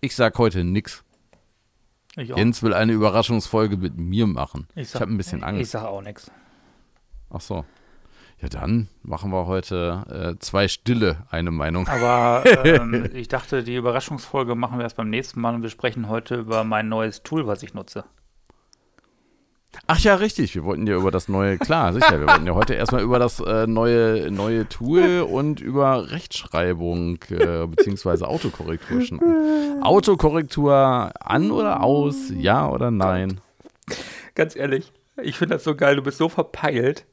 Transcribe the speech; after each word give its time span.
Ich 0.00 0.14
sag 0.16 0.38
heute 0.38 0.64
nix. 0.64 1.04
Ich 2.16 2.32
auch. 2.32 2.38
Jens 2.38 2.62
will 2.62 2.72
eine 2.74 2.92
Überraschungsfolge 2.92 3.76
mit 3.76 3.96
mir 3.96 4.26
machen. 4.26 4.66
Ich, 4.74 4.88
sag- 4.90 5.02
habe 5.02 5.12
ein 5.12 5.16
bisschen 5.18 5.40
Ich 5.40 5.44
Angst. 5.44 5.70
sage 5.72 5.88
auch 5.88 6.02
nichts. 6.02 6.30
Ach 7.30 7.40
so. 7.40 7.64
Ja, 8.40 8.48
dann 8.50 8.88
machen 9.02 9.30
wir 9.32 9.46
heute 9.46 10.34
äh, 10.36 10.38
zwei 10.40 10.68
Stille, 10.68 11.24
eine 11.30 11.50
Meinung. 11.50 11.88
Aber 11.88 12.44
ähm, 12.66 13.08
ich 13.14 13.28
dachte, 13.28 13.64
die 13.64 13.74
Überraschungsfolge 13.76 14.54
machen 14.54 14.78
wir 14.78 14.84
erst 14.84 14.96
beim 14.96 15.08
nächsten 15.08 15.40
Mal 15.40 15.54
und 15.54 15.62
wir 15.62 15.70
sprechen 15.70 16.08
heute 16.08 16.34
über 16.36 16.62
mein 16.64 16.88
neues 16.88 17.22
Tool, 17.22 17.46
was 17.46 17.62
ich 17.62 17.72
nutze. 17.72 18.04
Ach 19.86 19.98
ja, 20.00 20.14
richtig. 20.16 20.54
Wir 20.54 20.64
wollten 20.64 20.86
ja 20.86 20.96
über 20.96 21.10
das 21.10 21.28
neue, 21.28 21.58
klar, 21.58 21.92
sicher. 21.92 22.18
Wir 22.20 22.26
wollten 22.26 22.46
ja 22.46 22.54
heute 22.54 22.74
erstmal 22.74 23.02
über 23.02 23.18
das 23.18 23.40
äh, 23.40 23.66
neue, 23.66 24.30
neue 24.30 24.68
Tool 24.68 25.20
und 25.20 25.60
über 25.60 26.10
Rechtschreibung 26.10 27.18
äh, 27.30 27.66
beziehungsweise 27.66 28.26
Autokorrektur 28.26 29.00
schnacken. 29.00 29.82
Autokorrektur 29.82 31.12
an 31.20 31.50
oder 31.50 31.82
aus, 31.82 32.30
ja 32.34 32.68
oder 32.68 32.90
nein? 32.90 33.40
Ganz 34.34 34.56
ehrlich, 34.56 34.92
ich 35.22 35.38
finde 35.38 35.54
das 35.54 35.64
so 35.64 35.74
geil. 35.76 35.96
Du 35.96 36.02
bist 36.02 36.18
so 36.18 36.28
verpeilt. 36.28 37.04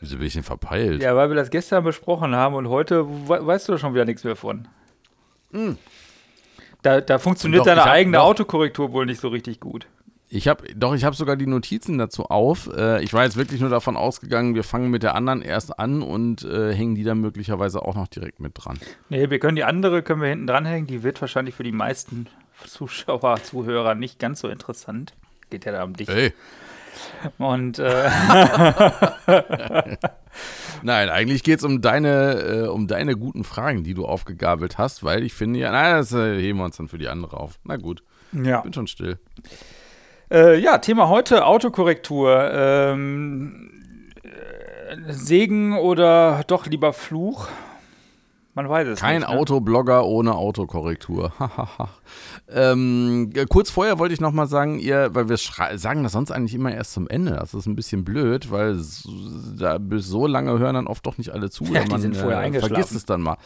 Wieso 0.00 0.16
bin 0.16 0.26
ich 0.26 0.32
denn 0.32 0.42
verpeilt? 0.42 1.02
Ja, 1.02 1.14
weil 1.14 1.28
wir 1.28 1.36
das 1.36 1.50
gestern 1.50 1.84
besprochen 1.84 2.34
haben 2.34 2.54
und 2.54 2.68
heute 2.70 3.06
we 3.06 3.46
weißt 3.46 3.68
du 3.68 3.76
schon 3.76 3.92
wieder 3.92 4.06
nichts 4.06 4.24
mehr 4.24 4.36
von. 4.36 4.66
Da, 6.82 7.00
da 7.02 7.18
funktioniert. 7.18 7.60
Doch, 7.60 7.66
deine 7.66 7.84
hab- 7.84 7.90
eigene 7.90 8.16
doch. 8.16 8.24
Autokorrektur 8.24 8.92
wohl 8.92 9.04
nicht 9.04 9.20
so 9.20 9.28
richtig 9.28 9.60
gut. 9.60 9.86
Ich 10.32 10.46
habe 10.46 10.64
doch, 10.76 10.94
ich 10.94 11.02
habe 11.04 11.16
sogar 11.16 11.34
die 11.34 11.48
Notizen 11.48 11.98
dazu 11.98 12.26
auf. 12.26 12.70
Äh, 12.72 13.02
ich 13.02 13.12
war 13.12 13.24
jetzt 13.24 13.36
wirklich 13.36 13.60
nur 13.60 13.68
davon 13.68 13.96
ausgegangen, 13.96 14.54
wir 14.54 14.62
fangen 14.62 14.88
mit 14.88 15.02
der 15.02 15.16
anderen 15.16 15.42
erst 15.42 15.76
an 15.80 16.02
und 16.02 16.44
äh, 16.44 16.72
hängen 16.72 16.94
die 16.94 17.02
dann 17.02 17.18
möglicherweise 17.18 17.82
auch 17.82 17.96
noch 17.96 18.06
direkt 18.06 18.38
mit 18.38 18.52
dran. 18.54 18.78
Nee, 19.08 19.28
wir 19.28 19.40
können 19.40 19.56
die 19.56 19.64
andere 19.64 20.02
können 20.02 20.22
wir 20.22 20.28
hinten 20.28 20.46
dranhängen. 20.46 20.86
Die 20.86 21.02
wird 21.02 21.20
wahrscheinlich 21.20 21.56
für 21.56 21.64
die 21.64 21.72
meisten 21.72 22.28
Zuschauer, 22.64 23.42
Zuhörer 23.42 23.96
nicht 23.96 24.20
ganz 24.20 24.38
so 24.38 24.48
interessant. 24.48 25.14
Geht 25.50 25.64
ja 25.64 25.72
da 25.72 25.82
um 25.82 25.94
dich. 25.94 26.08
Ey. 26.08 26.32
Und 27.38 27.80
äh, 27.80 28.08
Nein, 30.82 31.08
eigentlich 31.10 31.42
geht 31.42 31.58
es 31.58 31.64
um 31.64 31.80
deine, 31.80 32.34
äh, 32.40 32.66
um 32.68 32.86
deine 32.86 33.16
guten 33.16 33.42
Fragen, 33.42 33.82
die 33.82 33.94
du 33.94 34.06
aufgegabelt 34.06 34.78
hast, 34.78 35.02
weil 35.02 35.24
ich 35.24 35.34
finde 35.34 35.58
ja, 35.58 35.72
na, 35.72 35.98
das 35.98 36.12
äh, 36.12 36.40
heben 36.40 36.58
wir 36.58 36.66
uns 36.66 36.76
dann 36.76 36.86
für 36.88 36.98
die 36.98 37.08
andere 37.08 37.36
auf. 37.36 37.58
Na 37.64 37.76
gut, 37.76 38.04
ja. 38.32 38.60
bin 38.60 38.72
schon 38.72 38.86
still. 38.86 39.18
Äh, 40.30 40.58
ja, 40.60 40.78
Thema 40.78 41.08
heute 41.08 41.44
Autokorrektur. 41.44 42.50
Ähm, 42.52 44.10
äh, 44.22 45.12
Segen 45.12 45.76
oder 45.76 46.44
doch 46.46 46.66
lieber 46.66 46.92
Fluch? 46.92 47.48
Man 48.54 48.68
weiß 48.68 48.88
es 48.88 48.98
Kein 49.00 49.20
nicht. 49.20 49.30
ne? 49.30 49.38
Autoblogger 49.38 50.04
ohne 50.06 50.34
Autokorrektur. 50.34 51.32
ähm, 52.52 53.30
äh, 53.34 53.46
kurz 53.46 53.70
vorher 53.70 53.98
wollte 53.98 54.14
ich 54.14 54.20
noch 54.20 54.32
mal 54.32 54.46
sagen, 54.46 54.78
ihr, 54.78 55.10
weil 55.14 55.28
wir 55.28 55.36
sagen 55.36 56.02
das 56.02 56.12
sonst 56.12 56.30
eigentlich 56.30 56.54
immer 56.54 56.72
erst 56.74 56.92
zum 56.92 57.08
Ende. 57.08 57.32
Das 57.32 57.54
ist 57.54 57.66
ein 57.66 57.76
bisschen 57.76 58.04
blöd, 58.04 58.50
weil 58.50 58.72
s- 58.76 59.08
da 59.56 59.78
bis 59.78 60.06
so 60.06 60.26
lange 60.26 60.58
hören 60.58 60.74
dann 60.74 60.86
oft 60.86 61.06
doch 61.06 61.16
nicht 61.18 61.30
alle 61.30 61.50
zu. 61.50 61.64
Ja, 61.70 61.84
die 61.84 61.90
man 61.92 62.00
sind 62.00 62.16
vorher 62.16 62.40
eingeschlafen. 62.40 62.74
vergisst 62.74 62.94
es 62.96 63.04
dann 63.04 63.20
mal. 63.22 63.36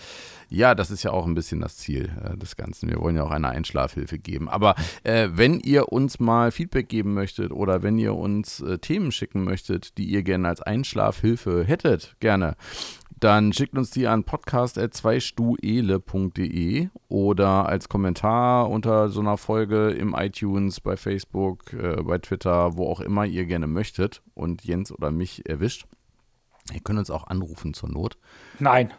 Ja, 0.50 0.74
das 0.74 0.90
ist 0.90 1.02
ja 1.02 1.10
auch 1.10 1.26
ein 1.26 1.34
bisschen 1.34 1.60
das 1.60 1.76
Ziel 1.78 2.10
äh, 2.22 2.36
des 2.36 2.56
Ganzen. 2.56 2.88
Wir 2.88 3.00
wollen 3.00 3.16
ja 3.16 3.24
auch 3.24 3.30
eine 3.30 3.48
Einschlafhilfe 3.48 4.18
geben. 4.18 4.48
Aber 4.48 4.74
äh, 5.02 5.28
wenn 5.32 5.58
ihr 5.60 5.90
uns 5.92 6.20
mal 6.20 6.50
Feedback 6.50 6.88
geben 6.88 7.12
möchtet 7.14 7.50
oder 7.50 7.82
wenn 7.82 7.98
ihr 7.98 8.14
uns 8.14 8.60
äh, 8.60 8.78
Themen 8.78 9.10
schicken 9.10 9.42
möchtet, 9.44 9.98
die 9.98 10.04
ihr 10.04 10.22
gerne 10.22 10.48
als 10.48 10.62
Einschlafhilfe 10.62 11.64
hättet, 11.64 12.14
gerne, 12.20 12.54
dann 13.24 13.52
schickt 13.54 13.78
uns 13.78 13.90
die 13.90 14.06
an 14.06 14.24
podcast.zweistuele.de 14.24 16.90
oder 17.08 17.66
als 17.66 17.88
Kommentar 17.88 18.68
unter 18.68 19.08
so 19.08 19.20
einer 19.20 19.38
Folge 19.38 19.92
im 19.92 20.14
iTunes, 20.14 20.80
bei 20.80 20.98
Facebook, 20.98 21.72
äh, 21.72 22.02
bei 22.02 22.18
Twitter, 22.18 22.76
wo 22.76 22.86
auch 22.86 23.00
immer 23.00 23.24
ihr 23.24 23.46
gerne 23.46 23.66
möchtet 23.66 24.20
und 24.34 24.66
Jens 24.66 24.92
oder 24.92 25.10
mich 25.10 25.48
erwischt. 25.48 25.86
Ihr 26.74 26.80
könnt 26.80 26.98
uns 26.98 27.10
auch 27.10 27.26
anrufen 27.26 27.72
zur 27.72 27.88
Not. 27.88 28.18
Nein. 28.58 28.92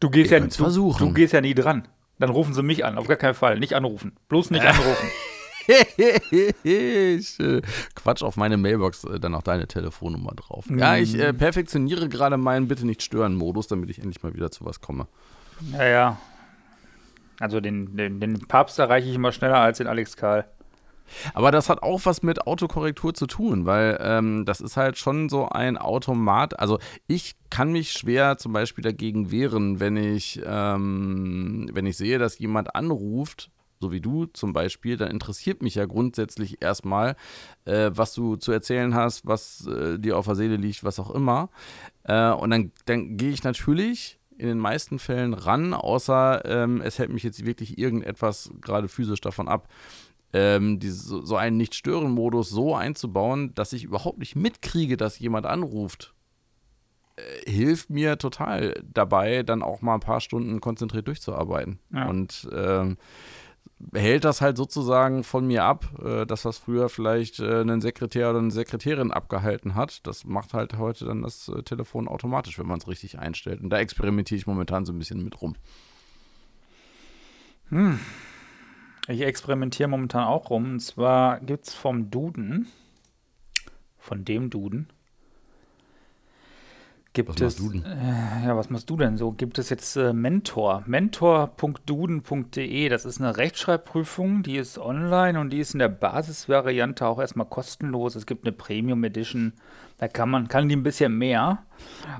Du 0.00 0.08
gehst, 0.08 0.30
Ihr 0.30 0.38
ja, 0.38 0.46
du, 0.46 0.50
versuchen. 0.50 1.06
du 1.06 1.12
gehst 1.12 1.34
ja 1.34 1.42
nie 1.42 1.54
dran. 1.54 1.86
Dann 2.18 2.30
rufen 2.30 2.54
sie 2.54 2.62
mich 2.62 2.82
an. 2.82 2.96
Auf 2.96 3.08
gar 3.08 3.18
keinen 3.18 3.34
Fall. 3.34 3.58
Nicht 3.58 3.74
anrufen. 3.74 4.16
Bloß 4.28 4.50
nicht 4.50 4.64
anrufen. 4.64 5.08
ich 5.66 7.40
äh, 7.40 7.62
quatsch 7.94 8.22
auf 8.22 8.36
meine 8.36 8.56
Mailbox 8.56 9.04
äh, 9.04 9.20
dann 9.20 9.34
auch 9.34 9.42
deine 9.42 9.66
Telefonnummer 9.66 10.32
drauf. 10.32 10.66
Ja, 10.68 10.96
ich 10.96 11.18
äh, 11.18 11.32
perfektioniere 11.32 12.08
gerade 12.08 12.36
meinen 12.36 12.68
Bitte 12.68 12.86
nicht 12.86 13.02
stören 13.02 13.34
Modus, 13.34 13.66
damit 13.66 13.90
ich 13.90 13.98
endlich 13.98 14.22
mal 14.22 14.34
wieder 14.34 14.50
zu 14.50 14.64
was 14.64 14.80
komme. 14.80 15.06
Ja, 15.72 15.84
ja. 15.84 16.18
Also 17.40 17.60
den, 17.60 17.96
den, 17.96 18.20
den 18.20 18.46
Papst 18.46 18.78
erreiche 18.78 19.08
ich 19.08 19.14
immer 19.14 19.32
schneller 19.32 19.58
als 19.58 19.78
den 19.78 19.86
Alex 19.86 20.16
Karl. 20.16 20.44
Aber 21.34 21.50
das 21.50 21.68
hat 21.68 21.82
auch 21.82 22.00
was 22.04 22.22
mit 22.22 22.46
Autokorrektur 22.46 23.14
zu 23.14 23.26
tun, 23.26 23.66
weil 23.66 23.98
ähm, 24.00 24.44
das 24.46 24.60
ist 24.60 24.76
halt 24.76 24.96
schon 24.98 25.28
so 25.28 25.48
ein 25.48 25.76
Automat. 25.76 26.58
Also 26.58 26.78
ich 27.06 27.36
kann 27.50 27.72
mich 27.72 27.92
schwer 27.92 28.38
zum 28.38 28.52
Beispiel 28.52 28.82
dagegen 28.82 29.30
wehren, 29.30 29.80
wenn 29.80 29.96
ich, 29.96 30.40
ähm, 30.44 31.68
wenn 31.72 31.86
ich 31.86 31.96
sehe, 31.96 32.18
dass 32.18 32.38
jemand 32.38 32.74
anruft, 32.74 33.50
so 33.84 33.92
wie 33.92 34.00
du 34.00 34.26
zum 34.26 34.52
Beispiel, 34.52 34.96
dann 34.96 35.10
interessiert 35.10 35.62
mich 35.62 35.74
ja 35.74 35.84
grundsätzlich 35.84 36.62
erstmal, 36.62 37.16
äh, 37.66 37.90
was 37.92 38.14
du 38.14 38.36
zu 38.36 38.50
erzählen 38.50 38.94
hast, 38.94 39.26
was 39.26 39.66
äh, 39.66 39.98
dir 39.98 40.16
auf 40.16 40.24
der 40.24 40.36
Seele 40.36 40.56
liegt, 40.56 40.84
was 40.84 40.98
auch 40.98 41.10
immer. 41.10 41.50
Äh, 42.04 42.30
und 42.30 42.50
dann, 42.50 42.72
dann 42.86 43.16
gehe 43.16 43.30
ich 43.30 43.44
natürlich 43.44 44.18
in 44.36 44.48
den 44.48 44.58
meisten 44.58 44.98
Fällen 44.98 45.34
ran, 45.34 45.74
außer 45.74 46.44
ähm, 46.44 46.80
es 46.80 46.98
hält 46.98 47.12
mich 47.12 47.22
jetzt 47.22 47.44
wirklich 47.44 47.78
irgendetwas 47.78 48.50
gerade 48.60 48.88
physisch 48.88 49.20
davon 49.20 49.48
ab 49.48 49.68
ähm, 50.34 50.80
diese, 50.80 50.98
so 50.98 51.24
so 51.24 51.36
einen 51.36 51.56
Nicht-Stören-Modus 51.56 52.50
so 52.50 52.74
einzubauen, 52.74 53.54
dass 53.54 53.72
ich 53.72 53.84
überhaupt 53.84 54.18
nicht 54.18 54.34
mitkriege, 54.34 54.96
dass 54.96 55.20
jemand 55.20 55.46
anruft, 55.46 56.12
äh, 57.16 57.50
hilft 57.50 57.88
mir 57.88 58.18
total 58.18 58.82
dabei, 58.92 59.44
dann 59.44 59.62
auch 59.62 59.80
mal 59.80 59.94
ein 59.94 60.00
paar 60.00 60.20
Stunden 60.20 60.60
konzentriert 60.60 61.06
durchzuarbeiten. 61.06 61.78
Ja. 61.92 62.08
Und 62.08 62.48
ähm, 62.52 62.96
hält 63.92 64.24
das 64.24 64.40
halt 64.40 64.56
sozusagen 64.56 65.24
von 65.24 65.46
mir 65.46 65.64
ab, 65.64 65.86
äh, 66.02 66.26
das, 66.26 66.44
was 66.44 66.58
früher 66.58 66.88
vielleicht 66.88 67.40
äh, 67.40 67.60
einen 67.60 67.80
Sekretär 67.80 68.30
oder 68.30 68.38
eine 68.38 68.50
Sekretärin 68.50 69.12
abgehalten 69.12 69.74
hat. 69.74 70.06
Das 70.06 70.24
macht 70.24 70.54
halt 70.54 70.78
heute 70.78 71.06
dann 71.06 71.22
das 71.22 71.48
äh, 71.48 71.62
Telefon 71.62 72.08
automatisch, 72.08 72.58
wenn 72.58 72.66
man 72.66 72.78
es 72.78 72.88
richtig 72.88 73.18
einstellt. 73.18 73.60
Und 73.60 73.70
da 73.70 73.78
experimentiere 73.78 74.38
ich 74.38 74.46
momentan 74.46 74.84
so 74.84 74.92
ein 74.92 74.98
bisschen 74.98 75.22
mit 75.22 75.40
rum. 75.40 75.56
Ich 79.08 79.20
experimentiere 79.20 79.88
momentan 79.88 80.24
auch 80.24 80.50
rum. 80.50 80.72
Und 80.72 80.80
zwar 80.80 81.40
gibt 81.40 81.68
es 81.68 81.74
vom 81.74 82.10
Duden, 82.10 82.68
von 83.98 84.24
dem 84.24 84.50
Duden, 84.50 84.88
gibt 87.14 87.30
Was 87.30 87.40
es. 87.40 87.58
machst 87.58 87.60
du 87.60 87.70
denn? 87.70 87.84
Äh, 87.84 88.46
ja, 88.46 88.56
was 88.56 88.70
machst 88.70 88.88
du 88.90 88.96
denn 88.96 89.16
so? 89.16 89.32
Gibt 89.32 89.58
es 89.58 89.70
jetzt 89.70 89.96
äh, 89.96 90.12
Mentor. 90.12 90.84
Mentor.duden.de. 90.86 92.88
Das 92.88 93.06
ist 93.06 93.20
eine 93.20 93.36
Rechtschreibprüfung, 93.36 94.42
die 94.42 94.56
ist 94.56 94.78
online 94.78 95.38
und 95.40 95.50
die 95.50 95.60
ist 95.60 95.74
in 95.74 95.78
der 95.78 95.88
Basisvariante 95.88 97.06
auch 97.06 97.18
erstmal 97.18 97.46
kostenlos. 97.46 98.16
Es 98.16 98.26
gibt 98.26 98.44
eine 98.44 98.52
Premium 98.52 99.02
Edition. 99.04 99.54
Da 99.96 100.08
kann 100.08 100.28
man, 100.28 100.48
kann 100.48 100.68
die 100.68 100.76
ein 100.76 100.82
bisschen 100.82 101.16
mehr. 101.16 101.62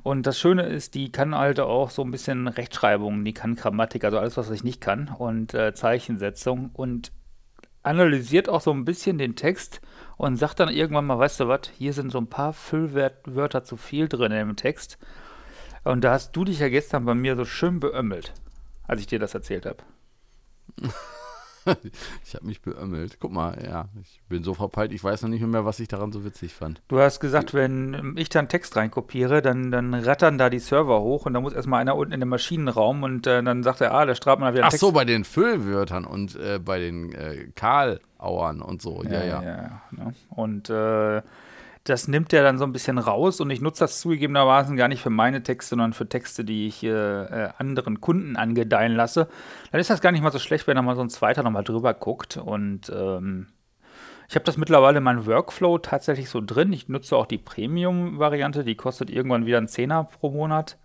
Und 0.02 0.26
das 0.26 0.38
Schöne 0.38 0.62
ist, 0.62 0.94
die 0.94 1.12
kann 1.12 1.34
halt 1.34 1.60
auch 1.60 1.90
so 1.90 2.02
ein 2.02 2.10
bisschen 2.10 2.48
Rechtschreibung, 2.48 3.24
die 3.24 3.32
kann 3.32 3.56
Grammatik, 3.56 4.04
also 4.04 4.18
alles, 4.18 4.36
was 4.36 4.50
ich 4.50 4.62
nicht 4.62 4.80
kann, 4.80 5.08
und 5.08 5.54
äh, 5.54 5.74
Zeichensetzung 5.74 6.70
und 6.72 7.10
analysiert 7.84 8.48
auch 8.48 8.60
so 8.60 8.72
ein 8.72 8.84
bisschen 8.84 9.18
den 9.18 9.36
Text 9.36 9.80
und 10.16 10.36
sagt 10.36 10.60
dann 10.60 10.68
irgendwann 10.68 11.06
mal, 11.06 11.18
weißt 11.18 11.40
du 11.40 11.48
was, 11.48 11.70
hier 11.76 11.92
sind 11.92 12.10
so 12.10 12.18
ein 12.18 12.28
paar 12.28 12.52
Füllwörter 12.52 13.62
zu 13.64 13.76
viel 13.76 14.08
drin 14.08 14.32
im 14.32 14.56
Text. 14.56 14.98
Und 15.84 16.02
da 16.02 16.12
hast 16.12 16.32
du 16.32 16.44
dich 16.44 16.60
ja 16.60 16.68
gestern 16.68 17.04
bei 17.04 17.14
mir 17.14 17.36
so 17.36 17.44
schön 17.44 17.78
beömmelt, 17.78 18.32
als 18.86 19.00
ich 19.00 19.06
dir 19.06 19.18
das 19.18 19.34
erzählt 19.34 19.66
habe. 19.66 19.84
Ich 22.24 22.34
habe 22.34 22.46
mich 22.46 22.62
beömmelt. 22.62 23.18
Guck 23.20 23.32
mal, 23.32 23.56
ja, 23.64 23.88
ich 24.00 24.20
bin 24.28 24.42
so 24.42 24.54
verpeilt, 24.54 24.92
ich 24.92 25.02
weiß 25.02 25.22
noch 25.22 25.28
nicht 25.28 25.44
mehr, 25.46 25.64
was 25.64 25.80
ich 25.80 25.88
daran 25.88 26.12
so 26.12 26.24
witzig 26.24 26.52
fand. 26.52 26.82
Du 26.88 26.98
hast 26.98 27.20
gesagt, 27.20 27.54
wenn 27.54 28.14
ich 28.16 28.28
da 28.28 28.40
einen 28.40 28.48
Text 28.48 28.76
reinkopiere, 28.76 29.42
dann, 29.42 29.70
dann 29.70 29.94
rattern 29.94 30.38
da 30.38 30.50
die 30.50 30.58
Server 30.58 31.00
hoch 31.00 31.26
und 31.26 31.34
da 31.34 31.40
muss 31.40 31.52
erstmal 31.52 31.80
einer 31.80 31.96
unten 31.96 32.12
in 32.12 32.20
den 32.20 32.28
Maschinenraum 32.28 33.02
und 33.02 33.26
äh, 33.26 33.42
dann 33.42 33.62
sagt 33.62 33.80
er, 33.80 33.92
ah, 33.92 34.04
da 34.06 34.14
strahlt 34.14 34.40
man 34.40 34.48
da 34.48 34.54
wieder 34.54 34.62
einen 34.64 34.68
Ach 34.68 34.72
Text. 34.72 34.80
so, 34.80 34.92
bei 34.92 35.04
den 35.04 35.24
Füllwörtern 35.24 36.04
und 36.04 36.36
äh, 36.36 36.58
bei 36.58 36.78
den 36.78 37.12
äh, 37.12 37.48
Karlauern 37.54 38.60
und 38.62 38.82
so. 38.82 39.02
Ja, 39.04 39.24
ja. 39.24 39.42
ja, 39.42 39.82
ne? 39.90 40.14
Und 40.30 40.70
äh, 40.70 41.22
das 41.84 42.08
nimmt 42.08 42.32
er 42.32 42.42
dann 42.42 42.56
so 42.56 42.64
ein 42.64 42.72
bisschen 42.72 42.96
raus 42.96 43.40
und 43.40 43.50
ich 43.50 43.60
nutze 43.60 43.80
das 43.80 44.00
zugegebenermaßen 44.00 44.74
gar 44.76 44.88
nicht 44.88 45.02
für 45.02 45.10
meine 45.10 45.42
Texte, 45.42 45.70
sondern 45.70 45.92
für 45.92 46.08
Texte, 46.08 46.42
die 46.42 46.66
ich 46.66 46.82
äh, 46.82 47.50
anderen 47.58 48.00
Kunden 48.00 48.36
angedeihen 48.36 48.94
lasse. 48.94 49.28
Dann 49.70 49.80
ist 49.80 49.90
das 49.90 50.00
gar 50.00 50.10
nicht 50.10 50.22
mal 50.22 50.32
so 50.32 50.38
schlecht, 50.38 50.66
wenn 50.66 50.76
da 50.76 50.82
mal 50.82 50.96
so 50.96 51.02
ein 51.02 51.10
zweiter 51.10 51.42
nochmal 51.42 51.62
drüber 51.62 51.92
guckt. 51.92 52.38
Und 52.38 52.90
ähm, 52.94 53.48
ich 54.30 54.34
habe 54.34 54.46
das 54.46 54.56
mittlerweile 54.56 54.98
in 54.98 55.04
meinem 55.04 55.26
Workflow 55.26 55.76
tatsächlich 55.76 56.30
so 56.30 56.40
drin. 56.40 56.72
Ich 56.72 56.88
nutze 56.88 57.16
auch 57.16 57.26
die 57.26 57.38
Premium-Variante, 57.38 58.64
die 58.64 58.76
kostet 58.76 59.10
irgendwann 59.10 59.44
wieder 59.44 59.58
einen 59.58 59.68
Zehner 59.68 60.04
pro 60.04 60.30
Monat. 60.30 60.78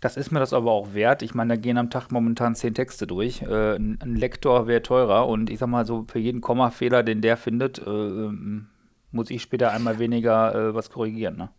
Das 0.00 0.16
ist 0.16 0.32
mir 0.32 0.40
das 0.40 0.52
aber 0.52 0.72
auch 0.72 0.94
wert. 0.94 1.22
Ich 1.22 1.34
meine, 1.34 1.54
da 1.54 1.60
gehen 1.60 1.78
am 1.78 1.90
Tag 1.90 2.10
momentan 2.10 2.56
zehn 2.56 2.74
Texte 2.74 3.06
durch. 3.06 3.42
Äh, 3.42 3.76
ein, 3.76 3.98
ein, 4.00 4.16
Lektor 4.16 4.66
wäre 4.66 4.82
teurer 4.82 5.28
und 5.28 5.48
ich 5.50 5.58
sag 5.58 5.68
mal 5.68 5.86
so, 5.86 6.06
für 6.08 6.18
jeden 6.18 6.40
Kommafehler, 6.40 7.02
den 7.02 7.20
der 7.20 7.36
findet, 7.36 7.78
äh, 7.78 7.90
ähm, 7.90 8.66
muss 9.12 9.30
ich 9.30 9.42
später 9.42 9.72
einmal 9.72 9.98
weniger 9.98 10.54
äh, 10.54 10.74
was 10.74 10.90
korrigieren. 10.90 11.36
Ne? 11.36 11.50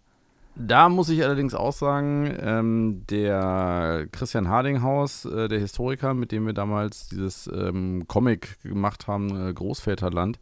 Da 0.55 0.89
muss 0.89 1.09
ich 1.09 1.23
allerdings 1.23 1.55
auch 1.55 1.71
sagen, 1.71 2.37
ähm, 2.39 3.03
der 3.09 4.07
Christian 4.11 4.49
Hardinghaus, 4.49 5.25
äh, 5.25 5.47
der 5.47 5.59
Historiker, 5.59 6.13
mit 6.13 6.31
dem 6.31 6.45
wir 6.45 6.53
damals 6.53 7.07
dieses 7.07 7.47
ähm, 7.47 8.05
Comic 8.07 8.61
gemacht 8.63 9.07
haben, 9.07 9.49
äh, 9.49 9.53
Großväterland, 9.53 10.39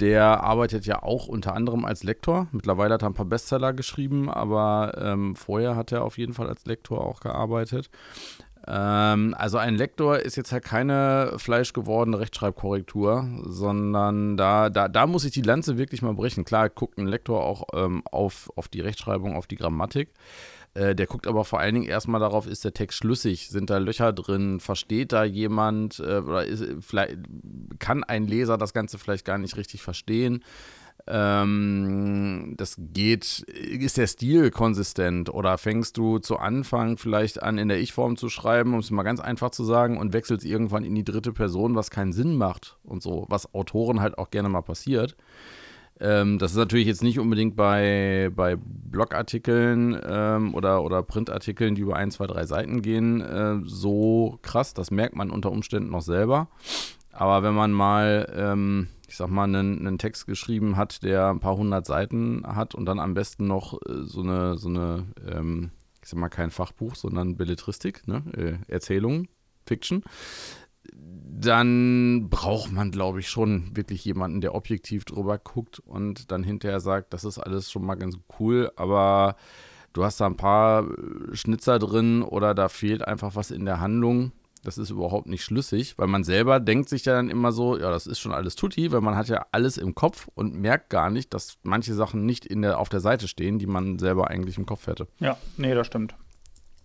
der 0.00 0.42
arbeitet 0.42 0.86
ja 0.86 1.02
auch 1.02 1.28
unter 1.28 1.54
anderem 1.54 1.84
als 1.84 2.02
Lektor. 2.02 2.48
Mittlerweile 2.52 2.94
hat 2.94 3.02
er 3.02 3.10
ein 3.10 3.14
paar 3.14 3.26
Bestseller 3.26 3.72
geschrieben, 3.72 4.28
aber 4.28 4.96
ähm, 5.00 5.36
vorher 5.36 5.76
hat 5.76 5.92
er 5.92 6.02
auf 6.04 6.18
jeden 6.18 6.32
Fall 6.32 6.48
als 6.48 6.64
Lektor 6.64 7.04
auch 7.04 7.20
gearbeitet. 7.20 7.90
Ähm, 8.66 9.34
also 9.36 9.58
ein 9.58 9.74
Lektor 9.74 10.18
ist 10.18 10.36
jetzt 10.36 10.52
halt 10.52 10.64
keine 10.64 11.34
fleischgewordene 11.36 12.18
Rechtschreibkorrektur, 12.18 13.28
sondern 13.44 14.36
da, 14.36 14.70
da, 14.70 14.88
da 14.88 15.06
muss 15.06 15.24
ich 15.24 15.32
die 15.32 15.42
Lanze 15.42 15.76
wirklich 15.76 16.02
mal 16.02 16.14
brechen. 16.14 16.44
Klar 16.44 16.70
guckt 16.70 16.98
ein 16.98 17.06
Lektor 17.06 17.44
auch 17.44 17.64
ähm, 17.74 18.02
auf, 18.10 18.50
auf 18.56 18.68
die 18.68 18.80
Rechtschreibung, 18.80 19.36
auf 19.36 19.46
die 19.46 19.56
Grammatik. 19.56 20.10
Äh, 20.74 20.94
der 20.94 21.06
guckt 21.06 21.26
aber 21.26 21.44
vor 21.44 21.60
allen 21.60 21.74
Dingen 21.74 21.86
erstmal 21.86 22.20
darauf, 22.20 22.46
ist 22.46 22.64
der 22.64 22.74
Text 22.74 22.98
schlüssig? 22.98 23.48
Sind 23.48 23.70
da 23.70 23.78
Löcher 23.78 24.12
drin? 24.12 24.60
Versteht 24.60 25.12
da 25.12 25.24
jemand? 25.24 26.00
Äh, 26.00 26.18
oder 26.18 26.44
ist, 26.44 26.64
kann 27.78 28.02
ein 28.02 28.26
Leser 28.26 28.58
das 28.58 28.72
Ganze 28.72 28.98
vielleicht 28.98 29.24
gar 29.24 29.38
nicht 29.38 29.56
richtig 29.56 29.82
verstehen? 29.82 30.42
Ähm, 31.06 32.54
das 32.56 32.76
geht, 32.78 33.40
ist 33.40 33.98
der 33.98 34.06
Stil 34.06 34.50
konsistent 34.50 35.28
oder 35.28 35.58
fängst 35.58 35.98
du 35.98 36.18
zu 36.18 36.38
Anfang 36.38 36.96
vielleicht 36.96 37.42
an, 37.42 37.58
in 37.58 37.68
der 37.68 37.78
Ich-Form 37.80 38.16
zu 38.16 38.30
schreiben, 38.30 38.72
um 38.72 38.80
es 38.80 38.90
mal 38.90 39.02
ganz 39.02 39.20
einfach 39.20 39.50
zu 39.50 39.64
sagen, 39.64 39.98
und 39.98 40.14
wechselst 40.14 40.46
irgendwann 40.46 40.84
in 40.84 40.94
die 40.94 41.04
dritte 41.04 41.32
Person, 41.32 41.74
was 41.74 41.90
keinen 41.90 42.14
Sinn 42.14 42.36
macht 42.36 42.78
und 42.84 43.02
so, 43.02 43.26
was 43.28 43.52
Autoren 43.54 44.00
halt 44.00 44.16
auch 44.16 44.30
gerne 44.30 44.48
mal 44.48 44.62
passiert. 44.62 45.14
Ähm, 46.00 46.38
das 46.38 46.52
ist 46.52 46.56
natürlich 46.56 46.86
jetzt 46.86 47.02
nicht 47.02 47.18
unbedingt 47.18 47.54
bei, 47.54 48.30
bei 48.34 48.56
Blogartikeln 48.56 50.00
ähm, 50.04 50.54
oder, 50.54 50.82
oder 50.82 51.02
Printartikeln, 51.02 51.74
die 51.74 51.82
über 51.82 51.96
ein, 51.96 52.10
zwei, 52.10 52.26
drei 52.26 52.46
Seiten 52.46 52.82
gehen, 52.82 53.20
äh, 53.20 53.60
so 53.64 54.38
krass. 54.42 54.74
Das 54.74 54.90
merkt 54.90 55.14
man 55.14 55.30
unter 55.30 55.52
Umständen 55.52 55.90
noch 55.90 56.02
selber. 56.02 56.48
Aber 57.12 57.44
wenn 57.44 57.54
man 57.54 57.70
mal, 57.70 58.32
ähm, 58.34 58.88
ich 59.14 59.18
sag 59.18 59.30
mal, 59.30 59.44
einen, 59.44 59.78
einen, 59.78 59.96
Text 59.96 60.26
geschrieben 60.26 60.76
hat, 60.76 61.04
der 61.04 61.30
ein 61.30 61.38
paar 61.38 61.56
hundert 61.56 61.86
Seiten 61.86 62.42
hat 62.44 62.74
und 62.74 62.84
dann 62.84 62.98
am 62.98 63.14
besten 63.14 63.46
noch 63.46 63.74
äh, 63.86 64.02
so 64.02 64.22
eine, 64.22 64.58
so 64.58 64.68
eine 64.68 65.06
ähm, 65.24 65.70
ich 66.02 66.08
sag 66.08 66.18
mal, 66.18 66.28
kein 66.28 66.50
Fachbuch, 66.50 66.96
sondern 66.96 67.36
Belletristik, 67.36 68.08
ne? 68.08 68.24
äh, 68.36 68.72
Erzählung, 68.72 69.28
Fiction, 69.66 70.02
dann 70.92 72.28
braucht 72.28 72.72
man, 72.72 72.90
glaube 72.90 73.20
ich, 73.20 73.28
schon 73.28 73.76
wirklich 73.76 74.04
jemanden, 74.04 74.40
der 74.40 74.52
objektiv 74.52 75.04
drüber 75.04 75.38
guckt 75.38 75.78
und 75.78 76.32
dann 76.32 76.42
hinterher 76.42 76.80
sagt, 76.80 77.14
das 77.14 77.22
ist 77.22 77.38
alles 77.38 77.70
schon 77.70 77.86
mal 77.86 77.94
ganz 77.94 78.18
cool, 78.40 78.72
aber 78.74 79.36
du 79.92 80.02
hast 80.02 80.20
da 80.20 80.26
ein 80.26 80.36
paar 80.36 80.88
äh, 80.90 81.36
Schnitzer 81.36 81.78
drin 81.78 82.22
oder 82.22 82.52
da 82.52 82.68
fehlt 82.68 83.06
einfach 83.06 83.36
was 83.36 83.52
in 83.52 83.64
der 83.64 83.78
Handlung. 83.78 84.32
Das 84.64 84.78
ist 84.78 84.90
überhaupt 84.90 85.26
nicht 85.26 85.44
schlüssig, 85.44 85.98
weil 85.98 86.06
man 86.06 86.24
selber 86.24 86.58
denkt 86.58 86.88
sich 86.88 87.04
ja 87.04 87.14
dann 87.14 87.28
immer 87.28 87.52
so, 87.52 87.78
ja, 87.78 87.90
das 87.90 88.06
ist 88.06 88.18
schon 88.18 88.32
alles 88.32 88.56
tutti, 88.56 88.90
weil 88.92 89.02
man 89.02 89.16
hat 89.16 89.28
ja 89.28 89.46
alles 89.52 89.76
im 89.76 89.94
Kopf 89.94 90.28
und 90.34 90.54
merkt 90.54 90.90
gar 90.90 91.10
nicht, 91.10 91.34
dass 91.34 91.58
manche 91.62 91.94
Sachen 91.94 92.24
nicht 92.24 92.46
in 92.46 92.62
der, 92.62 92.78
auf 92.78 92.88
der 92.88 93.00
Seite 93.00 93.28
stehen, 93.28 93.58
die 93.58 93.66
man 93.66 93.98
selber 93.98 94.28
eigentlich 94.30 94.58
im 94.58 94.66
Kopf 94.66 94.86
hätte. 94.86 95.06
Ja, 95.20 95.36
nee, 95.56 95.74
das 95.74 95.86
stimmt. 95.86 96.14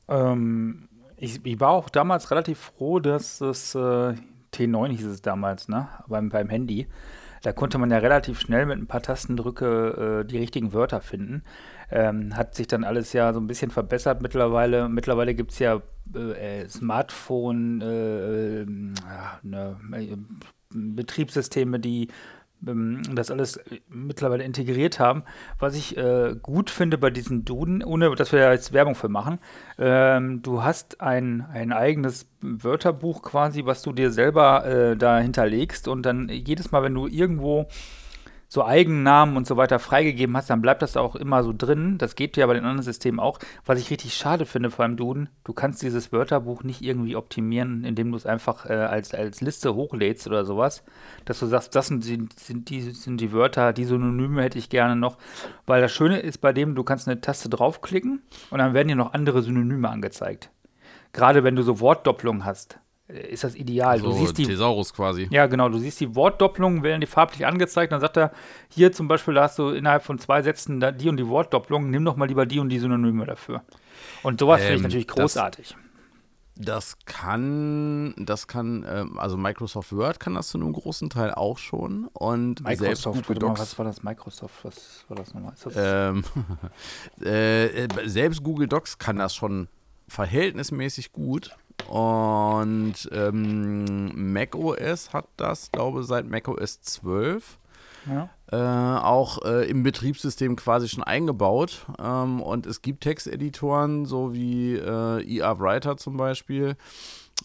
Ähm, 0.09 0.89
ich, 1.17 1.45
ich, 1.45 1.59
war 1.59 1.69
auch 1.69 1.89
damals 1.89 2.31
relativ 2.31 2.59
froh, 2.59 2.99
dass 2.99 3.41
es 3.41 3.75
äh, 3.75 4.13
T9 4.53 4.89
hieß 4.89 5.05
es 5.05 5.21
damals, 5.21 5.67
ne? 5.67 5.87
Beim, 6.07 6.29
beim 6.29 6.49
Handy. 6.49 6.87
Da 7.41 7.53
konnte 7.53 7.77
man 7.77 7.91
ja 7.91 7.97
relativ 7.97 8.39
schnell 8.39 8.65
mit 8.65 8.77
ein 8.77 8.87
paar 8.87 9.01
Tastendrücke 9.01 10.21
äh, 10.23 10.27
die 10.27 10.37
richtigen 10.37 10.73
Wörter 10.73 11.01
finden. 11.01 11.43
Ähm, 11.91 12.35
hat 12.35 12.55
sich 12.55 12.67
dann 12.67 12.83
alles 12.83 13.13
ja 13.13 13.33
so 13.33 13.39
ein 13.39 13.47
bisschen 13.47 13.71
verbessert 13.71 14.21
mittlerweile. 14.21 14.89
Mittlerweile 14.89 15.33
gibt 15.33 15.51
es 15.51 15.59
ja 15.59 15.81
äh, 16.13 16.67
Smartphone, 16.67 17.81
äh, 17.81 18.65
ne, 19.43 19.77
Betriebssysteme, 20.71 21.79
die 21.79 22.09
das 22.61 23.31
alles 23.31 23.59
mittlerweile 23.89 24.43
integriert 24.43 24.99
haben. 24.99 25.23
Was 25.59 25.75
ich 25.75 25.97
äh, 25.97 26.35
gut 26.41 26.69
finde 26.69 26.97
bei 26.97 27.09
diesen 27.09 27.45
Duden, 27.45 27.83
ohne 27.83 28.13
dass 28.15 28.31
wir 28.31 28.51
jetzt 28.51 28.73
Werbung 28.73 28.95
für 28.95 29.09
machen, 29.09 29.39
ähm, 29.77 30.41
du 30.41 30.63
hast 30.63 30.99
ein, 31.01 31.45
ein 31.53 31.71
eigenes 31.71 32.27
Wörterbuch 32.41 33.21
quasi, 33.21 33.65
was 33.65 33.81
du 33.81 33.93
dir 33.93 34.11
selber 34.11 34.65
äh, 34.65 34.97
da 34.97 35.19
hinterlegst 35.19 35.87
und 35.87 36.03
dann 36.03 36.29
jedes 36.29 36.71
Mal, 36.71 36.83
wenn 36.83 36.93
du 36.93 37.07
irgendwo 37.07 37.67
so 38.51 38.65
Eigennamen 38.65 39.37
und 39.37 39.45
so 39.45 39.57
weiter 39.57 39.77
freigegeben 39.77 40.35
hast, 40.35 40.49
dann 40.49 40.63
bleibt 40.63 40.81
das 40.81 40.97
auch 40.97 41.15
immer 41.15 41.43
so 41.43 41.53
drin. 41.55 41.99
Das 41.99 42.15
geht 42.15 42.35
ja 42.35 42.47
bei 42.47 42.55
den 42.55 42.65
anderen 42.65 42.81
Systemen 42.81 43.19
auch. 43.19 43.37
Was 43.63 43.79
ich 43.79 43.91
richtig 43.91 44.15
schade 44.15 44.47
finde 44.47 44.71
vor 44.71 44.83
allem 44.83 44.97
Duden, 44.97 45.29
du 45.43 45.53
kannst 45.53 45.83
dieses 45.83 46.11
Wörterbuch 46.11 46.63
nicht 46.63 46.81
irgendwie 46.81 47.15
optimieren, 47.15 47.83
indem 47.83 48.09
du 48.09 48.17
es 48.17 48.25
einfach 48.25 48.65
äh, 48.65 48.73
als, 48.73 49.13
als 49.13 49.41
Liste 49.41 49.75
hochlädst 49.75 50.25
oder 50.25 50.45
sowas. 50.45 50.83
Dass 51.25 51.39
du 51.39 51.45
sagst, 51.45 51.75
das 51.75 51.87
sind 51.87 52.03
die, 52.05 52.27
sind, 52.37 52.71
die, 52.71 52.81
sind 52.81 53.21
die 53.21 53.31
Wörter, 53.31 53.71
die 53.71 53.85
Synonyme 53.85 54.41
hätte 54.41 54.57
ich 54.57 54.69
gerne 54.69 54.95
noch. 54.95 55.19
Weil 55.67 55.81
das 55.81 55.91
Schöne 55.91 56.19
ist 56.19 56.39
bei 56.39 56.51
dem, 56.51 56.73
du 56.73 56.83
kannst 56.83 57.07
eine 57.07 57.21
Taste 57.21 57.49
draufklicken 57.49 58.23
und 58.49 58.57
dann 58.57 58.73
werden 58.73 58.87
dir 58.87 58.95
noch 58.95 59.13
andere 59.13 59.43
Synonyme 59.43 59.89
angezeigt. 59.89 60.49
Gerade 61.13 61.43
wenn 61.43 61.55
du 61.55 61.61
so 61.61 61.79
Wortdopplungen 61.79 62.45
hast 62.45 62.79
ist 63.09 63.43
das 63.43 63.55
ideal. 63.55 63.99
So 63.99 64.11
du 64.11 64.13
siehst 64.13 64.37
die 64.37 64.45
Thesaurus 64.45 64.93
quasi. 64.93 65.27
Ja, 65.31 65.47
genau. 65.47 65.69
Du 65.69 65.79
siehst 65.79 65.99
die 65.99 66.15
Wortdopplungen, 66.15 66.83
werden 66.83 67.01
die 67.01 67.07
farblich 67.07 67.45
angezeigt. 67.45 67.91
Dann 67.91 68.01
sagt 68.01 68.17
er, 68.17 68.31
hier 68.69 68.91
zum 68.91 69.07
Beispiel, 69.07 69.33
da 69.33 69.43
hast 69.43 69.57
du 69.57 69.69
innerhalb 69.69 70.03
von 70.03 70.19
zwei 70.19 70.43
Sätzen 70.43 70.79
die 70.99 71.09
und 71.09 71.17
die 71.17 71.27
Wortdopplungen. 71.27 71.89
Nimm 71.89 72.05
doch 72.05 72.15
mal 72.15 72.27
lieber 72.27 72.45
die 72.45 72.59
und 72.59 72.69
die 72.69 72.77
Synonyme 72.77 73.25
dafür. 73.25 73.63
Und 74.21 74.39
sowas 74.39 74.61
ähm, 74.61 74.65
finde 74.65 74.75
ich 74.75 74.79
ähm, 74.79 74.83
natürlich 74.83 75.07
großartig. 75.07 75.69
Das, 75.69 75.77
das 76.55 76.97
kann, 77.05 78.13
das 78.17 78.47
kann, 78.47 78.85
ähm, 78.87 79.17
also 79.17 79.37
Microsoft 79.37 79.91
Word 79.91 80.19
kann 80.19 80.35
das 80.35 80.49
zu 80.49 80.59
einem 80.59 80.73
großen 80.73 81.09
Teil 81.09 81.33
auch 81.33 81.57
schon. 81.57 82.09
Und 82.13 82.63
Microsoft, 82.63 83.25
Google 83.25 83.39
Docs, 83.39 83.59
mal, 83.59 83.63
was 83.63 83.77
war 83.79 83.85
das? 83.85 84.03
Microsoft, 84.03 84.65
was 84.65 85.05
war 85.07 85.17
das 85.17 85.33
nochmal? 85.33 85.53
Das 85.63 85.73
ähm, 85.75 86.23
äh, 87.25 87.87
selbst 88.07 88.43
Google 88.43 88.67
Docs 88.67 88.99
kann 88.99 89.17
das 89.17 89.33
schon 89.33 89.67
verhältnismäßig 90.07 91.11
gut. 91.11 91.57
Und 91.87 93.09
ähm, 93.11 94.33
macOS 94.33 95.13
hat 95.13 95.27
das, 95.37 95.71
glaube 95.71 96.01
ich, 96.01 96.07
seit 96.07 96.27
macOS 96.27 96.81
12. 96.81 97.59
Ja. 98.07 98.29
Äh, 98.51 99.01
auch 99.03 99.43
äh, 99.43 99.69
im 99.69 99.83
Betriebssystem 99.83 100.55
quasi 100.55 100.87
schon 100.89 101.03
eingebaut. 101.03 101.85
Ähm, 101.99 102.41
und 102.41 102.65
es 102.65 102.81
gibt 102.81 103.01
Texteditoren, 103.01 104.05
so 104.05 104.33
wie 104.33 104.75
äh, 104.75 105.39
ER 105.39 105.59
Writer 105.59 105.97
zum 105.97 106.17
Beispiel, 106.17 106.75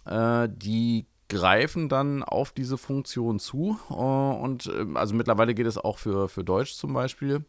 äh, 0.07 0.49
die 0.51 1.07
greifen 1.29 1.89
dann 1.89 2.23
auf 2.23 2.53
diese 2.53 2.79
Funktion 2.79 3.39
zu. 3.39 3.79
Äh, 3.91 3.95
und 3.95 4.67
ähm, 4.67 4.97
also 4.97 5.15
mittlerweile 5.15 5.55
geht 5.55 5.67
es 5.67 5.79
auch 5.79 5.99
für, 5.99 6.29
für 6.29 6.45
Deutsch 6.45 6.75
zum 6.75 6.93
Beispiel. 6.93 7.45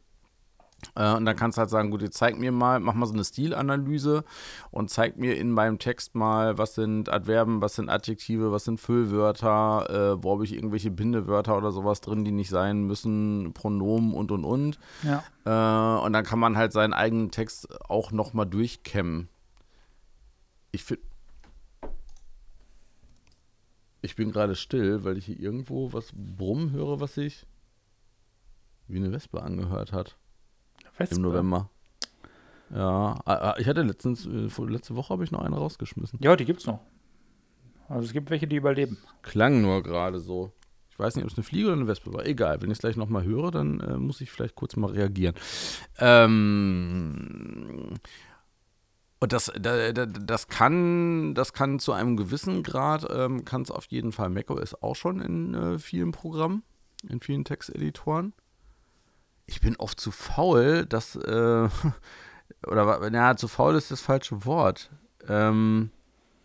Äh, 0.96 1.14
und 1.16 1.26
dann 1.26 1.36
kannst 1.36 1.58
du 1.58 1.60
halt 1.60 1.70
sagen, 1.70 1.92
gut, 1.92 2.02
jetzt 2.02 2.18
zeig 2.18 2.38
mir 2.38 2.52
mal, 2.52 2.80
mach 2.80 2.94
mal 2.94 3.06
so 3.06 3.14
eine 3.14 3.24
Stilanalyse 3.24 4.24
und 4.72 4.90
zeig 4.90 5.18
mir 5.18 5.38
in 5.38 5.52
meinem 5.52 5.80
Text 5.80 6.16
mal, 6.16 6.58
was 6.58 6.76
sind 6.76 7.10
Adverben, 7.10 7.62
was 7.62 7.76
sind 7.76 7.90
Adjektive, 7.90 8.52
was 8.52 8.66
sind 8.66 8.80
Füllwörter, 8.80 9.90
äh, 9.90 10.24
wo 10.24 10.34
habe 10.34 10.44
ich 10.44 10.54
irgendwelche 10.54 10.92
Bindewörter 10.92 11.58
oder 11.58 11.72
sowas 11.72 12.02
drin, 12.02 12.26
die 12.26 12.32
nicht 12.32 12.50
sein 12.50 12.84
müssen, 12.84 13.54
Pronomen 13.54 14.14
und 14.14 14.32
und 14.32 14.46
und. 14.46 14.80
Ja. 15.04 15.24
Äh, 15.46 16.06
und 16.06 16.14
dann 16.14 16.26
kann 16.26 16.40
man 16.40 16.58
halt 16.58 16.74
seinen 16.74 16.94
eigenen 16.94 17.32
Text 17.32 17.68
auch 17.90 18.12
nochmal 18.12 18.46
durchkämmen. 18.46 19.30
Ich 20.72 20.84
finde. 20.84 21.04
Ich 24.02 24.16
bin 24.16 24.32
gerade 24.32 24.54
still, 24.54 25.04
weil 25.04 25.18
ich 25.18 25.26
hier 25.26 25.40
irgendwo 25.40 25.92
was 25.92 26.12
brummen 26.14 26.72
höre, 26.72 27.00
was 27.00 27.16
sich 27.16 27.48
wie 28.88 28.98
eine 28.98 29.12
Wespe 29.12 29.42
angehört 29.42 29.92
hat. 29.92 30.16
Wespe. 30.98 31.16
Im 31.16 31.22
November. 31.22 31.70
Ja, 32.74 33.20
ah, 33.26 33.34
ah, 33.34 33.56
ich 33.58 33.68
hatte 33.68 33.84
letztens, 33.84 34.26
äh, 34.26 34.50
letzte 34.64 34.96
Woche 34.96 35.10
habe 35.10 35.24
ich 35.24 35.32
noch 35.32 35.42
eine 35.42 35.56
rausgeschmissen. 35.56 36.20
Ja, 36.22 36.36
die 36.36 36.46
gibt's 36.46 36.66
noch. 36.66 36.80
Also 37.88 38.06
es 38.06 38.14
gibt 38.14 38.30
welche, 38.30 38.48
die 38.48 38.56
überleben. 38.56 38.98
Klang 39.22 39.62
nur 39.62 39.84
gerade 39.84 40.20
so. 40.20 40.52
Ich 40.90 40.98
weiß 40.98 41.16
nicht, 41.16 41.26
ob 41.26 41.32
es 41.32 41.38
eine 41.38 41.44
Fliege 41.44 41.68
oder 41.68 41.76
eine 41.76 41.88
Wespe 41.88 42.14
war. 42.14 42.26
Egal, 42.26 42.62
wenn 42.62 42.72
ich 42.72 42.78
es 42.78 42.82
gleich 42.82 42.96
nochmal 42.96 43.24
höre, 43.24 43.52
dann 43.52 43.82
äh, 43.82 43.98
muss 43.98 44.22
ich 44.22 44.32
vielleicht 44.32 44.56
kurz 44.56 44.76
mal 44.78 44.92
reagieren. 44.92 45.36
Ähm, 46.00 47.96
und 49.20 49.34
das, 49.34 49.52
das, 49.56 50.48
kann, 50.48 51.34
das 51.36 51.54
kann 51.54 51.80
zu 51.80 51.92
einem 51.92 52.16
gewissen 52.18 52.64
Grad, 52.64 53.08
ähm, 53.10 53.46
kann 53.46 53.62
es 53.62 53.72
auf 53.72 53.86
jeden 53.88 54.12
Fall 54.12 54.30
macOS 54.30 54.82
auch 54.82 54.96
schon 54.96 55.20
in 55.20 55.54
äh, 55.54 55.80
vielen 55.80 56.12
Programmen, 56.12 56.64
in 57.08 57.20
vielen 57.22 57.44
Texteditoren 57.44 58.34
ich 59.46 59.62
bin 59.62 59.76
oft 59.78 60.00
zu 60.00 60.12
faul, 60.12 60.86
dass, 60.86 61.16
äh, 61.16 61.70
oder, 62.68 63.10
naja, 63.10 63.36
zu 63.36 63.48
faul 63.48 63.76
ist 63.76 63.92
das 63.92 64.02
falsche 64.02 64.46
Wort. 64.46 64.90
ähm, 65.28 65.92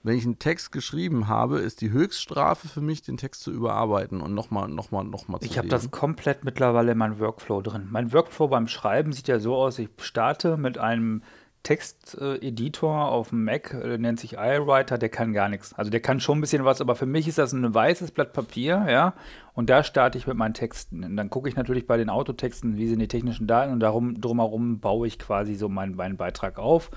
wenn 0.02 0.16
ich 0.16 0.24
einen 0.24 0.38
Text 0.38 0.72
geschrieben 0.72 1.28
habe, 1.28 1.58
ist 1.58 1.82
die 1.82 1.90
Höchststrafe 1.90 2.68
für 2.68 2.80
mich, 2.80 3.02
den 3.02 3.18
Text 3.18 3.42
zu 3.42 3.50
überarbeiten 3.52 4.22
und 4.22 4.32
nochmal, 4.34 4.68
nochmal, 4.68 5.04
nochmal 5.04 5.40
zu 5.40 5.46
Ich 5.46 5.58
habe 5.58 5.68
das 5.68 5.90
komplett 5.90 6.42
mittlerweile 6.42 6.92
in 6.92 6.98
meinem 6.98 7.18
Workflow 7.18 7.60
drin. 7.60 7.88
Mein 7.90 8.12
Workflow 8.12 8.48
beim 8.48 8.66
Schreiben 8.66 9.12
sieht 9.12 9.28
ja 9.28 9.38
so 9.40 9.54
aus, 9.56 9.78
ich 9.78 9.90
starte 9.98 10.56
mit 10.56 10.78
einem 10.78 11.22
Texteditor 11.62 13.08
auf 13.08 13.28
dem 13.28 13.44
Mac, 13.44 13.74
äh, 13.74 13.98
nennt 13.98 14.18
sich 14.18 14.34
iWriter, 14.34 14.96
der 14.96 15.10
kann 15.10 15.32
gar 15.32 15.48
nichts. 15.48 15.74
Also 15.74 15.90
der 15.90 16.00
kann 16.00 16.18
schon 16.18 16.38
ein 16.38 16.40
bisschen 16.40 16.64
was, 16.64 16.80
aber 16.80 16.96
für 16.96 17.06
mich 17.06 17.28
ist 17.28 17.38
das 17.38 17.52
ein 17.52 17.74
weißes 17.74 18.12
Blatt 18.12 18.32
Papier, 18.32 18.86
ja, 18.88 19.14
und 19.52 19.68
da 19.68 19.84
starte 19.84 20.16
ich 20.16 20.26
mit 20.26 20.36
meinen 20.36 20.54
Texten. 20.54 21.04
Und 21.04 21.16
dann 21.16 21.28
gucke 21.28 21.48
ich 21.48 21.56
natürlich 21.56 21.86
bei 21.86 21.98
den 21.98 22.08
Autotexten, 22.08 22.78
wie 22.78 22.88
sind 22.88 22.98
die 22.98 23.08
technischen 23.08 23.46
Daten 23.46 23.72
und 23.72 23.80
darum 23.80 24.20
drumherum 24.20 24.80
baue 24.80 25.06
ich 25.06 25.18
quasi 25.18 25.54
so 25.54 25.68
meinen, 25.68 25.96
meinen 25.96 26.16
Beitrag 26.16 26.58
auf 26.58 26.90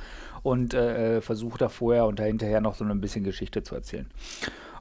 und 0.43 0.73
äh, 0.73 1.19
versuche 1.19 1.57
da 1.57 1.67
vorher 1.67 2.05
und 2.05 2.19
dahinterher 2.19 2.61
noch 2.61 2.75
so 2.75 2.85
ein 2.85 3.01
bisschen 3.01 3.25
Geschichte 3.25 3.63
zu 3.63 3.75
erzählen. 3.75 4.09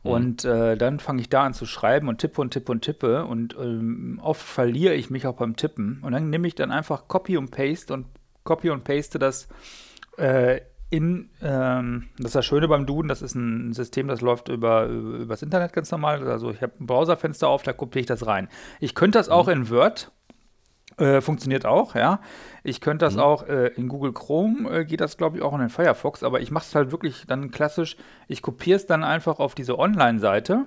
Mhm. 0.04 0.10
Und 0.10 0.44
äh, 0.44 0.76
dann 0.76 1.00
fange 1.00 1.20
ich 1.20 1.28
da 1.28 1.44
an 1.44 1.54
zu 1.54 1.66
schreiben 1.66 2.08
und 2.08 2.18
tippe 2.18 2.40
und 2.40 2.50
tippe 2.52 2.70
und 2.70 2.82
tippe 2.82 3.24
und 3.24 3.56
ähm, 3.60 4.20
oft 4.22 4.42
verliere 4.42 4.94
ich 4.94 5.10
mich 5.10 5.26
auch 5.26 5.36
beim 5.36 5.56
Tippen. 5.56 6.00
Und 6.02 6.12
dann 6.12 6.30
nehme 6.30 6.46
ich 6.46 6.54
dann 6.54 6.70
einfach 6.70 7.08
Copy 7.08 7.36
und 7.36 7.50
Paste 7.50 7.94
und 7.94 8.06
copy 8.44 8.70
und 8.70 8.84
paste 8.84 9.18
das 9.18 9.48
äh, 10.18 10.60
in, 10.92 11.30
ähm, 11.40 12.10
das 12.18 12.26
ist 12.26 12.34
das 12.34 12.44
Schöne 12.44 12.68
beim 12.68 12.84
Duden, 12.84 13.08
das 13.08 13.22
ist 13.22 13.34
ein 13.34 13.72
System, 13.72 14.08
das 14.08 14.20
läuft 14.20 14.48
über, 14.48 14.84
über 14.84 15.32
das 15.32 15.42
Internet 15.42 15.72
ganz 15.72 15.90
normal. 15.90 16.28
Also 16.28 16.50
ich 16.50 16.60
habe 16.60 16.74
ein 16.78 16.86
Browserfenster 16.86 17.48
auf, 17.48 17.62
da 17.62 17.72
kopiere 17.72 18.00
ich 18.00 18.06
das 18.06 18.26
rein. 18.26 18.48
Ich 18.78 18.94
könnte 18.94 19.18
das 19.18 19.30
auch 19.30 19.46
mhm. 19.46 19.52
in 19.52 19.70
Word, 19.70 20.12
äh, 20.98 21.22
funktioniert 21.22 21.64
auch, 21.64 21.94
ja. 21.94 22.20
Ich 22.62 22.82
könnte 22.82 23.06
das 23.06 23.14
mhm. 23.14 23.20
auch 23.20 23.48
äh, 23.48 23.68
in 23.68 23.88
Google 23.88 24.12
Chrome, 24.12 24.68
äh, 24.70 24.84
geht 24.84 25.00
das 25.00 25.16
glaube 25.16 25.38
ich 25.38 25.42
auch 25.42 25.54
in 25.54 25.60
den 25.60 25.70
Firefox, 25.70 26.22
aber 26.22 26.40
ich 26.40 26.50
mache 26.50 26.66
es 26.66 26.74
halt 26.74 26.92
wirklich 26.92 27.24
dann 27.26 27.50
klassisch, 27.50 27.96
ich 28.28 28.42
kopiere 28.42 28.76
es 28.76 28.84
dann 28.84 29.02
einfach 29.02 29.38
auf 29.38 29.54
diese 29.54 29.78
Online-Seite 29.78 30.66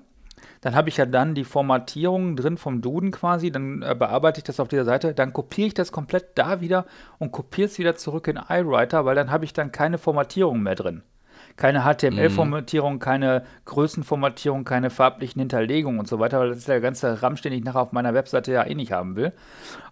dann 0.65 0.73
habe 0.73 0.89
ich 0.89 0.97
ja 0.97 1.05
dann 1.05 1.35
die 1.35 1.43
Formatierung 1.43 2.35
drin 2.35 2.57
vom 2.57 2.81
Duden 2.81 3.11
quasi, 3.11 3.51
dann 3.51 3.83
äh, 3.83 3.93
bearbeite 3.93 4.39
ich 4.39 4.45
das 4.45 4.59
auf 4.59 4.67
dieser 4.67 4.83
Seite, 4.83 5.13
dann 5.13 5.31
kopiere 5.31 5.67
ich 5.67 5.75
das 5.75 5.91
komplett 5.91 6.29
da 6.39 6.59
wieder 6.59 6.87
und 7.19 7.31
kopiere 7.31 7.67
es 7.67 7.77
wieder 7.77 7.95
zurück 7.95 8.27
in 8.27 8.37
iWriter, 8.37 9.05
weil 9.05 9.13
dann 9.13 9.29
habe 9.29 9.45
ich 9.45 9.53
dann 9.53 9.71
keine 9.71 9.99
Formatierung 9.99 10.63
mehr 10.63 10.73
drin 10.73 11.03
keine 11.57 11.83
HTML-Formatierung, 11.83 12.99
keine 12.99 13.43
Größenformatierung, 13.65 14.65
keine 14.65 14.89
farblichen 14.89 15.39
Hinterlegungen 15.39 15.99
und 15.99 16.07
so 16.07 16.19
weiter, 16.19 16.39
weil 16.39 16.49
das 16.49 16.59
ist 16.59 16.67
der 16.67 16.81
ganze 16.81 17.21
RAM, 17.21 17.35
den 17.35 17.53
ich 17.53 17.63
nachher 17.63 17.81
auf 17.81 17.91
meiner 17.91 18.13
Webseite 18.13 18.51
ja 18.51 18.65
eh 18.65 18.75
nicht 18.75 18.91
haben 18.91 19.15
will. 19.15 19.31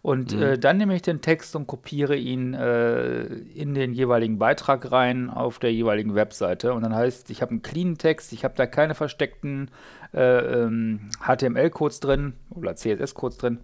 Und 0.01 0.35
mhm. 0.35 0.41
äh, 0.41 0.57
dann 0.57 0.77
nehme 0.77 0.95
ich 0.95 1.01
den 1.01 1.21
Text 1.21 1.55
und 1.55 1.67
kopiere 1.67 2.15
ihn 2.15 2.53
äh, 2.53 3.23
in 3.23 3.73
den 3.73 3.93
jeweiligen 3.93 4.39
Beitrag 4.39 4.91
rein 4.91 5.29
auf 5.29 5.59
der 5.59 5.71
jeweiligen 5.71 6.15
Webseite. 6.15 6.73
Und 6.73 6.83
dann 6.83 6.93
heißt, 6.93 7.29
ich 7.29 7.41
habe 7.41 7.51
einen 7.51 7.61
cleanen 7.61 7.97
Text, 7.97 8.33
ich 8.33 8.43
habe 8.43 8.55
da 8.55 8.65
keine 8.65 8.93
versteckten 8.93 9.71
äh, 10.13 10.63
ähm, 10.63 11.09
HTML-Codes 11.25 12.01
drin 12.01 12.33
oder 12.49 12.75
CSS-Codes 12.75 13.37
drin. 13.37 13.59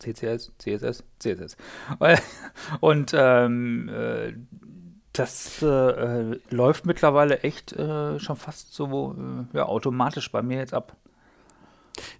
CCS, 0.00 0.52
CSS, 0.58 1.04
CSS. 1.18 1.56
Und 2.80 3.12
ähm, 3.14 3.88
äh, 3.88 4.32
das 5.12 5.62
äh, 5.62 6.38
läuft 6.50 6.86
mittlerweile 6.86 7.40
echt 7.40 7.72
äh, 7.72 8.18
schon 8.20 8.36
fast 8.36 8.72
so 8.74 9.16
äh, 9.18 9.56
ja, 9.56 9.66
automatisch 9.66 10.30
bei 10.30 10.42
mir 10.42 10.58
jetzt 10.58 10.74
ab. 10.74 10.96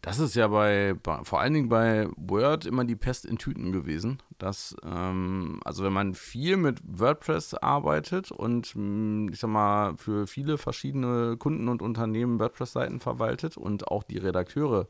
Das 0.03 0.19
ist 0.19 0.35
ja 0.35 0.49
bei, 0.49 0.95
bei, 1.03 1.21
vor 1.23 1.41
allen 1.41 1.55
Dingen 1.55 1.69
bei 1.69 2.09
Word 2.17 2.67
immer 2.67 2.85
die 2.85 2.97
Pest 2.97 3.25
in 3.25 3.39
Tüten 3.39 3.73
gewesen. 3.73 4.23
Dass, 4.39 4.77
ähm, 4.85 5.61
also 5.65 5.85
wenn 5.85 5.93
man 5.93 6.15
viel 6.15 6.57
mit 6.57 6.81
WordPress 6.85 7.55
arbeitet 7.55 8.33
und 8.33 8.73
mm, 8.75 9.29
ich 9.33 9.39
sag 9.39 9.51
mal 9.51 9.97
für 9.97 10.27
viele 10.27 10.59
verschiedene 10.59 11.37
Kunden 11.37 11.69
und 11.69 11.83
Unternehmen 11.83 12.41
WordPress-Seiten 12.41 13.01
verwaltet 13.01 13.57
und 13.57 13.89
auch 13.89 14.03
die 14.03 14.19
Redakteure 14.19 14.89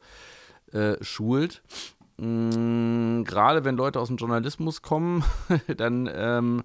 äh, 0.72 0.96
schult, 1.02 1.62
mm, 2.18 3.24
gerade 3.24 3.64
wenn 3.64 3.76
Leute 3.76 4.00
aus 4.00 4.08
dem 4.08 4.16
Journalismus 4.16 4.82
kommen, 4.82 5.24
dann 5.76 6.08
ähm, 6.12 6.62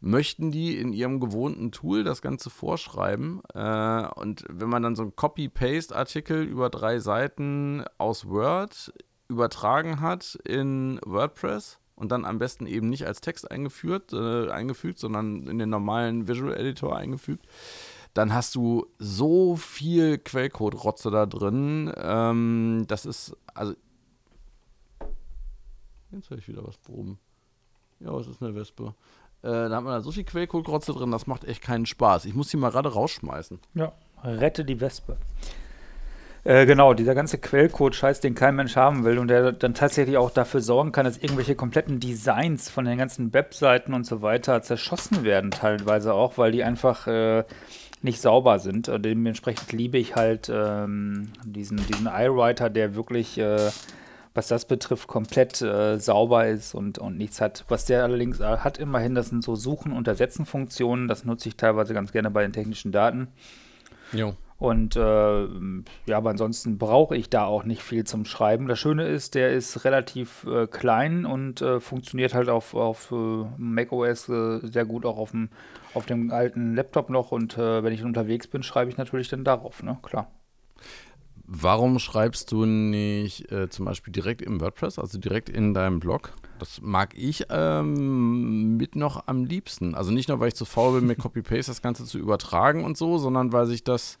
möchten 0.00 0.50
die 0.50 0.78
in 0.78 0.92
ihrem 0.92 1.20
gewohnten 1.20 1.72
Tool 1.72 2.04
das 2.04 2.22
Ganze 2.22 2.50
vorschreiben. 2.50 3.42
Äh, 3.54 4.06
und 4.14 4.44
wenn 4.48 4.68
man 4.68 4.82
dann 4.82 4.96
so 4.96 5.02
einen 5.02 5.16
Copy-Paste-Artikel 5.16 6.42
über 6.42 6.70
drei 6.70 6.98
Seiten 6.98 7.84
aus 7.98 8.28
Word 8.28 8.92
übertragen 9.28 10.00
hat 10.00 10.38
in 10.44 11.00
WordPress 11.04 11.78
und 11.96 12.12
dann 12.12 12.24
am 12.24 12.38
besten 12.38 12.66
eben 12.66 12.88
nicht 12.88 13.06
als 13.06 13.20
Text 13.20 13.50
eingeführt, 13.50 14.12
äh, 14.12 14.50
eingefügt, 14.50 14.98
sondern 14.98 15.46
in 15.46 15.58
den 15.58 15.70
normalen 15.70 16.28
Visual 16.28 16.54
Editor 16.54 16.96
eingefügt, 16.96 17.46
dann 18.14 18.32
hast 18.32 18.54
du 18.54 18.86
so 18.98 19.56
viel 19.56 20.18
Quellcode-Rotze 20.18 21.10
da 21.10 21.26
drin. 21.26 21.92
Ähm, 21.96 22.84
das 22.86 23.06
ist, 23.06 23.36
also. 23.52 23.74
Jetzt 26.12 26.30
höre 26.30 26.38
ich 26.38 26.46
wieder 26.46 26.64
was 26.64 26.78
proben. 26.78 27.18
Ja, 27.98 28.16
es 28.18 28.28
ist 28.28 28.42
eine 28.42 28.54
Wespe. 28.54 28.94
Äh, 29.44 29.68
da 29.68 29.76
hat 29.76 29.84
man 29.84 29.92
da 29.92 30.00
so 30.00 30.10
viel 30.10 30.24
Quellkohlkrotze 30.24 30.94
drin, 30.94 31.10
das 31.10 31.26
macht 31.26 31.44
echt 31.44 31.60
keinen 31.60 31.84
Spaß. 31.84 32.24
Ich 32.24 32.34
muss 32.34 32.48
die 32.48 32.56
mal 32.56 32.70
gerade 32.70 32.90
rausschmeißen. 32.90 33.58
Ja, 33.74 33.92
rette 34.22 34.64
die 34.64 34.80
Wespe. 34.80 35.18
Äh, 36.44 36.64
genau, 36.64 36.94
dieser 36.94 37.14
ganze 37.14 37.38
Quellcode-Scheiß, 37.38 38.20
den 38.20 38.34
kein 38.34 38.54
Mensch 38.54 38.76
haben 38.76 39.04
will 39.04 39.18
und 39.18 39.28
der 39.28 39.52
dann 39.52 39.74
tatsächlich 39.74 40.16
auch 40.16 40.30
dafür 40.30 40.60
sorgen 40.62 40.92
kann, 40.92 41.04
dass 41.04 41.18
irgendwelche 41.18 41.54
kompletten 41.54 42.00
Designs 42.00 42.70
von 42.70 42.86
den 42.86 42.96
ganzen 42.96 43.32
Webseiten 43.34 43.92
und 43.92 44.04
so 44.04 44.22
weiter 44.22 44.62
zerschossen 44.62 45.24
werden, 45.24 45.50
teilweise 45.50 46.14
auch, 46.14 46.36
weil 46.38 46.52
die 46.52 46.64
einfach 46.64 47.06
äh, 47.06 47.44
nicht 48.00 48.20
sauber 48.20 48.58
sind. 48.58 48.88
Und 48.88 49.04
dementsprechend 49.04 49.72
liebe 49.72 49.98
ich 49.98 50.16
halt 50.16 50.50
ähm, 50.52 51.32
diesen, 51.44 51.78
diesen 51.86 52.06
iWriter, 52.06 52.70
der 52.70 52.94
wirklich 52.94 53.38
äh, 53.38 53.70
was 54.34 54.48
das 54.48 54.66
betrifft, 54.66 55.06
komplett 55.06 55.62
äh, 55.62 55.98
sauber 55.98 56.48
ist 56.48 56.74
und, 56.74 56.98
und 56.98 57.16
nichts 57.16 57.40
hat. 57.40 57.64
Was 57.68 57.84
der 57.84 58.02
allerdings 58.02 58.40
äh, 58.40 58.58
hat 58.58 58.78
immerhin, 58.78 59.14
das 59.14 59.28
sind 59.28 59.44
so 59.44 59.54
Suchen- 59.54 59.92
und 59.92 60.08
Ersetzen-Funktionen. 60.08 61.06
Das 61.06 61.24
nutze 61.24 61.48
ich 61.48 61.56
teilweise 61.56 61.94
ganz 61.94 62.10
gerne 62.10 62.30
bei 62.30 62.42
den 62.42 62.52
technischen 62.52 62.90
Daten. 62.90 63.28
Jo. 64.12 64.34
Und 64.58 64.96
äh, 64.96 65.44
ja, 66.06 66.16
aber 66.16 66.30
ansonsten 66.30 66.78
brauche 66.78 67.16
ich 67.16 67.28
da 67.28 67.44
auch 67.44 67.64
nicht 67.64 67.82
viel 67.82 68.04
zum 68.04 68.24
Schreiben. 68.24 68.66
Das 68.66 68.78
Schöne 68.78 69.06
ist, 69.06 69.34
der 69.34 69.52
ist 69.52 69.84
relativ 69.84 70.46
äh, 70.46 70.66
klein 70.66 71.26
und 71.26 71.60
äh, 71.60 71.80
funktioniert 71.80 72.34
halt 72.34 72.48
auf, 72.48 72.74
auf 72.74 73.12
äh, 73.12 73.44
macOS 73.56 74.28
äh, 74.28 74.60
sehr 74.62 74.84
gut, 74.84 75.06
auch 75.06 75.18
auf 75.18 75.32
dem, 75.32 75.50
auf 75.92 76.06
dem 76.06 76.30
alten 76.30 76.74
Laptop 76.74 77.10
noch. 77.10 77.30
Und 77.30 77.56
wenn 77.56 77.92
ich 77.92 78.04
unterwegs 78.04 78.48
bin, 78.48 78.64
schreibe 78.64 78.90
ich 78.90 78.96
natürlich 78.96 79.28
dann 79.28 79.44
darauf, 79.44 79.82
ne? 79.82 79.98
Klar. 80.02 80.28
Warum 81.46 81.98
schreibst 81.98 82.52
du 82.52 82.64
nicht 82.64 83.52
äh, 83.52 83.68
zum 83.68 83.84
Beispiel 83.84 84.12
direkt 84.12 84.40
im 84.40 84.60
WordPress, 84.60 84.98
also 84.98 85.18
direkt 85.18 85.50
in 85.50 85.74
deinem 85.74 86.00
Blog? 86.00 86.32
Das 86.58 86.80
mag 86.80 87.14
ich 87.16 87.46
ähm, 87.50 88.76
mit 88.76 88.96
noch 88.96 89.26
am 89.26 89.44
liebsten. 89.44 89.94
Also 89.94 90.10
nicht 90.10 90.28
nur, 90.28 90.40
weil 90.40 90.48
ich 90.48 90.54
zu 90.54 90.64
faul 90.64 90.98
bin, 90.98 91.06
mir 91.06 91.16
Copy-Paste 91.16 91.70
das 91.70 91.82
Ganze 91.82 92.04
zu 92.04 92.18
übertragen 92.18 92.84
und 92.84 92.96
so, 92.96 93.18
sondern 93.18 93.52
weil 93.52 93.66
sich 93.66 93.84
das 93.84 94.18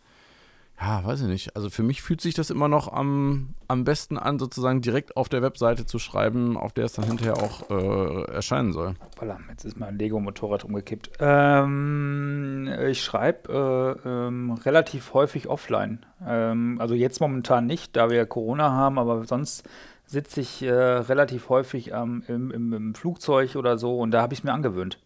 ja, 0.80 1.04
weiß 1.04 1.22
ich 1.22 1.28
nicht. 1.28 1.56
Also 1.56 1.70
für 1.70 1.82
mich 1.82 2.02
fühlt 2.02 2.20
sich 2.20 2.34
das 2.34 2.50
immer 2.50 2.68
noch 2.68 2.92
am, 2.92 3.54
am 3.68 3.84
besten 3.84 4.18
an, 4.18 4.38
sozusagen 4.38 4.80
direkt 4.80 5.16
auf 5.16 5.28
der 5.28 5.40
Webseite 5.40 5.86
zu 5.86 5.98
schreiben, 5.98 6.56
auf 6.56 6.72
der 6.72 6.84
es 6.86 6.94
dann 6.94 7.06
hinterher 7.06 7.36
auch 7.38 7.70
äh, 7.70 8.32
erscheinen 8.32 8.72
soll. 8.72 8.94
Voilà, 9.18 9.38
jetzt 9.48 9.64
ist 9.64 9.78
mein 9.78 9.96
Lego-Motorrad 9.96 10.64
umgekippt. 10.64 11.12
Ähm, 11.20 12.68
ich 12.88 13.02
schreibe 13.02 14.00
äh, 14.04 14.08
ähm, 14.08 14.52
relativ 14.52 15.14
häufig 15.14 15.48
offline. 15.48 16.04
Ähm, 16.26 16.76
also 16.80 16.94
jetzt 16.94 17.20
momentan 17.20 17.66
nicht, 17.66 17.96
da 17.96 18.10
wir 18.10 18.26
Corona 18.26 18.72
haben, 18.72 18.98
aber 18.98 19.24
sonst 19.24 19.68
sitze 20.06 20.40
ich 20.40 20.62
äh, 20.62 20.72
relativ 20.72 21.48
häufig 21.48 21.88
im, 21.88 22.24
im, 22.26 22.72
im 22.72 22.94
Flugzeug 22.94 23.56
oder 23.56 23.78
so 23.78 23.98
und 23.98 24.10
da 24.10 24.22
habe 24.22 24.34
ich 24.34 24.40
es 24.40 24.44
mir 24.44 24.52
angewöhnt. 24.52 24.98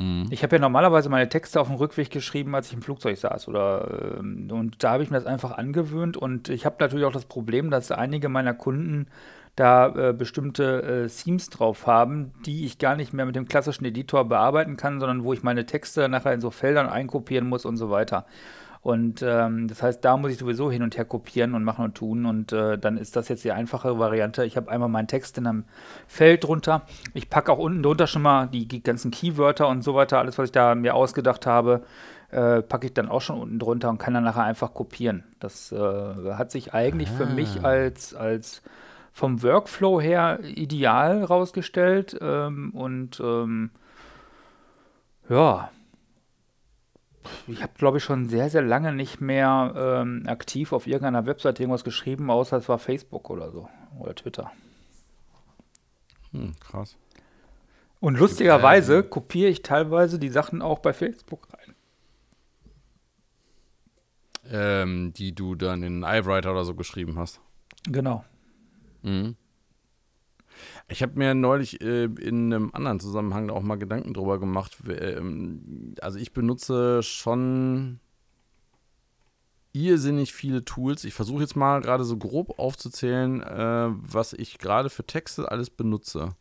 Mhm. 0.00 0.26
Ich 0.30 0.42
habe 0.42 0.56
ja 0.56 0.60
normalerweise 0.60 1.10
meine 1.10 1.28
Texte 1.28 1.60
auf 1.60 1.68
dem 1.68 1.76
Rückweg 1.76 2.10
geschrieben, 2.10 2.54
als 2.54 2.68
ich 2.68 2.74
im 2.74 2.82
Flugzeug 2.82 3.18
saß. 3.18 3.48
Oder, 3.48 4.16
ähm, 4.18 4.48
und 4.50 4.82
da 4.82 4.92
habe 4.92 5.02
ich 5.02 5.10
mir 5.10 5.18
das 5.18 5.26
einfach 5.26 5.52
angewöhnt. 5.52 6.16
Und 6.16 6.48
ich 6.48 6.64
habe 6.64 6.76
natürlich 6.80 7.04
auch 7.04 7.12
das 7.12 7.26
Problem, 7.26 7.70
dass 7.70 7.92
einige 7.92 8.28
meiner 8.28 8.54
Kunden 8.54 9.06
da 9.56 9.88
äh, 9.88 10.12
bestimmte 10.14 11.04
äh, 11.04 11.08
Themes 11.08 11.50
drauf 11.50 11.86
haben, 11.86 12.32
die 12.46 12.64
ich 12.64 12.78
gar 12.78 12.96
nicht 12.96 13.12
mehr 13.12 13.26
mit 13.26 13.36
dem 13.36 13.46
klassischen 13.46 13.84
Editor 13.84 14.24
bearbeiten 14.24 14.76
kann, 14.76 15.00
sondern 15.00 15.22
wo 15.22 15.32
ich 15.34 15.42
meine 15.42 15.66
Texte 15.66 16.08
nachher 16.08 16.32
in 16.32 16.40
so 16.40 16.50
Feldern 16.50 16.88
einkopieren 16.88 17.48
muss 17.48 17.66
und 17.66 17.76
so 17.76 17.90
weiter. 17.90 18.24
Und 18.82 19.22
ähm, 19.22 19.68
das 19.68 19.82
heißt, 19.82 20.02
da 20.02 20.16
muss 20.16 20.32
ich 20.32 20.38
sowieso 20.38 20.70
hin 20.70 20.82
und 20.82 20.96
her 20.96 21.04
kopieren 21.04 21.54
und 21.54 21.64
machen 21.64 21.84
und 21.84 21.94
tun. 21.94 22.24
Und 22.24 22.52
äh, 22.52 22.78
dann 22.78 22.96
ist 22.96 23.14
das 23.14 23.28
jetzt 23.28 23.44
die 23.44 23.52
einfache 23.52 23.98
Variante. 23.98 24.44
Ich 24.44 24.56
habe 24.56 24.70
einmal 24.70 24.88
meinen 24.88 25.08
Text 25.08 25.36
in 25.36 25.46
einem 25.46 25.64
Feld 26.06 26.44
drunter. 26.44 26.82
Ich 27.12 27.28
packe 27.28 27.52
auch 27.52 27.58
unten 27.58 27.82
drunter 27.82 28.06
schon 28.06 28.22
mal 28.22 28.46
die, 28.46 28.66
die, 28.66 28.82
ganzen 28.82 29.10
Keywörter 29.10 29.68
und 29.68 29.82
so 29.82 29.94
weiter, 29.94 30.18
alles, 30.18 30.38
was 30.38 30.46
ich 30.46 30.52
da 30.52 30.74
mir 30.74 30.94
ausgedacht 30.94 31.44
habe, 31.44 31.82
äh, 32.30 32.62
packe 32.62 32.86
ich 32.86 32.94
dann 32.94 33.10
auch 33.10 33.20
schon 33.20 33.38
unten 33.38 33.58
drunter 33.58 33.90
und 33.90 33.98
kann 33.98 34.14
dann 34.14 34.24
nachher 34.24 34.44
einfach 34.44 34.72
kopieren. 34.72 35.24
Das 35.40 35.72
äh, 35.72 35.76
hat 36.32 36.50
sich 36.50 36.72
eigentlich 36.72 37.10
ah. 37.10 37.16
für 37.18 37.26
mich 37.26 37.62
als, 37.62 38.14
als 38.14 38.62
vom 39.12 39.42
Workflow 39.42 40.00
her 40.00 40.38
ideal 40.42 41.22
rausgestellt. 41.22 42.16
Ähm, 42.18 42.70
und 42.70 43.20
ähm, 43.20 43.70
ja, 45.28 45.70
Ich 47.46 47.62
habe, 47.62 47.72
glaube 47.76 47.98
ich, 47.98 48.04
schon 48.04 48.28
sehr, 48.28 48.48
sehr 48.50 48.62
lange 48.62 48.92
nicht 48.92 49.20
mehr 49.20 49.74
ähm, 49.76 50.24
aktiv 50.26 50.72
auf 50.72 50.86
irgendeiner 50.86 51.26
Webseite 51.26 51.62
irgendwas 51.62 51.84
geschrieben, 51.84 52.30
außer 52.30 52.56
es 52.56 52.68
war 52.68 52.78
Facebook 52.78 53.30
oder 53.30 53.50
so. 53.50 53.68
Oder 53.98 54.14
Twitter. 54.14 54.50
Hm, 56.32 56.54
krass. 56.60 56.96
Und 58.00 58.18
lustigerweise 58.18 59.02
kopiere 59.02 59.50
ich 59.50 59.62
teilweise 59.62 60.18
die 60.18 60.30
Sachen 60.30 60.62
auch 60.62 60.78
bei 60.78 60.92
Facebook 60.92 61.48
rein. 61.52 61.74
Ähm, 64.50 65.12
die 65.12 65.34
du 65.34 65.54
dann 65.54 65.82
in 65.82 66.02
iWriter 66.02 66.52
oder 66.52 66.64
so 66.64 66.74
geschrieben 66.74 67.18
hast. 67.18 67.40
Genau. 67.84 68.24
Mhm. 69.02 69.36
Ich 70.88 71.02
habe 71.02 71.18
mir 71.18 71.34
neulich 71.34 71.80
äh, 71.80 72.04
in 72.04 72.52
einem 72.52 72.70
anderen 72.72 73.00
Zusammenhang 73.00 73.50
auch 73.50 73.62
mal 73.62 73.78
Gedanken 73.78 74.14
drüber 74.14 74.38
gemacht. 74.38 74.78
Ähm, 74.88 75.94
also 76.00 76.18
ich 76.18 76.32
benutze 76.32 77.02
schon 77.02 78.00
irrsinnig 79.72 80.32
viele 80.32 80.64
Tools. 80.64 81.04
Ich 81.04 81.14
versuche 81.14 81.42
jetzt 81.42 81.56
mal 81.56 81.80
gerade 81.80 82.04
so 82.04 82.16
grob 82.16 82.58
aufzuzählen, 82.58 83.42
äh, 83.42 83.88
was 83.90 84.32
ich 84.32 84.58
gerade 84.58 84.90
für 84.90 85.04
Texte 85.04 85.50
alles 85.50 85.70
benutze. 85.70 86.34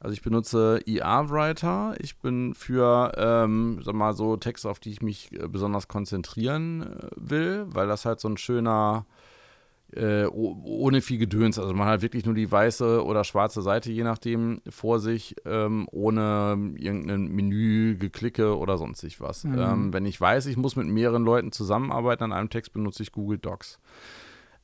Also 0.00 0.12
ich 0.12 0.22
benutze 0.22 0.80
ER-Writer. 0.86 1.94
Ich 1.98 2.18
bin 2.18 2.54
für, 2.54 3.12
ähm, 3.16 3.80
sag 3.82 3.94
mal, 3.94 4.14
so 4.14 4.36
Texte, 4.36 4.68
auf 4.68 4.78
die 4.78 4.90
ich 4.90 5.02
mich 5.02 5.32
äh, 5.32 5.48
besonders 5.48 5.88
konzentrieren 5.88 6.82
äh, 6.82 7.08
will, 7.16 7.66
weil 7.68 7.88
das 7.88 8.04
halt 8.04 8.20
so 8.20 8.28
ein 8.28 8.36
schöner 8.36 9.06
äh, 9.94 10.26
ohne 10.26 11.00
viel 11.00 11.18
Gedöns. 11.18 11.58
Also 11.58 11.72
man 11.72 11.88
hat 11.88 12.02
wirklich 12.02 12.24
nur 12.24 12.34
die 12.34 12.50
weiße 12.50 13.04
oder 13.04 13.24
schwarze 13.24 13.62
Seite, 13.62 13.92
je 13.92 14.04
nachdem, 14.04 14.60
vor 14.68 14.98
sich, 14.98 15.36
ähm, 15.44 15.86
ohne 15.92 16.74
irgendein 16.76 17.28
Menü, 17.28 17.96
Geklicke 17.96 18.56
oder 18.56 18.78
sonstig 18.78 19.20
was. 19.20 19.44
Mhm. 19.44 19.58
Ähm, 19.58 19.92
wenn 19.92 20.06
ich 20.06 20.20
weiß, 20.20 20.46
ich 20.46 20.56
muss 20.56 20.76
mit 20.76 20.86
mehreren 20.86 21.24
Leuten 21.24 21.52
zusammenarbeiten 21.52 22.24
an 22.24 22.32
einem 22.32 22.50
Text, 22.50 22.72
benutze 22.72 23.02
ich 23.02 23.12
Google 23.12 23.38
Docs. 23.38 23.78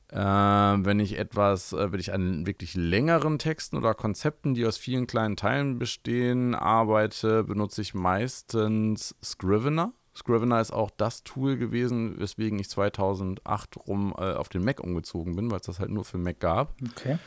Äh, 0.09 0.17
wenn 0.17 0.99
ich 0.99 1.17
etwas, 1.17 1.73
äh, 1.73 1.91
wenn 1.91 1.99
ich 1.99 2.13
an 2.13 2.45
wirklich 2.45 2.75
längeren 2.75 3.39
Texten 3.39 3.77
oder 3.77 3.95
Konzepten, 3.95 4.53
die 4.53 4.65
aus 4.65 4.77
vielen 4.77 5.07
kleinen 5.07 5.37
Teilen 5.37 5.79
bestehen, 5.79 6.53
arbeite, 6.53 7.43
benutze 7.43 7.81
ich 7.81 7.93
meistens 7.95 9.15
Scrivener. 9.23 9.93
Scrivener 10.15 10.61
ist 10.61 10.71
auch 10.71 10.91
das 10.91 11.23
Tool 11.23 11.57
gewesen, 11.57 12.19
weswegen 12.19 12.59
ich 12.59 12.69
2008 12.69 13.87
rum 13.87 14.13
äh, 14.17 14.33
auf 14.33 14.49
den 14.49 14.63
Mac 14.63 14.79
umgezogen 14.79 15.35
bin, 15.35 15.49
weil 15.49 15.59
es 15.59 15.65
das 15.65 15.79
halt 15.79 15.89
nur 15.89 16.05
für 16.05 16.17
Mac 16.17 16.39
gab. 16.39 16.75
Okay. 16.91 17.17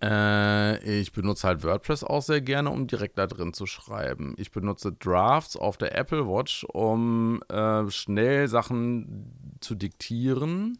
Äh, 0.00 1.00
ich 1.00 1.12
benutze 1.12 1.48
halt 1.48 1.64
WordPress 1.64 2.04
auch 2.04 2.22
sehr 2.22 2.40
gerne, 2.40 2.70
um 2.70 2.86
direkt 2.86 3.18
da 3.18 3.26
drin 3.26 3.52
zu 3.52 3.66
schreiben. 3.66 4.34
Ich 4.36 4.52
benutze 4.52 4.92
Drafts 4.92 5.56
auf 5.56 5.76
der 5.76 5.96
Apple 5.96 6.28
Watch, 6.28 6.64
um 6.64 7.42
äh, 7.48 7.90
schnell 7.90 8.46
Sachen 8.46 9.56
zu 9.60 9.74
diktieren. 9.74 10.78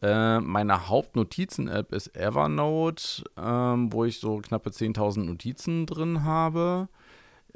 Äh, 0.00 0.40
meine 0.40 0.88
Hauptnotizen-App 0.88 1.92
ist 1.92 2.16
Evernote, 2.16 3.24
ähm, 3.36 3.92
wo 3.92 4.04
ich 4.04 4.20
so 4.20 4.38
knappe 4.38 4.70
10.000 4.70 5.24
Notizen 5.24 5.86
drin 5.86 6.24
habe. 6.24 6.88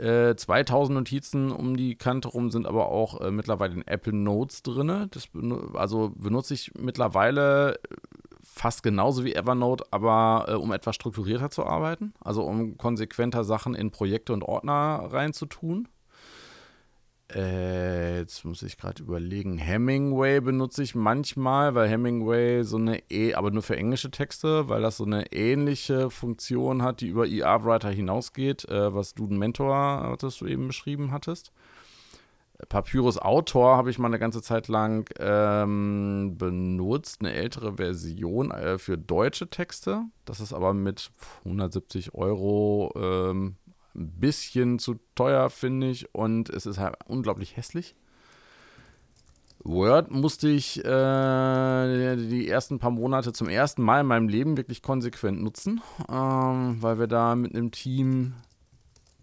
2000 0.02 0.90
äh, 0.90 0.98
Notizen 0.98 1.52
um 1.52 1.76
die 1.76 1.96
Kante 1.96 2.28
rum 2.28 2.50
sind 2.50 2.66
aber 2.66 2.88
auch 2.88 3.20
äh, 3.20 3.30
mittlerweile 3.30 3.74
in 3.74 3.86
Apple 3.86 4.12
Notes 4.12 4.62
drin. 4.62 5.08
Das 5.10 5.28
benu 5.28 5.74
also 5.74 6.12
benutze 6.16 6.54
ich 6.54 6.72
mittlerweile 6.74 7.74
äh, 7.74 7.78
fast 8.42 8.82
genauso 8.82 9.24
wie 9.24 9.34
Evernote, 9.34 9.84
aber 9.90 10.46
äh, 10.48 10.54
um 10.54 10.72
etwas 10.72 10.96
strukturierter 10.96 11.50
zu 11.50 11.64
arbeiten. 11.64 12.14
Also 12.20 12.42
um 12.42 12.76
konsequenter 12.78 13.44
Sachen 13.44 13.74
in 13.74 13.90
Projekte 13.90 14.32
und 14.32 14.42
Ordner 14.42 15.08
reinzutun. 15.10 15.88
Äh, 17.34 18.18
jetzt 18.18 18.44
muss 18.44 18.62
ich 18.62 18.76
gerade 18.76 19.02
überlegen. 19.02 19.58
Hemingway 19.58 20.40
benutze 20.40 20.82
ich 20.82 20.94
manchmal, 20.94 21.74
weil 21.74 21.88
Hemingway 21.88 22.62
so 22.62 22.76
eine 22.76 23.02
E, 23.10 23.34
aber 23.34 23.50
nur 23.50 23.62
für 23.62 23.76
englische 23.76 24.10
Texte, 24.10 24.68
weil 24.68 24.82
das 24.82 24.98
so 24.98 25.04
eine 25.04 25.32
ähnliche 25.32 26.10
Funktion 26.10 26.82
hat, 26.82 27.00
die 27.00 27.08
über 27.08 27.26
ER-Writer 27.28 27.90
hinausgeht, 27.90 28.68
äh, 28.68 28.94
was 28.94 29.14
Duden 29.14 29.38
Mentor, 29.38 30.16
das 30.20 30.38
du 30.38 30.46
eben 30.46 30.66
beschrieben 30.66 31.10
hattest. 31.12 31.52
Papyrus 32.68 33.18
Autor 33.18 33.76
habe 33.76 33.90
ich 33.90 33.98
mal 33.98 34.06
eine 34.08 34.18
ganze 34.18 34.42
Zeit 34.42 34.68
lang 34.68 35.08
ähm, 35.18 36.36
benutzt, 36.38 37.20
eine 37.20 37.32
ältere 37.32 37.76
Version 37.76 38.50
äh, 38.50 38.78
für 38.78 38.96
deutsche 38.96 39.48
Texte. 39.50 40.04
Das 40.24 40.40
ist 40.40 40.52
aber 40.52 40.72
mit 40.72 41.10
170 41.44 42.14
Euro 42.14 42.92
ähm, 42.96 43.56
ein 43.94 44.10
bisschen 44.18 44.78
zu 44.78 44.98
teuer, 45.14 45.50
finde 45.50 45.90
ich. 45.90 46.14
Und 46.14 46.50
es 46.50 46.66
ist 46.66 46.78
halt 46.78 46.96
unglaublich 47.06 47.56
hässlich. 47.56 47.94
Word 49.64 50.10
musste 50.10 50.48
ich 50.48 50.84
äh, 50.84 52.16
die 52.16 52.48
ersten 52.48 52.78
paar 52.78 52.90
Monate 52.90 53.32
zum 53.32 53.48
ersten 53.48 53.82
Mal 53.82 54.00
in 54.00 54.06
meinem 54.06 54.28
Leben 54.28 54.56
wirklich 54.56 54.82
konsequent 54.82 55.40
nutzen, 55.40 55.80
ähm, 56.08 56.78
weil 56.80 56.98
wir 56.98 57.06
da 57.06 57.36
mit 57.36 57.54
einem 57.54 57.70
Team 57.70 58.34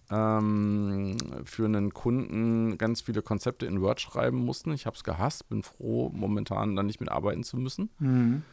ähm, 0.10 1.18
für 1.44 1.66
einen 1.66 1.94
Kunden 1.94 2.78
ganz 2.78 3.02
viele 3.02 3.22
Konzepte 3.22 3.66
in 3.66 3.82
Word 3.82 4.00
schreiben 4.00 4.38
mussten. 4.38 4.72
Ich 4.74 4.86
habe 4.86 4.96
es 4.96 5.04
gehasst, 5.04 5.50
bin 5.50 5.62
froh, 5.62 6.10
momentan 6.14 6.76
da 6.76 6.84
nicht 6.84 7.02
mitarbeiten 7.02 7.44
zu 7.44 7.58
müssen. 7.58 7.90
Mhm. 8.00 8.44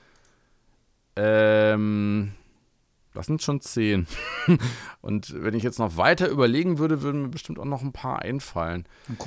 Ähm, 1.14 2.33
das 3.16 3.26
sind 3.26 3.42
schon 3.42 3.61
zehn. 3.61 4.07
Und 5.00 5.35
wenn 5.42 5.55
ich 5.55 5.62
jetzt 5.62 5.79
noch 5.79 5.96
weiter 5.96 6.29
überlegen 6.29 6.79
würde, 6.79 7.02
würden 7.02 7.22
mir 7.22 7.29
bestimmt 7.29 7.59
auch 7.59 7.64
noch 7.64 7.83
ein 7.83 7.92
paar 7.92 8.20
einfallen. 8.22 8.85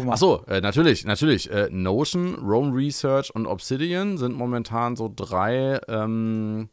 Achso, 0.08 0.44
äh, 0.48 0.62
natürlich, 0.62 1.06
natürlich. 1.06 1.50
Äh, 1.52 1.70
Notion, 1.72 2.36
Rome 2.36 2.76
Research 2.76 3.34
und 3.34 3.48
Obsidian 3.48 4.18
sind 4.18 4.36
momentan 4.36 4.96
so 4.96 5.12
drei, 5.14 5.80
ähm, 5.88 6.70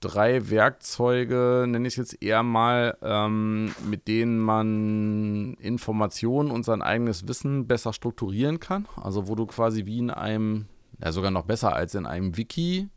drei 0.00 0.50
Werkzeuge, 0.50 1.66
nenne 1.68 1.86
ich 1.86 1.94
es 1.94 2.12
jetzt 2.12 2.22
eher 2.22 2.42
mal, 2.42 2.96
ähm, 3.02 3.72
mit 3.84 4.08
denen 4.08 4.38
man 4.38 5.54
Informationen 5.54 6.50
und 6.50 6.64
sein 6.64 6.82
eigenes 6.82 7.28
Wissen 7.28 7.66
besser 7.66 7.92
strukturieren 7.92 8.60
kann. 8.60 8.86
Also 8.96 9.28
wo 9.28 9.34
du 9.34 9.46
quasi 9.46 9.86
wie 9.86 9.98
in 9.98 10.10
einem, 10.10 10.66
ja 11.02 11.12
sogar 11.12 11.30
noch 11.30 11.44
besser 11.44 11.74
als 11.74 11.94
in 11.94 12.06
einem 12.06 12.36
Wiki, 12.36 12.88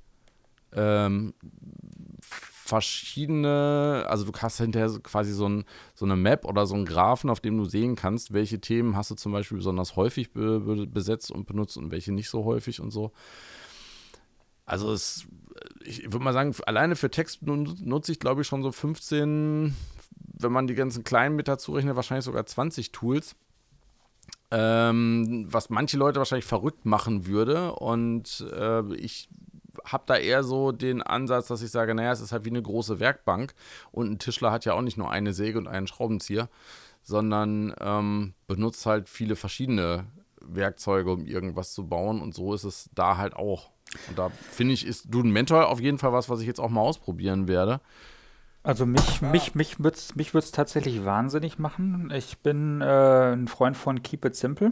ähm, 0.74 1.34
verschiedene, 2.72 4.06
also 4.08 4.24
du 4.24 4.32
hast 4.40 4.58
hinterher 4.58 4.90
quasi 5.04 5.34
so, 5.34 5.46
ein, 5.48 5.66
so 5.94 6.06
eine 6.06 6.16
Map 6.16 6.46
oder 6.46 6.66
so 6.66 6.74
einen 6.74 6.86
Graphen, 6.86 7.30
auf 7.30 7.42
dem 7.42 7.58
du 7.58 7.66
sehen 7.66 7.98
kannst, 7.98 8.32
welche 8.32 8.62
Themen 8.62 8.96
hast 8.96 9.12
du 9.12 9.16
zum 9.16 9.34
Beispiel 9.34 9.58
besonders 9.58 9.98
häufig 9.98 10.32
be 10.32 10.62
be 10.62 10.88
besetzt 10.88 11.32
und 11.32 11.48
benutzt 11.48 11.76
und 11.76 11.92
welche 11.92 12.14
nicht 12.14 12.30
so 12.30 12.46
häufig 12.46 12.80
und 12.80 12.92
so. 12.92 13.12
Also 14.66 14.94
es, 14.94 15.28
ich 15.84 16.04
würde 16.04 16.24
mal 16.24 16.32
sagen, 16.32 16.56
alleine 16.66 16.96
für 16.96 17.12
Text 17.12 17.42
nutze 17.44 18.14
ich, 18.14 18.20
glaube 18.20 18.42
ich, 18.42 18.48
schon 18.48 18.64
so 18.64 18.72
15, 18.72 19.76
wenn 20.40 20.52
man 20.54 20.68
die 20.68 20.76
ganzen 20.76 21.04
kleinen 21.04 21.36
mit 21.36 21.50
dazu 21.50 21.74
rechnet, 21.74 21.98
wahrscheinlich 21.98 22.24
sogar 22.24 22.46
20 22.46 22.94
Tools. 22.94 23.36
Ähm, 24.50 25.46
was 25.50 25.70
manche 25.70 25.98
Leute 25.98 26.20
wahrscheinlich 26.20 26.46
verrückt 26.46 26.86
machen 26.86 27.26
würde. 27.26 27.74
Und 27.74 28.46
äh, 28.54 28.96
ich 28.96 29.28
habe 29.86 30.04
da 30.06 30.16
eher 30.16 30.44
so 30.44 30.72
den 30.72 31.02
Ansatz, 31.02 31.48
dass 31.48 31.62
ich 31.62 31.72
sage, 31.72 31.96
naja, 31.96 32.12
es 32.12 32.22
ist 32.22 32.32
halt 32.32 32.46
wie 32.46 32.50
eine 32.50 32.62
große 32.62 33.00
Werkbank 33.00 33.54
und 33.92 34.12
ein 34.12 34.20
Tischler 34.20 34.52
hat 34.52 34.66
ja 34.66 34.74
auch 34.74 34.82
nicht 34.82 34.98
nur 34.98 35.12
eine 35.12 35.34
Säge 35.34 35.58
und 35.58 35.68
einen 35.68 35.88
Schraubenzieher, 35.88 36.50
sondern 37.04 37.74
ähm, 37.80 38.34
benutzt 38.48 38.86
halt 38.86 39.10
viele 39.10 39.36
verschiedene 39.36 40.06
Werkzeuge, 40.42 41.12
um 41.12 41.26
irgendwas 41.26 41.74
zu 41.74 41.88
bauen 41.88 42.22
und 42.22 42.34
so 42.34 42.54
ist 42.54 42.64
es 42.64 42.90
da 42.94 43.18
halt 43.18 43.36
auch. 43.36 43.72
Und 44.08 44.18
da 44.18 44.30
finde 44.30 44.74
ich, 44.74 44.86
ist 44.86 45.14
Duden 45.14 45.32
Mentor 45.32 45.68
auf 45.68 45.80
jeden 45.80 45.98
Fall 45.98 46.14
was, 46.14 46.30
was 46.30 46.40
ich 46.40 46.48
jetzt 46.48 46.60
auch 46.60 46.70
mal 46.70 46.82
ausprobieren 46.82 47.48
werde. 47.48 47.82
Also 48.64 48.86
mich, 48.86 49.22
mich, 49.22 49.56
mich 49.56 49.80
würde 49.80 49.98
es 49.98 50.16
mich 50.16 50.32
tatsächlich 50.52 51.04
wahnsinnig 51.04 51.58
machen. 51.58 52.12
Ich 52.16 52.40
bin 52.40 52.82
äh, 52.82 53.34
ein 53.34 53.48
Freund 53.48 53.76
von 53.76 54.04
Keep 54.04 54.26
It 54.26 54.36
Simple. 54.36 54.72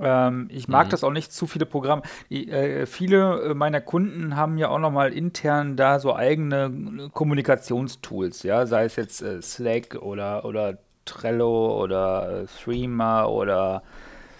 Ähm, 0.00 0.48
ich 0.50 0.68
mag 0.68 0.86
mhm. 0.86 0.90
das 0.90 1.04
auch 1.04 1.12
nicht, 1.12 1.32
zu 1.32 1.46
viele 1.46 1.66
Programme. 1.66 2.02
Ich, 2.28 2.48
äh, 2.48 2.86
viele 2.86 3.42
äh, 3.42 3.54
meiner 3.54 3.80
Kunden 3.80 4.36
haben 4.36 4.58
ja 4.58 4.68
auch 4.68 4.78
noch 4.78 4.90
mal 4.90 5.12
intern 5.12 5.76
da 5.76 5.98
so 5.98 6.14
eigene 6.14 7.10
Kommunikationstools, 7.12 8.42
ja, 8.42 8.66
sei 8.66 8.84
es 8.84 8.96
jetzt 8.96 9.22
äh, 9.22 9.40
Slack 9.40 9.96
oder, 10.00 10.44
oder 10.44 10.78
Trello 11.04 11.82
oder 11.82 12.42
äh, 12.42 12.46
Threema 12.46 13.24
oder 13.26 13.82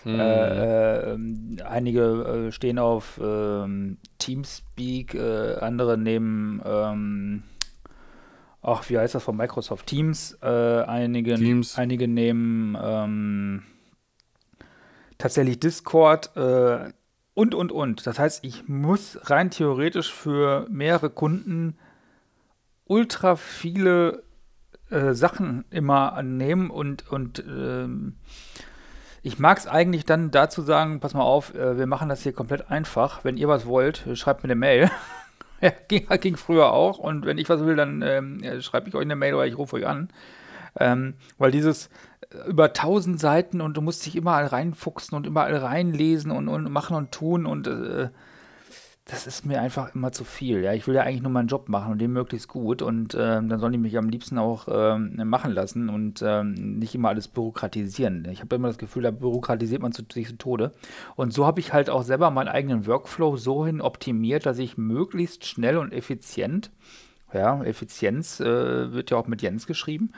mhm. 0.05 0.21
Äh, 0.21 1.63
einige 1.65 2.49
äh, 2.49 2.53
stehen 2.53 2.79
auf 2.79 3.21
ähm, 3.23 3.99
Teamspeak, 4.19 5.17
andere 5.61 5.97
nehmen 5.97 6.63
ähm, 6.65 7.43
ach, 8.63 8.89
wie 8.89 8.99
heißt 8.99 9.15
das 9.15 9.23
von 9.23 9.37
Microsoft 9.37 9.87
Teams, 9.87 10.41
einige, 10.43 11.35
Teams. 11.35 11.79
einige 11.79 12.09
nehmen 12.09 12.77
ähm, 12.81 13.63
tatsächlich 15.19 15.61
Discord 15.61 16.37
äh, 16.37 16.93
und, 17.35 17.55
und, 17.55 17.73
und. 17.73 18.07
Das 18.07 18.19
heißt, 18.19 18.45
ich 18.45 18.69
muss 18.69 19.19
rein 19.25 19.51
theoretisch 19.51 20.13
für 20.13 20.67
mehrere 20.71 21.11
Kunden 21.11 21.77
ultra 22.87 23.37
viele 23.37 24.23
äh, 24.91 25.13
Sachen 25.13 25.65
immer 25.71 26.13
annehmen 26.13 26.71
und, 26.71 27.11
und 27.11 27.45
ähm, 27.47 28.17
ich 29.23 29.41
mag 29.41 29.59
es 29.59 29.67
eigentlich 29.67 30.05
dann 30.05 30.31
dazu 30.31 30.63
sagen, 30.63 31.01
pass 31.01 31.13
mal 31.13 31.23
auf, 31.23 31.53
äh, 31.55 31.77
wir 31.77 31.87
machen 31.87 32.09
das 32.09 32.23
hier 32.23 32.33
komplett 32.33 32.71
einfach. 32.71 33.25
Wenn 33.25 33.37
ihr 33.37 33.49
was 33.49 33.67
wollt, 33.67 34.07
schreibt 34.15 34.45
mir 34.45 34.47
eine 34.47 34.55
Mail. 34.55 34.89
ja, 35.61 35.73
ging, 35.89 36.07
ging, 36.21 36.37
früher 36.37 36.73
auch. 36.73 36.99
Und 36.99 37.27
wenn 37.27 37.37
ich 37.37 37.49
was 37.49 37.65
will, 37.65 37.75
dann 37.75 38.03
ähm, 38.03 38.41
schreibe 38.63 38.89
ich 38.89 38.95
euch 38.95 39.03
eine 39.03 39.17
Mail 39.17 39.35
oder 39.35 39.47
ich 39.47 39.59
rufe 39.59 39.77
euch 39.77 39.87
an. 39.87 40.11
Ähm, 40.79 41.15
weil 41.39 41.51
dieses 41.51 41.89
äh, 42.31 42.49
über 42.49 42.73
tausend 42.73 43.21
Seiten 43.21 43.61
und 43.61 43.77
du 43.77 43.81
musst 43.81 44.05
dich 44.07 44.17
überall 44.17 44.47
reinfuchsen 44.47 45.17
und 45.17 45.27
überall 45.27 45.57
reinlesen 45.57 46.31
und, 46.31 46.49
und 46.49 46.71
machen 46.71 46.97
und 46.97 47.13
tun 47.13 47.47
und 47.47 47.67
äh, 47.67 48.09
das 49.09 49.29
ist 49.29 49.47
mir 49.47 49.61
einfach 49.61 49.95
immer 49.95 50.11
zu 50.11 50.25
viel. 50.25 50.63
Ja, 50.63 50.73
ich 50.73 50.89
will 50.89 50.97
ja 50.97 51.03
eigentlich 51.03 51.23
nur 51.23 51.31
meinen 51.31 51.47
Job 51.47 51.69
machen 51.69 51.93
und 51.93 52.01
den 52.01 52.13
möglichst 52.13 52.49
gut 52.49 52.83
und 52.83 53.15
äh, 53.15 53.19
dann 53.19 53.59
sollen 53.61 53.73
die 53.73 53.79
mich 53.79 53.97
am 53.97 54.09
liebsten 54.09 54.37
auch 54.37 54.67
äh, 54.67 54.99
machen 54.99 55.53
lassen 55.53 55.89
und 55.89 56.23
äh, 56.23 56.43
nicht 56.43 56.97
immer 56.97 57.11
alles 57.11 57.29
bürokratisieren. 57.29 58.27
Ich 58.33 58.41
habe 58.41 58.57
immer 58.57 58.67
das 58.67 58.79
Gefühl, 58.79 59.05
da 59.05 59.13
bürokratisiert 59.13 59.81
man 59.81 59.93
sich 59.93 60.27
zu 60.27 60.37
Tode. 60.37 60.73
Und 61.15 61.33
so 61.33 61.47
habe 61.47 61.61
ich 61.61 61.73
halt 61.73 61.89
auch 61.89 62.03
selber 62.03 62.33
meinen 62.33 62.49
eigenen 62.49 62.87
Workflow 62.89 63.37
so 63.37 63.65
hin 63.65 63.81
optimiert, 63.81 64.45
dass 64.45 64.59
ich 64.59 64.77
möglichst 64.77 65.47
schnell 65.47 65.77
und 65.77 65.93
effizient, 65.93 66.73
ja, 67.33 67.63
Effizienz 67.63 68.41
äh, 68.41 68.93
wird 68.93 69.13
ja 69.13 69.17
auch 69.19 69.29
mit 69.29 69.41
Jens 69.41 69.69
geschrieben, 69.69 70.13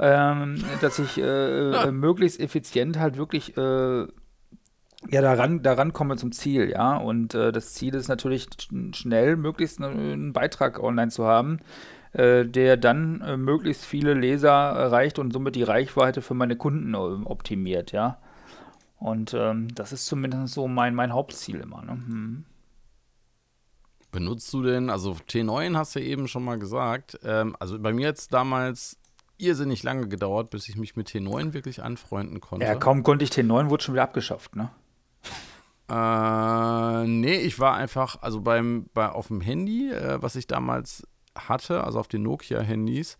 ähm, 0.00 0.64
dass 0.80 0.98
ich 0.98 1.18
äh, 1.22 1.90
möglichst 1.92 2.40
effizient 2.40 2.98
halt 2.98 3.16
wirklich 3.16 3.56
äh, 3.56 4.06
ja, 5.08 5.22
daran, 5.22 5.62
daran 5.62 5.92
kommen 5.92 6.10
wir 6.10 6.16
zum 6.16 6.32
Ziel, 6.32 6.70
ja. 6.70 6.96
Und 6.96 7.34
äh, 7.34 7.52
das 7.52 7.72
Ziel 7.72 7.94
ist 7.94 8.08
natürlich 8.08 8.48
schnell 8.92 9.36
möglichst 9.36 9.80
einen 9.80 10.32
Beitrag 10.32 10.82
online 10.82 11.10
zu 11.10 11.24
haben, 11.24 11.60
äh, 12.12 12.44
der 12.44 12.76
dann 12.76 13.20
äh, 13.22 13.36
möglichst 13.36 13.84
viele 13.84 14.14
Leser 14.14 14.50
erreicht 14.50 15.18
und 15.18 15.32
somit 15.32 15.56
die 15.56 15.62
Reichweite 15.62 16.20
für 16.22 16.34
meine 16.34 16.56
Kunden 16.56 16.94
äh, 16.94 16.96
optimiert, 16.96 17.92
ja. 17.92 18.18
Und 18.98 19.32
ähm, 19.32 19.74
das 19.74 19.92
ist 19.92 20.04
zumindest 20.04 20.52
so 20.52 20.68
mein, 20.68 20.94
mein 20.94 21.14
Hauptziel 21.14 21.60
immer. 21.60 21.82
Ne? 21.82 21.92
Hm. 21.92 22.44
Benutzt 24.12 24.52
du 24.52 24.62
denn, 24.62 24.90
also 24.90 25.12
T9 25.12 25.76
hast 25.76 25.94
du 25.94 26.00
ja 26.00 26.06
eben 26.06 26.28
schon 26.28 26.44
mal 26.44 26.58
gesagt, 26.58 27.18
ähm, 27.24 27.56
also 27.58 27.78
bei 27.78 27.94
mir 27.94 28.08
jetzt 28.08 28.34
damals 28.34 28.99
irrsinnig 29.42 29.82
lange 29.82 30.08
gedauert, 30.08 30.50
bis 30.50 30.68
ich 30.68 30.76
mich 30.76 30.96
mit 30.96 31.08
T9 31.08 31.52
wirklich 31.52 31.82
anfreunden 31.82 32.40
konnte. 32.40 32.66
Ja, 32.66 32.74
kaum 32.74 33.02
konnte 33.02 33.24
ich 33.24 33.30
T9, 33.30 33.70
wurde 33.70 33.82
schon 33.82 33.94
wieder 33.94 34.04
abgeschafft, 34.04 34.56
ne? 34.56 34.70
Äh, 35.88 37.06
nee, 37.06 37.36
ich 37.36 37.58
war 37.58 37.74
einfach, 37.74 38.22
also 38.22 38.40
beim, 38.40 38.86
bei, 38.94 39.08
auf 39.08 39.28
dem 39.28 39.40
Handy, 39.40 39.90
äh, 39.90 40.22
was 40.22 40.36
ich 40.36 40.46
damals 40.46 41.06
hatte, 41.34 41.82
also 41.84 41.98
auf 41.98 42.08
den 42.08 42.22
Nokia-Handys, 42.22 43.18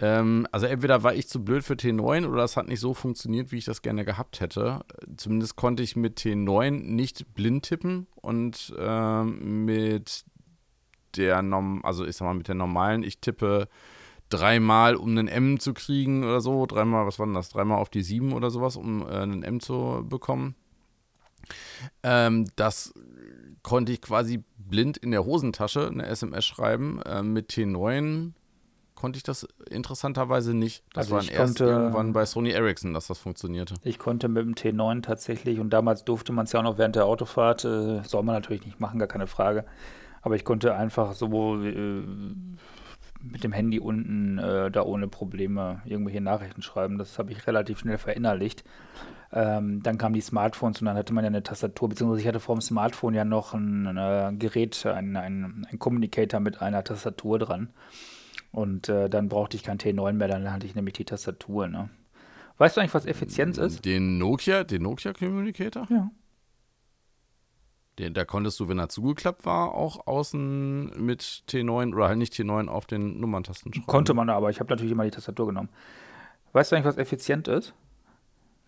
ähm, 0.00 0.46
also 0.52 0.66
entweder 0.66 1.02
war 1.02 1.14
ich 1.14 1.28
zu 1.28 1.44
blöd 1.44 1.64
für 1.64 1.74
T9 1.74 2.26
oder 2.26 2.44
es 2.44 2.56
hat 2.56 2.68
nicht 2.68 2.80
so 2.80 2.94
funktioniert, 2.94 3.50
wie 3.50 3.58
ich 3.58 3.64
das 3.64 3.82
gerne 3.82 4.04
gehabt 4.04 4.40
hätte. 4.40 4.80
Zumindest 5.16 5.56
konnte 5.56 5.82
ich 5.82 5.96
mit 5.96 6.20
T9 6.20 6.70
nicht 6.70 7.34
blind 7.34 7.64
tippen 7.64 8.06
und 8.16 8.74
äh, 8.78 9.24
mit 9.24 10.24
der, 11.16 11.42
Norm 11.42 11.80
also 11.84 12.04
ich 12.04 12.16
sag 12.16 12.26
mal, 12.26 12.34
mit 12.34 12.48
der 12.48 12.54
normalen, 12.54 13.02
ich 13.02 13.18
tippe 13.18 13.68
dreimal, 14.28 14.96
um 14.96 15.10
einen 15.10 15.28
M 15.28 15.60
zu 15.60 15.74
kriegen 15.74 16.24
oder 16.24 16.40
so, 16.40 16.66
dreimal, 16.66 17.06
was 17.06 17.18
war 17.18 17.26
denn 17.26 17.34
das, 17.34 17.48
dreimal 17.48 17.78
auf 17.78 17.90
die 17.90 18.02
7 18.02 18.32
oder 18.32 18.50
sowas, 18.50 18.76
um 18.76 19.02
äh, 19.02 19.10
einen 19.10 19.42
M 19.42 19.60
zu 19.60 20.04
bekommen. 20.08 20.54
Ähm, 22.02 22.46
das 22.56 22.92
konnte 23.62 23.92
ich 23.92 24.00
quasi 24.00 24.44
blind 24.56 24.96
in 24.96 25.10
der 25.10 25.24
Hosentasche 25.24 25.88
eine 25.88 26.06
SMS 26.06 26.46
schreiben. 26.46 27.00
Ähm, 27.06 27.32
mit 27.32 27.50
T9 27.50 28.32
konnte 28.94 29.16
ich 29.16 29.22
das 29.22 29.46
interessanterweise 29.70 30.54
nicht. 30.54 30.82
Das 30.92 31.12
also 31.12 31.16
war 31.16 31.32
erst 31.32 31.60
irgendwann 31.60 32.12
bei 32.12 32.26
Sony 32.26 32.50
Ericsson, 32.50 32.94
dass 32.94 33.06
das 33.06 33.18
funktionierte. 33.18 33.74
Ich 33.84 33.98
konnte 33.98 34.28
mit 34.28 34.44
dem 34.44 34.54
T9 34.54 35.02
tatsächlich, 35.02 35.60
und 35.60 35.70
damals 35.70 36.04
durfte 36.04 36.32
man 36.32 36.46
es 36.46 36.52
ja 36.52 36.60
auch 36.60 36.64
noch 36.64 36.78
während 36.78 36.96
der 36.96 37.06
Autofahrt, 37.06 37.64
äh, 37.64 38.02
soll 38.02 38.22
man 38.24 38.34
natürlich 38.34 38.66
nicht 38.66 38.80
machen, 38.80 38.98
gar 38.98 39.08
keine 39.08 39.26
Frage. 39.26 39.64
Aber 40.20 40.34
ich 40.34 40.44
konnte 40.44 40.74
einfach 40.74 41.12
so 41.12 41.62
äh, 41.62 42.02
mit 43.22 43.44
dem 43.44 43.52
Handy 43.52 43.80
unten 43.80 44.38
äh, 44.38 44.70
da 44.70 44.82
ohne 44.82 45.08
Probleme 45.08 45.82
irgendwelche 45.84 46.20
Nachrichten 46.20 46.62
schreiben. 46.62 46.98
Das 46.98 47.18
habe 47.18 47.32
ich 47.32 47.46
relativ 47.46 47.78
schnell 47.80 47.98
verinnerlicht. 47.98 48.64
Ähm, 49.32 49.82
dann 49.82 49.98
kamen 49.98 50.14
die 50.14 50.20
Smartphones 50.20 50.80
und 50.80 50.86
dann 50.86 50.96
hatte 50.96 51.12
man 51.12 51.24
ja 51.24 51.28
eine 51.28 51.42
Tastatur, 51.42 51.90
beziehungsweise 51.90 52.22
ich 52.22 52.28
hatte 52.28 52.40
vor 52.40 52.56
dem 52.56 52.62
Smartphone 52.62 53.14
ja 53.14 53.24
noch 53.24 53.52
ein, 53.52 53.86
ein 53.86 54.38
Gerät, 54.38 54.86
ein, 54.86 55.16
ein, 55.16 55.66
ein, 55.70 55.78
Communicator 55.78 56.40
mit 56.40 56.62
einer 56.62 56.82
Tastatur 56.82 57.38
dran. 57.38 57.68
Und 58.52 58.88
äh, 58.88 59.10
dann 59.10 59.28
brauchte 59.28 59.56
ich 59.56 59.62
kein 59.62 59.78
T9 59.78 60.12
mehr, 60.12 60.28
dann 60.28 60.50
hatte 60.50 60.66
ich 60.66 60.74
nämlich 60.74 60.94
die 60.94 61.04
Tastatur. 61.04 61.68
Ne? 61.68 61.90
Weißt 62.56 62.76
du 62.76 62.80
eigentlich, 62.80 62.94
was 62.94 63.04
Effizienz 63.04 63.58
ist? 63.58 63.84
Den 63.84 64.16
Nokia, 64.16 64.64
den 64.64 64.82
Nokia 64.82 65.12
Communicator? 65.12 65.86
Ja. 65.90 66.10
Den, 67.98 68.14
da 68.14 68.24
konntest 68.24 68.60
du, 68.60 68.68
wenn 68.68 68.78
er 68.78 68.88
zugeklappt 68.88 69.44
war, 69.44 69.74
auch 69.74 70.06
außen 70.06 71.04
mit 71.04 71.42
T9 71.48 71.92
oder 71.94 72.08
halt 72.08 72.18
nicht 72.18 72.32
T9 72.32 72.68
auf 72.68 72.86
den 72.86 73.18
Nummerntasten 73.20 73.74
schreiben. 73.74 73.86
Konnte 73.86 74.14
man 74.14 74.30
aber, 74.30 74.50
ich 74.50 74.60
habe 74.60 74.70
natürlich 74.70 74.92
immer 74.92 75.04
die 75.04 75.10
Tastatur 75.10 75.46
genommen. 75.46 75.68
Weißt 76.52 76.70
du 76.70 76.76
eigentlich, 76.76 76.86
was 76.86 76.96
effizient 76.96 77.48
ist? 77.48 77.74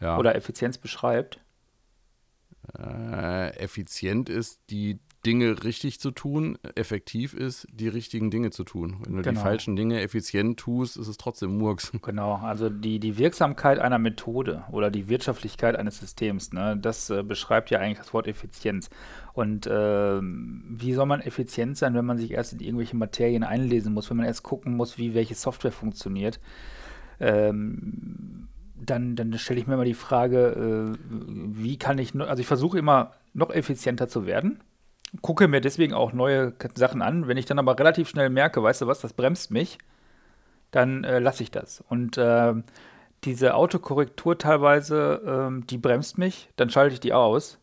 Ja. 0.00 0.18
Oder 0.18 0.34
Effizienz 0.34 0.78
beschreibt? 0.78 1.40
Äh, 2.78 3.56
effizient 3.56 4.28
ist, 4.28 4.60
die 4.70 4.98
Dinge 5.26 5.64
richtig 5.64 6.00
zu 6.00 6.12
tun, 6.12 6.56
effektiv 6.74 7.34
ist, 7.34 7.66
die 7.72 7.88
richtigen 7.88 8.30
Dinge 8.30 8.50
zu 8.50 8.64
tun. 8.64 8.96
Wenn 9.04 9.16
du 9.16 9.22
genau. 9.22 9.38
die 9.38 9.44
falschen 9.44 9.76
Dinge 9.76 10.00
effizient 10.00 10.58
tust, 10.58 10.96
ist 10.96 11.08
es 11.08 11.16
trotzdem 11.18 11.58
Murks. 11.58 11.92
Genau, 12.10 12.36
also 12.36 12.70
die, 12.70 12.98
die 12.98 13.18
Wirksamkeit 13.18 13.78
einer 13.78 13.98
Methode 13.98 14.64
oder 14.72 14.90
die 14.90 15.08
Wirtschaftlichkeit 15.08 15.76
eines 15.76 15.98
Systems, 15.98 16.52
ne, 16.52 16.76
das 16.76 17.10
äh, 17.10 17.22
beschreibt 17.22 17.70
ja 17.70 17.78
eigentlich 17.78 17.98
das 17.98 18.12
Wort 18.12 18.26
Effizienz. 18.26 18.90
Und 19.32 19.66
äh, 19.66 20.20
wie 20.20 20.94
soll 20.94 21.06
man 21.06 21.20
effizient 21.20 21.76
sein, 21.76 21.94
wenn 21.94 22.06
man 22.06 22.18
sich 22.18 22.32
erst 22.32 22.54
in 22.54 22.60
irgendwelche 22.60 22.96
Materien 22.96 23.44
einlesen 23.44 23.92
muss, 23.92 24.10
wenn 24.10 24.16
man 24.16 24.26
erst 24.26 24.42
gucken 24.42 24.76
muss, 24.76 24.98
wie 24.98 25.14
welche 25.14 25.34
Software 25.34 25.72
funktioniert? 25.72 26.40
Ähm, 27.20 28.48
dann, 28.74 29.14
dann 29.14 29.38
stelle 29.38 29.60
ich 29.60 29.66
mir 29.66 29.74
immer 29.74 29.84
die 29.84 29.94
Frage, 29.94 30.96
äh, 30.96 30.98
wie 31.08 31.76
kann 31.76 31.98
ich, 31.98 32.18
also 32.18 32.40
ich 32.40 32.46
versuche 32.46 32.78
immer 32.78 33.12
noch 33.34 33.50
effizienter 33.50 34.08
zu 34.08 34.26
werden 34.26 34.58
gucke 35.22 35.48
mir 35.48 35.60
deswegen 35.60 35.94
auch 35.94 36.12
neue 36.12 36.54
Sachen 36.74 37.02
an. 37.02 37.28
Wenn 37.28 37.36
ich 37.36 37.46
dann 37.46 37.58
aber 37.58 37.78
relativ 37.78 38.08
schnell 38.08 38.30
merke, 38.30 38.62
weißt 38.62 38.82
du 38.82 38.86
was, 38.86 39.00
das 39.00 39.12
bremst 39.12 39.50
mich, 39.50 39.78
dann 40.70 41.04
äh, 41.04 41.18
lasse 41.18 41.42
ich 41.42 41.50
das. 41.50 41.82
Und 41.88 42.16
äh, 42.18 42.54
diese 43.24 43.54
Autokorrektur 43.54 44.38
teilweise, 44.38 45.50
äh, 45.50 45.66
die 45.66 45.78
bremst 45.78 46.18
mich, 46.18 46.48
dann 46.56 46.70
schalte 46.70 46.94
ich 46.94 47.00
die 47.00 47.12
aus 47.12 47.58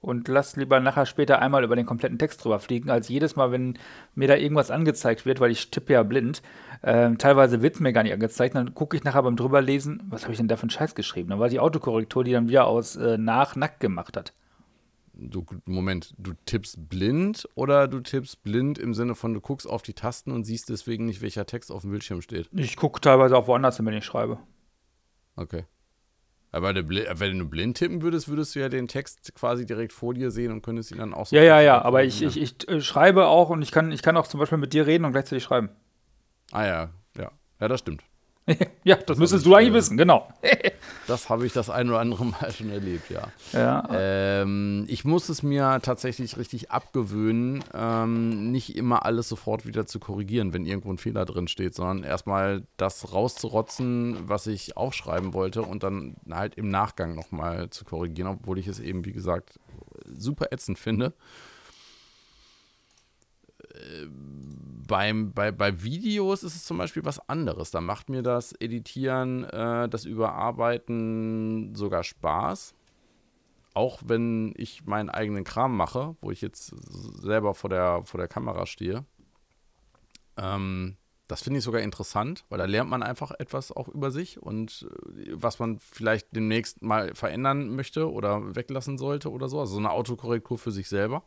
und 0.00 0.28
lass 0.28 0.56
lieber 0.56 0.80
nachher 0.80 1.06
später 1.06 1.40
einmal 1.40 1.64
über 1.64 1.76
den 1.76 1.86
kompletten 1.86 2.18
Text 2.18 2.44
drüber 2.44 2.58
fliegen, 2.58 2.90
als 2.90 3.08
jedes 3.08 3.36
Mal, 3.36 3.52
wenn 3.52 3.78
mir 4.14 4.28
da 4.28 4.34
irgendwas 4.34 4.70
angezeigt 4.70 5.24
wird, 5.24 5.40
weil 5.40 5.52
ich 5.52 5.70
tippe 5.70 5.94
ja 5.94 6.02
blind. 6.02 6.42
Äh, 6.82 7.14
teilweise 7.14 7.62
wird 7.62 7.80
mir 7.80 7.92
gar 7.92 8.02
nicht 8.02 8.12
angezeigt, 8.12 8.54
dann 8.54 8.74
gucke 8.74 8.96
ich 8.96 9.04
nachher 9.04 9.22
beim 9.22 9.36
drüberlesen, 9.36 10.02
was 10.10 10.24
habe 10.24 10.32
ich 10.32 10.38
denn 10.38 10.48
da 10.48 10.56
für 10.56 10.62
einen 10.62 10.70
Scheiß 10.70 10.94
geschrieben? 10.94 11.30
Dann 11.30 11.38
war 11.38 11.48
die 11.48 11.60
Autokorrektur, 11.60 12.24
die 12.24 12.32
dann 12.32 12.48
wieder 12.48 12.66
aus 12.66 12.96
äh, 12.96 13.16
nach 13.16 13.54
nackt 13.56 13.80
gemacht 13.80 14.16
hat. 14.16 14.32
Du, 15.30 15.44
Moment, 15.66 16.14
du 16.18 16.32
tippst 16.46 16.88
blind 16.88 17.48
oder 17.54 17.88
du 17.88 18.00
tippst 18.00 18.42
blind 18.42 18.78
im 18.78 18.94
Sinne 18.94 19.14
von, 19.14 19.34
du 19.34 19.40
guckst 19.40 19.66
auf 19.68 19.82
die 19.82 19.94
Tasten 19.94 20.32
und 20.32 20.44
siehst 20.44 20.68
deswegen 20.68 21.06
nicht, 21.06 21.22
welcher 21.22 21.46
Text 21.46 21.70
auf 21.70 21.82
dem 21.82 21.90
Bildschirm 21.90 22.22
steht? 22.22 22.48
Ich 22.52 22.76
gucke 22.76 23.00
teilweise 23.00 23.36
auch 23.36 23.46
woanders 23.46 23.76
hin, 23.76 23.86
wenn 23.86 23.94
ich 23.94 24.04
schreibe. 24.04 24.38
Okay. 25.36 25.64
Aber 26.50 26.74
wenn 26.74 27.38
du 27.38 27.46
blind 27.46 27.78
tippen 27.78 28.02
würdest, 28.02 28.28
würdest 28.28 28.54
du 28.54 28.60
ja 28.60 28.68
den 28.68 28.86
Text 28.86 29.34
quasi 29.34 29.64
direkt 29.64 29.92
vor 29.92 30.12
dir 30.12 30.30
sehen 30.30 30.52
und 30.52 30.60
könntest 30.60 30.90
ihn 30.90 30.98
dann 30.98 31.14
auch 31.14 31.26
so. 31.26 31.34
Ja, 31.34 31.42
ja, 31.42 31.60
ja, 31.60 31.80
aber 31.80 32.04
ich, 32.04 32.22
ich, 32.22 32.36
ich, 32.36 32.68
äh, 32.68 32.82
schreibe 32.82 33.26
auch 33.26 33.48
und 33.48 33.62
ich 33.62 33.70
kann, 33.70 33.90
ich 33.90 34.02
kann 34.02 34.18
auch 34.18 34.26
zum 34.26 34.38
Beispiel 34.38 34.58
mit 34.58 34.74
dir 34.74 34.86
reden 34.86 35.06
und 35.06 35.12
gleichzeitig 35.12 35.44
schreiben. 35.44 35.70
Ah 36.50 36.66
ja, 36.66 36.90
ja. 37.16 37.30
Ja, 37.58 37.68
das 37.68 37.80
stimmt. 37.80 38.02
ja, 38.84 38.96
das, 38.96 39.04
das 39.06 39.18
müsstest 39.18 39.46
du 39.46 39.54
eigentlich 39.54 39.70
äh, 39.70 39.74
wissen, 39.74 39.96
genau. 39.96 40.28
das 41.06 41.28
habe 41.28 41.46
ich 41.46 41.52
das 41.52 41.70
ein 41.70 41.88
oder 41.88 42.00
andere 42.00 42.24
Mal 42.24 42.50
schon 42.52 42.70
erlebt, 42.70 43.08
ja. 43.10 43.28
ja. 43.52 43.88
Ähm, 43.92 44.84
ich 44.88 45.04
muss 45.04 45.28
es 45.28 45.42
mir 45.42 45.80
tatsächlich 45.82 46.36
richtig 46.36 46.70
abgewöhnen, 46.70 47.62
ähm, 47.72 48.50
nicht 48.50 48.76
immer 48.76 49.04
alles 49.04 49.28
sofort 49.28 49.64
wieder 49.64 49.86
zu 49.86 50.00
korrigieren, 50.00 50.52
wenn 50.52 50.66
irgendwo 50.66 50.92
ein 50.92 50.98
Fehler 50.98 51.24
drin 51.24 51.46
steht, 51.46 51.74
sondern 51.74 52.02
erstmal 52.02 52.64
das 52.76 53.12
rauszurotzen, 53.12 54.28
was 54.28 54.48
ich 54.48 54.76
aufschreiben 54.76 55.34
wollte 55.34 55.62
und 55.62 55.84
dann 55.84 56.16
halt 56.30 56.56
im 56.56 56.68
Nachgang 56.68 57.14
nochmal 57.14 57.70
zu 57.70 57.84
korrigieren, 57.84 58.28
obwohl 58.28 58.58
ich 58.58 58.66
es 58.66 58.80
eben, 58.80 59.04
wie 59.04 59.12
gesagt, 59.12 59.60
super 60.06 60.46
ätzend 60.50 60.78
finde. 60.78 61.12
Äh, 63.74 64.06
beim, 64.86 65.32
bei, 65.32 65.52
bei 65.52 65.82
Videos 65.82 66.42
ist 66.42 66.56
es 66.56 66.64
zum 66.64 66.78
Beispiel 66.78 67.04
was 67.04 67.28
anderes. 67.28 67.70
Da 67.70 67.80
macht 67.80 68.10
mir 68.10 68.22
das 68.22 68.52
Editieren, 68.60 69.44
äh, 69.44 69.88
das 69.88 70.04
Überarbeiten 70.04 71.74
sogar 71.74 72.04
Spaß. 72.04 72.74
Auch 73.74 74.02
wenn 74.04 74.52
ich 74.56 74.84
meinen 74.84 75.08
eigenen 75.08 75.44
Kram 75.44 75.76
mache, 75.76 76.14
wo 76.20 76.30
ich 76.30 76.42
jetzt 76.42 76.74
selber 77.22 77.54
vor 77.54 77.70
der, 77.70 78.02
vor 78.04 78.18
der 78.18 78.28
Kamera 78.28 78.66
stehe. 78.66 79.04
Ähm, 80.36 80.96
Das 81.28 81.40
finde 81.40 81.58
ich 81.58 81.64
sogar 81.64 81.80
interessant, 81.80 82.44
weil 82.50 82.58
da 82.58 82.66
lernt 82.66 82.90
man 82.90 83.02
einfach 83.02 83.30
etwas 83.38 83.72
auch 83.72 83.88
über 83.88 84.10
sich 84.10 84.42
und 84.42 84.86
äh, 85.16 85.30
was 85.32 85.58
man 85.58 85.78
vielleicht 85.78 86.36
demnächst 86.36 86.82
mal 86.82 87.14
verändern 87.14 87.74
möchte 87.74 88.12
oder 88.12 88.54
weglassen 88.54 88.98
sollte 88.98 89.30
oder 89.30 89.48
so. 89.48 89.58
Also 89.60 89.74
so 89.74 89.78
eine 89.78 89.92
Autokorrektur 89.92 90.58
für 90.58 90.72
sich 90.72 90.90
selber. 90.90 91.22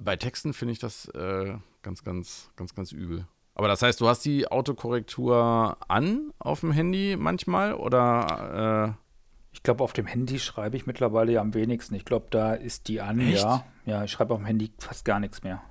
Bei 0.00 0.16
Texten 0.16 0.52
finde 0.52 0.72
ich 0.72 0.78
das 0.78 1.08
äh, 1.08 1.54
ganz, 1.82 2.04
ganz, 2.04 2.50
ganz, 2.56 2.74
ganz 2.74 2.92
übel. 2.92 3.26
Aber 3.54 3.68
das 3.68 3.82
heißt, 3.82 4.00
du 4.00 4.08
hast 4.08 4.24
die 4.24 4.48
Autokorrektur 4.48 5.76
an 5.88 6.32
auf 6.38 6.60
dem 6.60 6.72
Handy 6.72 7.16
manchmal 7.18 7.74
oder? 7.74 8.96
Äh 8.98 9.04
ich 9.52 9.62
glaube, 9.62 9.84
auf 9.84 9.92
dem 9.92 10.06
Handy 10.06 10.40
schreibe 10.40 10.76
ich 10.76 10.86
mittlerweile 10.86 11.32
ja 11.32 11.40
am 11.40 11.54
wenigsten. 11.54 11.94
Ich 11.94 12.04
glaube, 12.04 12.26
da 12.30 12.54
ist 12.54 12.88
die 12.88 13.00
an, 13.00 13.20
Echt? 13.20 13.44
ja. 13.44 13.64
Ja, 13.86 14.02
ich 14.02 14.10
schreibe 14.10 14.34
auf 14.34 14.40
dem 14.40 14.46
Handy 14.46 14.72
fast 14.78 15.04
gar 15.04 15.20
nichts 15.20 15.44
mehr. 15.44 15.62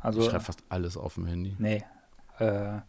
Also, 0.00 0.20
ich 0.20 0.26
schreibe 0.26 0.44
fast 0.44 0.64
alles 0.68 0.96
auf 0.96 1.14
dem 1.14 1.26
Handy. 1.26 1.54
Nee. 1.58 1.84
Äh, 2.38 2.80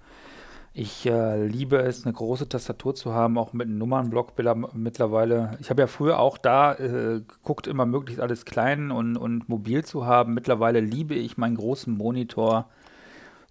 ich 0.74 1.06
äh, 1.06 1.46
liebe 1.46 1.78
es, 1.78 2.06
eine 2.06 2.14
große 2.14 2.48
Tastatur 2.48 2.96
zu 2.96 3.14
haben, 3.14 3.38
auch 3.38 3.54
mit 3.54 3.68
einem 3.68 3.78
Nummernblock 3.78 4.34
mittlerweile. 4.74 5.58
Ich 5.60 5.70
habe 5.70 5.82
ja 5.82 5.88
früher 5.88 6.20
auch 6.20 6.38
da 6.38 6.74
äh, 6.76 7.22
geguckt, 7.22 7.68
immer 7.68 7.86
möglichst 7.86 8.22
alles 8.22 8.46
klein 8.46 8.92
und, 8.92 9.18
und 9.18 9.50
mobil 9.50 9.84
zu 9.84 10.06
haben. 10.06 10.34
Mittlerweile 10.34 10.80
liebe 10.80 11.16
ich 11.16 11.38
meinen 11.38 11.58
großen 11.58 11.96
Monitor 11.96 12.68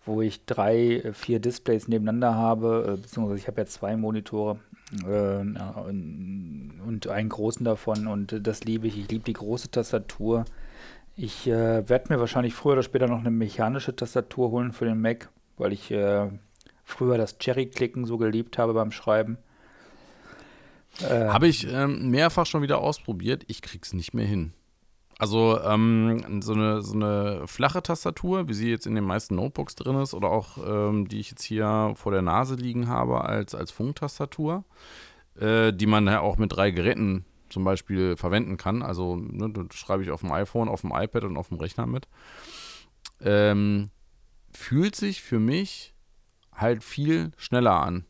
wo 0.08 0.22
ich 0.22 0.44
drei, 0.46 0.96
äh, 0.96 1.12
vier 1.12 1.38
Displays 1.38 1.86
nebeneinander 1.86 2.34
habe, 2.34 2.94
äh, 2.94 3.00
beziehungsweise 3.00 3.38
ich 3.38 3.46
habe 3.46 3.60
ja 3.60 3.66
zwei 3.66 3.96
Monitore 3.96 4.58
äh, 5.06 5.38
und 5.38 7.06
einen 7.08 7.28
großen 7.28 7.64
davon 7.64 8.08
und 8.08 8.46
das 8.46 8.64
liebe 8.64 8.88
ich. 8.88 8.98
Ich 8.98 9.08
liebe 9.10 9.24
die 9.24 9.34
große 9.34 9.70
Tastatur. 9.70 10.46
Ich 11.14 11.46
äh, 11.46 11.88
werde 11.88 12.12
mir 12.12 12.18
wahrscheinlich 12.18 12.54
früher 12.54 12.72
oder 12.72 12.82
später 12.82 13.06
noch 13.06 13.20
eine 13.20 13.30
mechanische 13.30 13.94
Tastatur 13.94 14.50
holen 14.50 14.72
für 14.72 14.86
den 14.86 15.00
Mac, 15.00 15.28
weil 15.58 15.72
ich 15.72 15.92
früher 16.88 17.18
das 17.18 17.38
Cherry-Klicken 17.38 18.04
so 18.04 18.18
geliebt 18.18 18.58
habe 18.58 18.74
beim 18.74 18.90
Schreiben. 18.90 19.38
Äh, 21.00 21.28
habe 21.28 21.46
ich 21.46 21.70
ähm, 21.70 22.10
mehrfach 22.10 22.46
schon 22.46 22.62
wieder 22.62 22.78
ausprobiert. 22.78 23.44
Ich 23.46 23.62
krieg's 23.62 23.92
nicht 23.92 24.14
mehr 24.14 24.26
hin. 24.26 24.52
Also 25.18 25.60
ähm, 25.60 26.40
so, 26.40 26.52
eine, 26.52 26.80
so 26.80 26.94
eine 26.94 27.46
flache 27.46 27.82
Tastatur, 27.82 28.48
wie 28.48 28.54
sie 28.54 28.70
jetzt 28.70 28.86
in 28.86 28.94
den 28.94 29.04
meisten 29.04 29.34
Notebooks 29.34 29.74
drin 29.74 30.00
ist, 30.00 30.14
oder 30.14 30.30
auch 30.30 30.58
ähm, 30.64 31.08
die 31.08 31.20
ich 31.20 31.30
jetzt 31.30 31.42
hier 31.42 31.92
vor 31.96 32.12
der 32.12 32.22
Nase 32.22 32.54
liegen 32.54 32.88
habe 32.88 33.24
als, 33.24 33.54
als 33.54 33.70
Funktastatur, 33.70 34.64
äh, 35.38 35.72
die 35.72 35.86
man 35.86 36.06
ja 36.06 36.20
auch 36.20 36.38
mit 36.38 36.52
drei 36.52 36.70
Geräten 36.70 37.24
zum 37.48 37.64
Beispiel 37.64 38.16
verwenden 38.16 38.56
kann. 38.56 38.82
Also 38.82 39.16
ne, 39.16 39.50
das 39.50 39.76
schreibe 39.76 40.04
ich 40.04 40.10
auf 40.10 40.20
dem 40.20 40.32
iPhone, 40.32 40.68
auf 40.68 40.82
dem 40.82 40.92
iPad 40.94 41.24
und 41.24 41.36
auf 41.36 41.48
dem 41.48 41.58
Rechner 41.58 41.86
mit. 41.86 42.06
Ähm, 43.20 43.90
fühlt 44.52 44.94
sich 44.94 45.20
für 45.22 45.40
mich 45.40 45.94
halt 46.60 46.84
viel 46.84 47.32
schneller 47.36 47.80
an. 47.80 48.04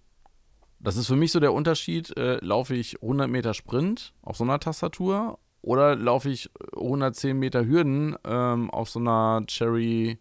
Das 0.81 0.97
ist 0.97 1.09
für 1.09 1.17
mich 1.17 1.33
so 1.33 1.41
der 1.41 1.53
Unterschied, 1.53 2.17
äh, 2.17 2.39
laufe 2.45 2.75
ich 2.75 3.03
100 3.03 3.29
Meter 3.29 3.55
Sprint 3.55 4.13
auf 4.23 4.37
so 4.37 4.45
einer 4.45 4.61
Tastatur 4.61 5.39
oder 5.61 5.97
laufe 5.97 6.31
ich 6.31 6.51
110 6.75 7.37
Meter 7.39 7.67
Hürden 7.67 8.17
ähm, 8.25 8.71
auf 8.71 8.89
so 8.89 9.01
einer 9.01 9.43
Cherry 9.47 10.19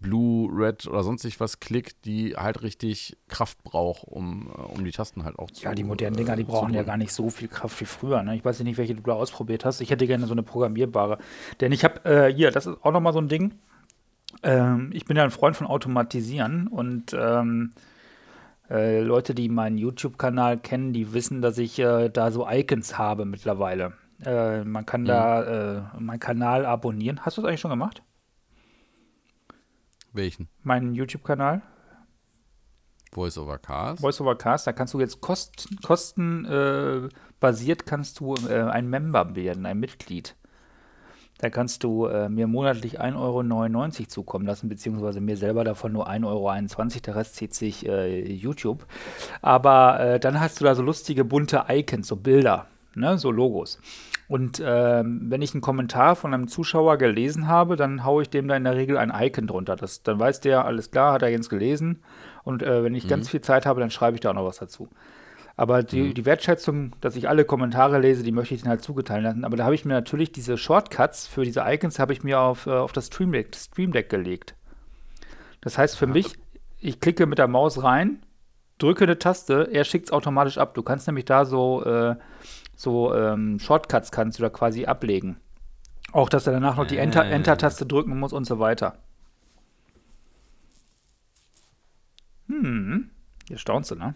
Blue, 0.00 0.48
Red 0.50 0.86
oder 0.86 1.02
sonstig 1.02 1.40
was 1.40 1.60
Klick, 1.60 2.00
die 2.02 2.34
halt 2.34 2.62
richtig 2.62 3.16
Kraft 3.28 3.62
braucht, 3.62 4.04
um, 4.04 4.50
äh, 4.56 4.60
um 4.62 4.84
die 4.84 4.92
Tasten 4.92 5.24
halt 5.24 5.38
auch 5.38 5.50
zu. 5.50 5.64
Ja, 5.64 5.74
die 5.74 5.84
modernen 5.84 6.16
Dinger, 6.16 6.36
die 6.36 6.42
äh, 6.42 6.46
brauchen 6.46 6.72
ja 6.72 6.82
gar 6.82 6.96
nicht 6.96 7.12
so 7.12 7.28
viel 7.30 7.48
Kraft 7.48 7.80
wie 7.80 7.84
früher. 7.84 8.22
Ne? 8.22 8.36
Ich 8.36 8.44
weiß 8.44 8.60
nicht, 8.60 8.78
welche 8.78 8.94
du 8.94 9.02
da 9.02 9.12
ausprobiert 9.12 9.64
hast. 9.64 9.80
Ich 9.80 9.90
hätte 9.90 10.06
gerne 10.06 10.26
so 10.26 10.32
eine 10.32 10.42
programmierbare. 10.42 11.18
Denn 11.60 11.72
ich 11.72 11.84
habe 11.84 12.04
äh, 12.04 12.32
hier, 12.32 12.50
das 12.50 12.66
ist 12.66 12.78
auch 12.82 12.92
nochmal 12.92 13.12
so 13.12 13.20
ein 13.20 13.28
Ding. 13.28 13.58
Ähm, 14.42 14.90
ich 14.92 15.04
bin 15.04 15.16
ja 15.16 15.24
ein 15.24 15.30
Freund 15.30 15.56
von 15.56 15.66
Automatisieren 15.66 16.68
und 16.68 17.12
ähm, 17.12 17.72
äh, 18.70 19.00
Leute, 19.00 19.34
die 19.34 19.48
meinen 19.48 19.78
YouTube-Kanal 19.78 20.58
kennen, 20.58 20.92
die 20.92 21.12
wissen, 21.12 21.42
dass 21.42 21.58
ich 21.58 21.78
äh, 21.78 22.08
da 22.08 22.30
so 22.30 22.48
Icons 22.48 22.96
habe 22.96 23.24
mittlerweile. 23.24 23.94
Äh, 24.24 24.64
man 24.64 24.86
kann 24.86 25.02
mhm. 25.02 25.06
da 25.06 25.42
äh, 25.42 25.82
meinen 25.98 26.20
Kanal 26.20 26.66
abonnieren. 26.66 27.24
Hast 27.24 27.36
du 27.36 27.42
das 27.42 27.48
eigentlich 27.48 27.60
schon 27.60 27.70
gemacht? 27.70 28.02
Welchen? 30.12 30.48
Meinen 30.62 30.94
YouTube-Kanal. 30.94 31.62
Voice 33.12 33.38
over 33.38 33.58
Cast. 33.58 34.00
Voice 34.00 34.20
over 34.20 34.36
Cast, 34.36 34.66
da 34.66 34.72
kannst 34.72 34.94
du 34.94 35.00
jetzt 35.00 35.20
kost, 35.20 35.68
kostenbasiert 35.82 37.82
äh, 37.82 37.84
kannst 37.84 38.20
du 38.20 38.36
äh, 38.36 38.70
ein 38.70 38.88
Member 38.88 39.34
werden, 39.34 39.66
ein 39.66 39.80
Mitglied. 39.80 40.36
Da 41.40 41.48
kannst 41.48 41.84
du 41.84 42.04
äh, 42.04 42.28
mir 42.28 42.46
monatlich 42.46 43.00
1,99 43.00 43.16
Euro 43.18 44.06
zukommen 44.08 44.44
lassen, 44.44 44.68
beziehungsweise 44.68 45.22
mir 45.22 45.38
selber 45.38 45.64
davon 45.64 45.92
nur 45.92 46.06
1,21 46.06 46.26
Euro. 46.26 47.00
Der 47.06 47.16
Rest 47.16 47.36
zieht 47.36 47.54
sich 47.54 47.86
äh, 47.86 48.30
YouTube. 48.30 48.84
Aber 49.40 50.00
äh, 50.00 50.20
dann 50.20 50.38
hast 50.38 50.60
du 50.60 50.64
da 50.64 50.74
so 50.74 50.82
lustige 50.82 51.24
bunte 51.24 51.64
Icons, 51.68 52.08
so 52.08 52.16
Bilder, 52.16 52.66
ne, 52.94 53.16
so 53.16 53.30
Logos. 53.30 53.78
Und 54.28 54.62
ähm, 54.64 55.22
wenn 55.30 55.40
ich 55.40 55.54
einen 55.54 55.62
Kommentar 55.62 56.14
von 56.14 56.34
einem 56.34 56.46
Zuschauer 56.46 56.98
gelesen 56.98 57.48
habe, 57.48 57.76
dann 57.76 58.04
haue 58.04 58.22
ich 58.22 58.30
dem 58.30 58.46
da 58.46 58.54
in 58.54 58.64
der 58.64 58.76
Regel 58.76 58.98
ein 58.98 59.10
Icon 59.12 59.46
drunter. 59.46 59.76
Das, 59.76 60.02
dann 60.02 60.18
weiß 60.20 60.40
der, 60.40 60.66
alles 60.66 60.90
klar, 60.90 61.14
hat 61.14 61.22
er 61.22 61.30
jetzt 61.30 61.48
gelesen. 61.48 62.02
Und 62.44 62.62
äh, 62.62 62.84
wenn 62.84 62.94
ich 62.94 63.04
mhm. 63.04 63.08
ganz 63.08 63.30
viel 63.30 63.40
Zeit 63.40 63.64
habe, 63.64 63.80
dann 63.80 63.90
schreibe 63.90 64.16
ich 64.16 64.20
da 64.20 64.30
auch 64.30 64.34
noch 64.34 64.44
was 64.44 64.58
dazu. 64.58 64.88
Aber 65.60 65.82
die, 65.82 66.00
mhm. 66.00 66.14
die, 66.14 66.24
Wertschätzung, 66.24 66.92
dass 67.02 67.16
ich 67.16 67.28
alle 67.28 67.44
Kommentare 67.44 67.98
lese, 67.98 68.22
die 68.22 68.32
möchte 68.32 68.54
ich 68.54 68.62
dann 68.62 68.70
halt 68.70 68.82
zugeteilt 68.82 69.24
lassen. 69.24 69.44
Aber 69.44 69.58
da 69.58 69.64
habe 69.64 69.74
ich 69.74 69.84
mir 69.84 69.92
natürlich 69.92 70.32
diese 70.32 70.56
Shortcuts 70.56 71.26
für 71.26 71.44
diese 71.44 71.60
Icons 71.66 71.98
habe 71.98 72.14
ich 72.14 72.24
mir 72.24 72.40
auf, 72.40 72.64
äh, 72.64 72.70
auf 72.70 72.92
das 72.92 73.08
Stream 73.08 73.30
Deck, 73.30 73.54
Stream 73.54 73.92
Deck 73.92 74.08
gelegt. 74.08 74.54
Das 75.60 75.76
heißt 75.76 75.98
für 75.98 76.06
ja. 76.06 76.12
mich, 76.12 76.38
ich 76.78 76.98
klicke 76.98 77.26
mit 77.26 77.36
der 77.36 77.46
Maus 77.46 77.82
rein, 77.82 78.22
drücke 78.78 79.04
eine 79.04 79.18
Taste, 79.18 79.68
er 79.70 79.84
schickt 79.84 80.06
es 80.06 80.12
automatisch 80.12 80.56
ab. 80.56 80.72
Du 80.72 80.82
kannst 80.82 81.06
nämlich 81.06 81.26
da 81.26 81.44
so 81.44 81.84
äh, 81.84 82.16
so 82.74 83.14
ähm, 83.14 83.58
Shortcuts 83.58 84.12
kannst 84.12 84.38
du 84.38 84.42
da 84.42 84.48
quasi 84.48 84.86
ablegen. 84.86 85.36
Auch, 86.10 86.30
dass 86.30 86.46
er 86.46 86.54
danach 86.54 86.78
noch 86.78 86.86
die 86.86 86.96
Enter-Taste 86.96 87.84
Enter 87.84 87.84
drücken 87.84 88.18
muss 88.18 88.32
und 88.32 88.46
so 88.46 88.60
weiter. 88.60 88.96
Hm, 92.46 93.10
jetzt 93.50 93.60
staunst 93.60 93.90
du, 93.90 93.96
ne? 93.96 94.14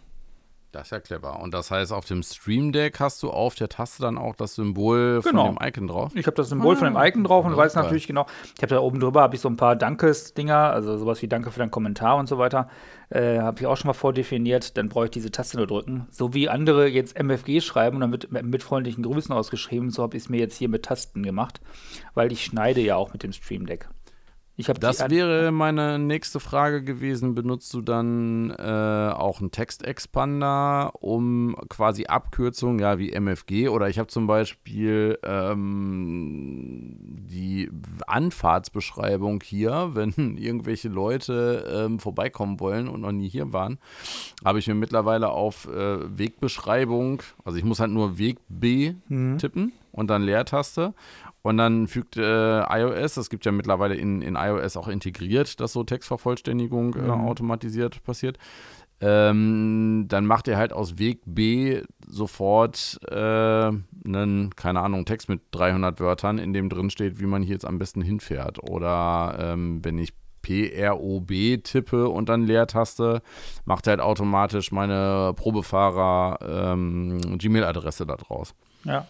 Das 0.75 0.89
ist 0.89 0.91
ja 0.91 0.99
clever. 0.99 1.39
Und 1.39 1.55
das 1.55 1.71
heißt, 1.71 1.93
auf 1.93 2.05
dem 2.05 2.25
Stream 2.25 2.73
Deck 2.73 2.99
hast 2.99 3.23
du 3.23 3.31
auf 3.31 3.55
der 3.55 3.69
Taste 3.69 4.03
dann 4.03 4.19
auch 4.19 4.35
das 4.35 4.57
Symbol 4.57 5.21
genau. 5.23 5.47
von 5.47 5.55
dem 5.55 5.69
Icon 5.69 5.87
drauf? 5.87 6.11
Ich 6.17 6.27
habe 6.27 6.35
das 6.35 6.49
Symbol 6.49 6.75
ah, 6.75 6.79
von 6.79 6.93
dem 6.93 6.97
Icon 6.97 7.23
drauf 7.23 7.47
und 7.47 7.57
weiß 7.57 7.77
natürlich 7.77 8.09
genau, 8.09 8.27
ich 8.57 8.63
habe 8.63 8.75
da 8.75 8.81
oben 8.81 8.99
drüber 8.99 9.23
habe 9.23 9.37
ich 9.37 9.41
so 9.41 9.49
ein 9.49 9.57
paar 9.57 9.77
Dankes-Dinger, 9.77 10.57
also 10.57 10.99
sowas 10.99 11.23
wie 11.23 11.29
Danke 11.29 11.53
für 11.53 11.61
deinen 11.61 11.71
Kommentar 11.71 12.17
und 12.17 12.29
so 12.29 12.39
weiter. 12.39 12.69
Äh, 13.09 13.39
habe 13.39 13.61
ich 13.61 13.67
auch 13.67 13.77
schon 13.77 13.87
mal 13.87 13.95
vordefiniert, 13.95 14.77
dann 14.77 14.89
brauche 14.89 15.05
ich 15.05 15.11
diese 15.13 15.31
Taste 15.31 15.59
nur 15.59 15.69
drücken. 15.69 16.09
So 16.11 16.35
wie 16.35 16.49
andere 16.49 16.89
jetzt 16.89 17.17
MFG 17.17 17.61
schreiben 17.61 17.97
und 17.97 18.01
dann 18.01 18.11
wird 18.11 18.33
mit 18.33 18.65
freundlichen 18.65 19.05
Grüßen 19.05 19.33
ausgeschrieben, 19.33 19.91
so 19.91 20.03
habe 20.03 20.17
ich 20.17 20.25
es 20.25 20.29
mir 20.29 20.41
jetzt 20.41 20.57
hier 20.57 20.69
mit 20.69 20.85
Tasten 20.85 21.23
gemacht, 21.23 21.61
weil 22.15 22.33
ich 22.33 22.45
schneide 22.45 22.81
ja 22.81 22.97
auch 22.97 23.13
mit 23.13 23.23
dem 23.23 23.33
Stream 23.33 23.67
Deck 23.67 23.89
das 24.57 25.11
wäre 25.11 25.51
meine 25.51 25.99
nächste 25.99 26.39
Frage 26.39 26.85
gewesen. 26.85 27.35
Benutzt 27.35 27.75
du 27.75 27.81
dann 27.81 28.51
äh, 28.51 28.63
auch 29.13 29.41
einen 29.41 29.51
Textexpander, 29.51 30.93
um 31.01 31.57
quasi 31.69 32.07
Abkürzungen, 32.07 32.79
ja, 32.79 32.99
wie 32.99 33.13
MFG 33.13 33.69
oder 33.69 33.89
ich 33.89 33.99
habe 33.99 34.09
zum 34.09 34.29
Beispiel 34.29 35.19
ähm, 35.25 36.97
die 36.99 37.69
Anfahrtsbeschreibung 38.07 39.43
hier, 39.43 39.91
wenn 39.95 40.37
irgendwelche 40.37 40.89
Leute 40.89 41.87
ähm, 41.87 41.99
vorbeikommen 41.99 42.61
wollen 42.61 42.89
und 42.89 43.01
noch 43.01 43.13
nie 43.13 43.29
hier 43.29 43.53
waren, 43.53 43.79
habe 44.45 44.61
ich 44.61 44.69
mir 44.69 44.75
mittlerweile 44.75 45.31
auf 45.31 45.67
äh, 45.67 46.19
Wegbeschreibung, 46.19 47.23
also 47.45 47.59
ich 47.59 47.65
muss 47.65 47.81
halt 47.81 47.91
nur 47.91 48.19
Weg 48.19 48.39
B 48.49 48.95
mhm. 49.09 49.39
tippen 49.39 49.73
und 49.91 50.09
dann 50.11 50.23
Leertaste 50.23 50.95
und 51.45 51.59
dann 51.59 51.89
fügt 51.89 52.17
äh, 52.17 52.61
iOS, 52.63 53.15
das 53.15 53.29
gibt 53.29 53.45
ja 53.45 53.53
mittlerweile 53.53 53.95
in, 53.95 54.23
in 54.23 54.35
iOS 54.35 54.79
auch 54.79 54.89
integriert, 54.89 55.61
dass 55.61 55.75
so 55.75 55.85
Textvervollständigung 55.85 56.95
äh, 56.95 57.03
mhm. 57.03 57.11
automatisiert 57.11 58.03
passiert. 58.03 58.39
Ähm, 59.03 60.07
dann 60.09 60.25
macht 60.25 60.49
er 60.49 60.57
halt 60.57 60.73
aus 60.73 60.99
Weg 60.99 61.21
B 61.27 61.83
sofort 62.07 62.99
äh, 63.11 63.15
einen, 63.15 64.57
keine 64.57 64.81
Ahnung, 64.81 65.05
Text 65.05 65.29
mit 65.29 65.43
300 65.51 66.01
Wörtern, 66.01 66.39
in 66.39 66.55
dem 66.55 66.71
drin 66.71 66.89
steht, 66.89 67.21
wie 67.21 67.27
man 67.27 67.43
hier 67.43 67.53
jetzt 67.53 67.67
am 67.67 67.79
besten 67.79 68.01
hinfährt. 68.01 68.63
Oder 68.63 69.37
ähm, 69.39 69.85
wenn 69.85 69.99
ich 69.99 70.15
PROB 70.41 71.63
tippe 71.63 72.09
und 72.09 72.31
dann 72.31 72.45
Leertaste, 72.45 73.21
macht 73.67 73.87
er 73.87 73.93
halt 73.93 74.01
automatisch 74.01 74.73
meine 74.73 75.35
Probefahrer 75.37 76.39
ähm, 76.73 77.21
Gmail-Adresse 77.37 78.07
da 78.07 78.17
draus. 78.17 78.55
Ja, 78.85 79.07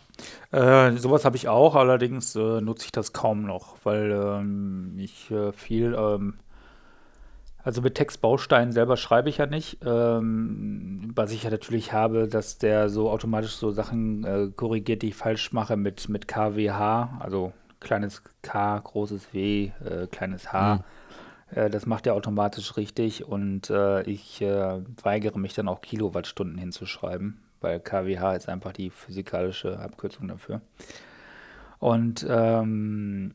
äh, 0.52 0.96
sowas 0.96 1.24
habe 1.24 1.36
ich 1.36 1.48
auch, 1.48 1.74
allerdings 1.74 2.36
äh, 2.36 2.60
nutze 2.60 2.86
ich 2.86 2.92
das 2.92 3.12
kaum 3.12 3.42
noch, 3.42 3.76
weil 3.84 4.10
ähm, 4.12 4.94
ich 4.98 5.30
äh, 5.30 5.52
viel, 5.52 5.94
ähm, 5.98 6.34
also 7.62 7.80
mit 7.82 7.94
Textbausteinen 7.96 8.72
selber 8.72 8.96
schreibe 8.96 9.28
ich 9.30 9.38
ja 9.38 9.46
nicht. 9.46 9.78
Ähm, 9.84 11.10
was 11.14 11.32
ich 11.32 11.42
ja 11.44 11.50
natürlich 11.50 11.92
habe, 11.92 12.28
dass 12.28 12.58
der 12.58 12.88
so 12.90 13.10
automatisch 13.10 13.56
so 13.56 13.70
Sachen 13.70 14.24
äh, 14.24 14.48
korrigiert, 14.54 15.02
die 15.02 15.08
ich 15.08 15.16
falsch 15.16 15.52
mache 15.52 15.76
mit, 15.76 16.08
mit 16.08 16.28
KWH, 16.28 17.18
also 17.20 17.52
kleines 17.80 18.22
K, 18.42 18.78
großes 18.78 19.32
W, 19.32 19.72
äh, 19.84 20.06
kleines 20.08 20.52
H. 20.52 20.76
Mhm 20.76 20.84
Äh, 21.50 21.70
das 21.70 21.86
macht 21.86 22.06
er 22.06 22.14
automatisch 22.14 22.76
richtig 22.76 23.24
und 23.24 23.70
äh, 23.70 24.02
ich 24.02 24.40
äh, 24.42 24.82
weigere 25.02 25.38
mich 25.38 25.54
dann 25.54 25.68
auch 25.68 25.80
Kilowattstunden 25.80 26.58
hinzuschreiben, 26.58 27.40
weil 27.64 27.80
kWh 27.80 28.36
ist 28.36 28.48
einfach 28.48 28.72
die 28.72 28.90
physikalische 28.90 29.80
Abkürzung 29.80 30.28
dafür. 30.28 30.60
Und 31.80 32.24
ähm, 32.28 33.34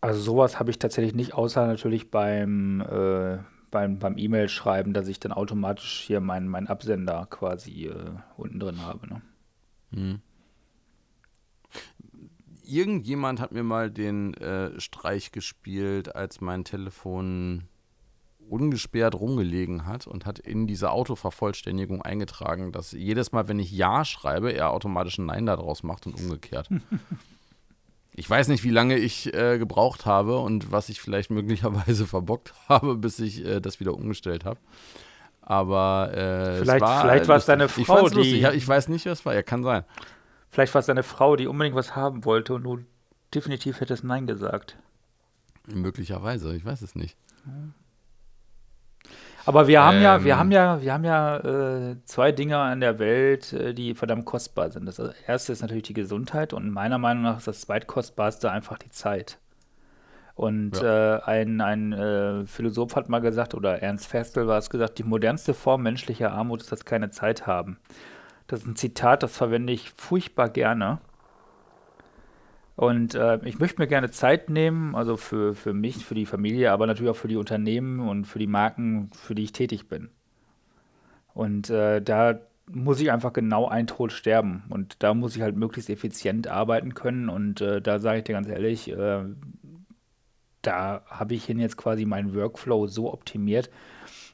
also 0.00 0.20
sowas 0.20 0.58
habe 0.58 0.70
ich 0.70 0.80
tatsächlich 0.80 1.14
nicht, 1.14 1.34
außer 1.34 1.66
natürlich 1.66 2.10
beim, 2.10 2.80
äh, 2.80 3.38
beim, 3.70 3.98
beim 4.00 4.18
E-Mail 4.18 4.48
schreiben, 4.48 4.92
dass 4.94 5.06
ich 5.06 5.20
dann 5.20 5.32
automatisch 5.32 6.00
hier 6.00 6.20
meinen 6.20 6.48
mein 6.48 6.66
Absender 6.66 7.26
quasi 7.30 7.86
äh, 7.86 8.10
unten 8.36 8.58
drin 8.58 8.80
habe. 8.80 9.06
Ne? 9.06 9.22
Hm. 9.92 10.20
Irgendjemand 12.64 13.40
hat 13.40 13.52
mir 13.52 13.62
mal 13.62 13.90
den 13.90 14.34
äh, 14.34 14.80
Streich 14.80 15.30
gespielt, 15.30 16.16
als 16.16 16.40
mein 16.40 16.64
Telefon 16.64 17.68
ungesperrt 18.52 19.14
rumgelegen 19.14 19.86
hat 19.86 20.06
und 20.06 20.26
hat 20.26 20.38
in 20.38 20.66
diese 20.66 20.90
Autovervollständigung 20.90 22.02
eingetragen, 22.02 22.70
dass 22.70 22.92
jedes 22.92 23.32
Mal, 23.32 23.48
wenn 23.48 23.58
ich 23.58 23.72
Ja 23.72 24.04
schreibe, 24.04 24.52
er 24.52 24.70
automatisch 24.70 25.16
ein 25.18 25.26
Nein 25.26 25.46
daraus 25.46 25.82
macht 25.82 26.06
und 26.06 26.14
umgekehrt. 26.14 26.68
Ich 28.14 28.28
weiß 28.28 28.48
nicht, 28.48 28.62
wie 28.62 28.68
lange 28.68 28.98
ich 28.98 29.32
äh, 29.32 29.56
gebraucht 29.56 30.04
habe 30.04 30.38
und 30.38 30.70
was 30.70 30.90
ich 30.90 31.00
vielleicht 31.00 31.30
möglicherweise 31.30 32.06
verbockt 32.06 32.52
habe, 32.68 32.96
bis 32.96 33.18
ich 33.18 33.42
äh, 33.42 33.58
das 33.58 33.80
wieder 33.80 33.94
umgestellt 33.94 34.44
habe. 34.44 34.60
Aber 35.40 36.10
äh, 36.12 36.58
vielleicht, 36.58 36.82
war, 36.82 37.00
vielleicht 37.00 37.28
war 37.28 37.36
es 37.36 37.46
deine 37.46 37.70
Frau, 37.70 38.06
ich 38.06 38.12
die. 38.12 38.40
Ich, 38.40 38.44
ich 38.44 38.68
weiß 38.68 38.88
nicht, 38.88 39.06
was 39.06 39.24
war. 39.24 39.34
Ja, 39.34 39.42
kann 39.42 39.62
sein. 39.62 39.84
Vielleicht 40.50 40.74
war 40.74 40.80
es 40.80 40.86
deine 40.86 41.04
Frau, 41.04 41.36
die 41.36 41.46
unbedingt 41.46 41.74
was 41.74 41.96
haben 41.96 42.26
wollte 42.26 42.52
und 42.52 42.64
du 42.64 42.80
definitiv 43.34 43.80
hättest 43.80 44.04
Nein 44.04 44.26
gesagt. 44.26 44.76
Möglicherweise, 45.66 46.54
ich 46.54 46.66
weiß 46.66 46.82
es 46.82 46.94
nicht. 46.94 47.16
Aber 49.44 49.66
wir 49.66 49.82
haben 49.82 49.98
ähm, 49.98 50.02
ja, 50.02 50.24
wir 50.24 50.32
ähm. 50.32 50.38
haben 50.38 50.52
ja, 50.52 50.82
wir 50.82 50.92
haben 50.92 51.04
ja 51.04 51.36
äh, 51.38 51.96
zwei 52.04 52.32
Dinge 52.32 52.58
an 52.58 52.80
der 52.80 52.98
Welt, 52.98 53.52
äh, 53.52 53.74
die 53.74 53.94
verdammt 53.94 54.24
kostbar 54.24 54.70
sind. 54.70 54.86
Das 54.86 55.00
erste 55.26 55.52
ist 55.52 55.62
natürlich 55.62 55.84
die 55.84 55.94
Gesundheit 55.94 56.52
und 56.52 56.70
meiner 56.70 56.98
Meinung 56.98 57.24
nach 57.24 57.38
ist 57.38 57.48
das 57.48 57.62
zweitkostbarste 57.62 58.50
einfach 58.50 58.78
die 58.78 58.90
Zeit. 58.90 59.38
Und 60.34 60.80
ja. 60.80 61.16
äh, 61.16 61.22
ein, 61.24 61.60
ein 61.60 61.92
äh, 61.92 62.46
Philosoph 62.46 62.96
hat 62.96 63.08
mal 63.08 63.20
gesagt, 63.20 63.54
oder 63.54 63.82
Ernst 63.82 64.06
Festel 64.06 64.46
war 64.46 64.58
es 64.58 64.70
gesagt, 64.70 64.98
die 64.98 65.04
modernste 65.04 65.54
Form 65.54 65.82
menschlicher 65.82 66.32
Armut 66.32 66.62
ist 66.62 66.72
das 66.72 66.84
keine 66.84 67.10
Zeit 67.10 67.46
haben. 67.46 67.78
Das 68.46 68.60
ist 68.60 68.66
ein 68.66 68.76
Zitat, 68.76 69.22
das 69.22 69.36
verwende 69.36 69.72
ich 69.72 69.90
furchtbar 69.90 70.48
gerne. 70.48 70.98
Und 72.74 73.14
äh, 73.14 73.38
ich 73.44 73.58
möchte 73.58 73.80
mir 73.80 73.86
gerne 73.86 74.10
Zeit 74.10 74.48
nehmen, 74.48 74.94
also 74.94 75.16
für, 75.16 75.54
für 75.54 75.74
mich, 75.74 76.04
für 76.04 76.14
die 76.14 76.26
Familie, 76.26 76.72
aber 76.72 76.86
natürlich 76.86 77.10
auch 77.10 77.16
für 77.16 77.28
die 77.28 77.36
Unternehmen 77.36 78.00
und 78.00 78.24
für 78.24 78.38
die 78.38 78.46
Marken, 78.46 79.10
für 79.14 79.34
die 79.34 79.44
ich 79.44 79.52
tätig 79.52 79.88
bin. 79.88 80.08
Und 81.34 81.70
äh, 81.70 82.00
da 82.00 82.40
muss 82.70 83.00
ich 83.00 83.10
einfach 83.10 83.32
genau 83.32 83.68
ein 83.68 83.86
Tod 83.86 84.12
sterben. 84.12 84.64
Und 84.68 85.02
da 85.02 85.14
muss 85.14 85.36
ich 85.36 85.42
halt 85.42 85.56
möglichst 85.56 85.90
effizient 85.90 86.48
arbeiten 86.48 86.94
können. 86.94 87.28
Und 87.28 87.60
äh, 87.60 87.82
da 87.82 87.98
sage 87.98 88.18
ich 88.18 88.24
dir 88.24 88.34
ganz 88.34 88.48
ehrlich, 88.48 88.90
äh, 88.90 89.24
da 90.62 91.02
habe 91.06 91.34
ich 91.34 91.44
hin 91.44 91.58
jetzt 91.58 91.76
quasi 91.76 92.04
meinen 92.04 92.34
Workflow 92.34 92.86
so 92.86 93.12
optimiert, 93.12 93.70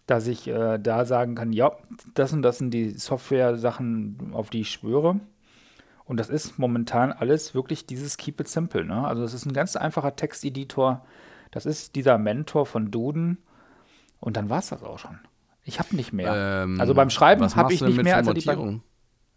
dass 0.06 0.26
ich 0.26 0.46
äh, 0.46 0.78
da 0.78 1.04
sagen 1.04 1.34
kann, 1.34 1.52
ja, 1.52 1.72
das 2.14 2.32
und 2.32 2.42
das 2.42 2.58
sind 2.58 2.72
die 2.72 2.90
Software-Sachen, 2.90 4.30
auf 4.32 4.50
die 4.50 4.60
ich 4.60 4.70
schwöre. 4.70 5.20
Und 6.08 6.18
das 6.18 6.30
ist 6.30 6.58
momentan 6.58 7.12
alles 7.12 7.54
wirklich 7.54 7.84
dieses 7.84 8.16
Keep 8.16 8.40
It 8.40 8.48
Simple. 8.48 8.82
Ne? 8.82 9.06
Also 9.06 9.22
es 9.24 9.34
ist 9.34 9.44
ein 9.44 9.52
ganz 9.52 9.76
einfacher 9.76 10.16
Texteditor. 10.16 11.04
Das 11.50 11.66
ist 11.66 11.96
dieser 11.96 12.16
Mentor 12.16 12.64
von 12.64 12.90
Duden. 12.90 13.36
Und 14.18 14.38
dann 14.38 14.48
war 14.48 14.60
es 14.60 14.70
das 14.70 14.82
auch 14.82 14.98
schon. 14.98 15.18
Ich 15.64 15.78
habe 15.78 15.94
nicht 15.94 16.14
mehr. 16.14 16.62
Ähm, 16.64 16.80
also 16.80 16.94
beim 16.94 17.10
Schreiben 17.10 17.44
habe 17.54 17.74
ich 17.74 17.82
nicht 17.82 18.02
mehr. 18.02 18.16
Also 18.16 18.32
die 18.32 18.80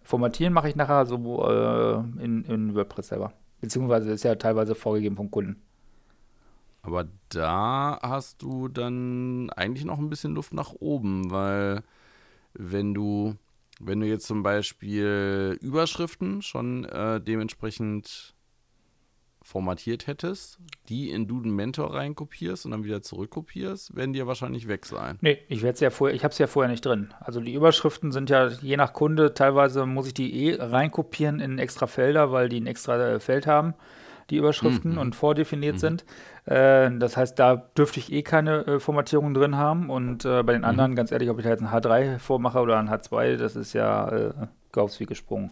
Formatieren 0.01 0.53
mache 0.53 0.69
ich 0.69 0.77
nachher 0.77 1.05
so 1.05 1.45
äh, 1.45 2.23
in, 2.23 2.45
in 2.45 2.73
WordPress 2.73 3.09
selber. 3.09 3.33
Beziehungsweise 3.59 4.09
ist 4.11 4.23
ja 4.23 4.35
teilweise 4.35 4.73
vorgegeben 4.73 5.17
vom 5.17 5.29
Kunden. 5.29 5.61
Aber 6.83 7.05
da 7.27 7.99
hast 8.01 8.41
du 8.41 8.69
dann 8.69 9.49
eigentlich 9.49 9.83
noch 9.83 9.99
ein 9.99 10.09
bisschen 10.09 10.35
Luft 10.35 10.53
nach 10.53 10.71
oben, 10.79 11.31
weil 11.31 11.83
wenn 12.53 12.93
du 12.93 13.35
wenn 13.83 13.99
du 13.99 14.07
jetzt 14.07 14.27
zum 14.27 14.43
Beispiel 14.43 15.57
Überschriften 15.61 16.41
schon 16.41 16.85
äh, 16.85 17.19
dementsprechend 17.21 18.35
formatiert 19.43 20.05
hättest, 20.05 20.59
die 20.87 21.09
in 21.09 21.27
Duden 21.27 21.55
Mentor 21.55 21.95
reinkopierst 21.95 22.65
und 22.65 22.71
dann 22.71 22.83
wieder 22.83 23.01
zurückkopierst, 23.01 23.95
werden 23.95 24.13
die 24.13 24.19
ja 24.19 24.27
wahrscheinlich 24.27 24.67
weg 24.67 24.85
sein. 24.85 25.17
Nee, 25.21 25.39
ich 25.47 25.63
werde 25.63 25.79
ja 25.79 25.89
vorher, 25.89 26.15
ich 26.15 26.23
habe 26.23 26.31
es 26.31 26.37
ja 26.37 26.45
vorher 26.45 26.69
nicht 26.69 26.85
drin. 26.85 27.13
Also 27.19 27.41
die 27.41 27.53
Überschriften 27.53 28.11
sind 28.11 28.29
ja 28.29 28.47
je 28.47 28.77
nach 28.77 28.93
Kunde, 28.93 29.33
teilweise 29.33 29.85
muss 29.85 30.07
ich 30.07 30.13
die 30.13 30.45
eh 30.45 30.55
reinkopieren 30.61 31.39
in 31.39 31.57
extra 31.57 31.87
Felder, 31.87 32.31
weil 32.31 32.49
die 32.49 32.61
ein 32.61 32.67
extra 32.67 32.97
äh, 32.99 33.19
Feld 33.19 33.47
haben 33.47 33.73
die 34.31 34.37
Überschriften 34.37 34.93
mhm. 34.93 34.97
und 34.97 35.15
vordefiniert 35.15 35.75
mhm. 35.75 35.79
sind. 35.79 36.05
Äh, 36.45 36.91
das 36.97 37.17
heißt, 37.17 37.37
da 37.37 37.55
dürfte 37.55 37.99
ich 37.99 38.11
eh 38.11 38.23
keine 38.23 38.65
äh, 38.65 38.79
Formatierungen 38.79 39.33
drin 39.33 39.55
haben. 39.55 39.89
Und 39.89 40.25
äh, 40.25 40.43
bei 40.43 40.53
den 40.53 40.61
mhm. 40.61 40.67
anderen, 40.67 40.95
ganz 40.95 41.11
ehrlich, 41.11 41.29
ob 41.29 41.37
ich 41.39 41.43
da 41.43 41.49
jetzt 41.49 41.61
ein 41.61 41.69
H3 41.69 42.19
vormache 42.19 42.59
oder 42.59 42.77
ein 42.77 42.89
H2, 42.89 43.37
das 43.37 43.55
ist 43.55 43.73
ja 43.73 44.09
äh, 44.09 44.33
Gaufs 44.71 44.99
wie 44.99 45.05
gesprungen. 45.05 45.51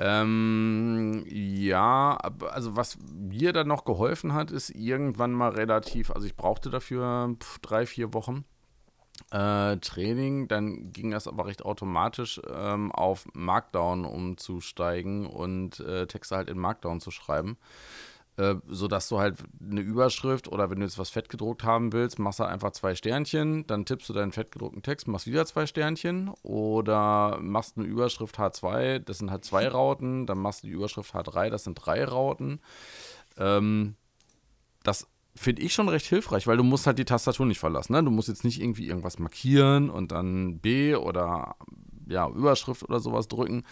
Ähm, 0.00 1.24
ja, 1.28 2.16
also 2.52 2.76
was 2.76 2.98
mir 3.12 3.52
dann 3.52 3.66
noch 3.66 3.84
geholfen 3.84 4.32
hat, 4.32 4.52
ist 4.52 4.70
irgendwann 4.70 5.32
mal 5.32 5.50
relativ, 5.50 6.12
also 6.12 6.24
ich 6.24 6.36
brauchte 6.36 6.70
dafür 6.70 7.34
pf, 7.40 7.58
drei, 7.58 7.84
vier 7.84 8.14
Wochen 8.14 8.44
äh, 9.30 9.76
Training, 9.78 10.48
dann 10.48 10.92
ging 10.92 11.10
das 11.10 11.26
aber 11.26 11.46
recht 11.46 11.64
automatisch 11.64 12.40
ähm, 12.48 12.92
auf 12.92 13.26
Markdown 13.34 14.04
umzusteigen 14.04 15.26
und 15.26 15.80
äh, 15.80 16.06
Texte 16.06 16.36
halt 16.36 16.48
in 16.48 16.58
Markdown 16.58 17.00
zu 17.00 17.10
schreiben. 17.10 17.58
Äh, 18.38 18.54
sodass 18.68 19.08
du 19.08 19.18
halt 19.18 19.34
eine 19.60 19.80
Überschrift 19.80 20.46
oder 20.46 20.70
wenn 20.70 20.78
du 20.78 20.84
jetzt 20.84 20.96
was 20.96 21.10
fett 21.10 21.28
gedruckt 21.28 21.64
haben 21.64 21.92
willst, 21.92 22.20
machst 22.20 22.38
du 22.38 22.44
einfach 22.44 22.70
zwei 22.70 22.94
Sternchen, 22.94 23.66
dann 23.66 23.84
tippst 23.84 24.08
du 24.08 24.12
deinen 24.12 24.30
fettgedruckten 24.30 24.80
Text, 24.82 25.08
machst 25.08 25.26
wieder 25.26 25.44
zwei 25.44 25.66
Sternchen 25.66 26.30
oder 26.44 27.40
machst 27.40 27.76
eine 27.76 27.86
Überschrift 27.86 28.38
H2, 28.38 29.00
das 29.00 29.18
sind 29.18 29.32
halt 29.32 29.44
zwei 29.44 29.66
Rauten, 29.66 30.24
dann 30.26 30.38
machst 30.38 30.62
du 30.62 30.68
die 30.68 30.72
Überschrift 30.72 31.16
H3, 31.16 31.50
das 31.50 31.64
sind 31.64 31.74
drei 31.74 32.04
Rauten. 32.04 32.60
Ähm, 33.38 33.96
das 34.84 35.08
finde 35.34 35.62
ich 35.62 35.74
schon 35.74 35.88
recht 35.88 36.06
hilfreich, 36.06 36.46
weil 36.46 36.56
du 36.56 36.62
musst 36.62 36.86
halt 36.86 37.00
die 37.00 37.04
Tastatur 37.04 37.44
nicht 37.44 37.58
verlassen. 37.58 37.92
Ne? 37.92 38.04
Du 38.04 38.12
musst 38.12 38.28
jetzt 38.28 38.44
nicht 38.44 38.60
irgendwie 38.60 38.86
irgendwas 38.86 39.18
markieren 39.18 39.90
und 39.90 40.12
dann 40.12 40.60
B 40.60 40.94
oder 40.94 41.56
ja, 42.06 42.28
Überschrift 42.28 42.84
oder 42.84 43.00
sowas 43.00 43.26
drücken, 43.26 43.64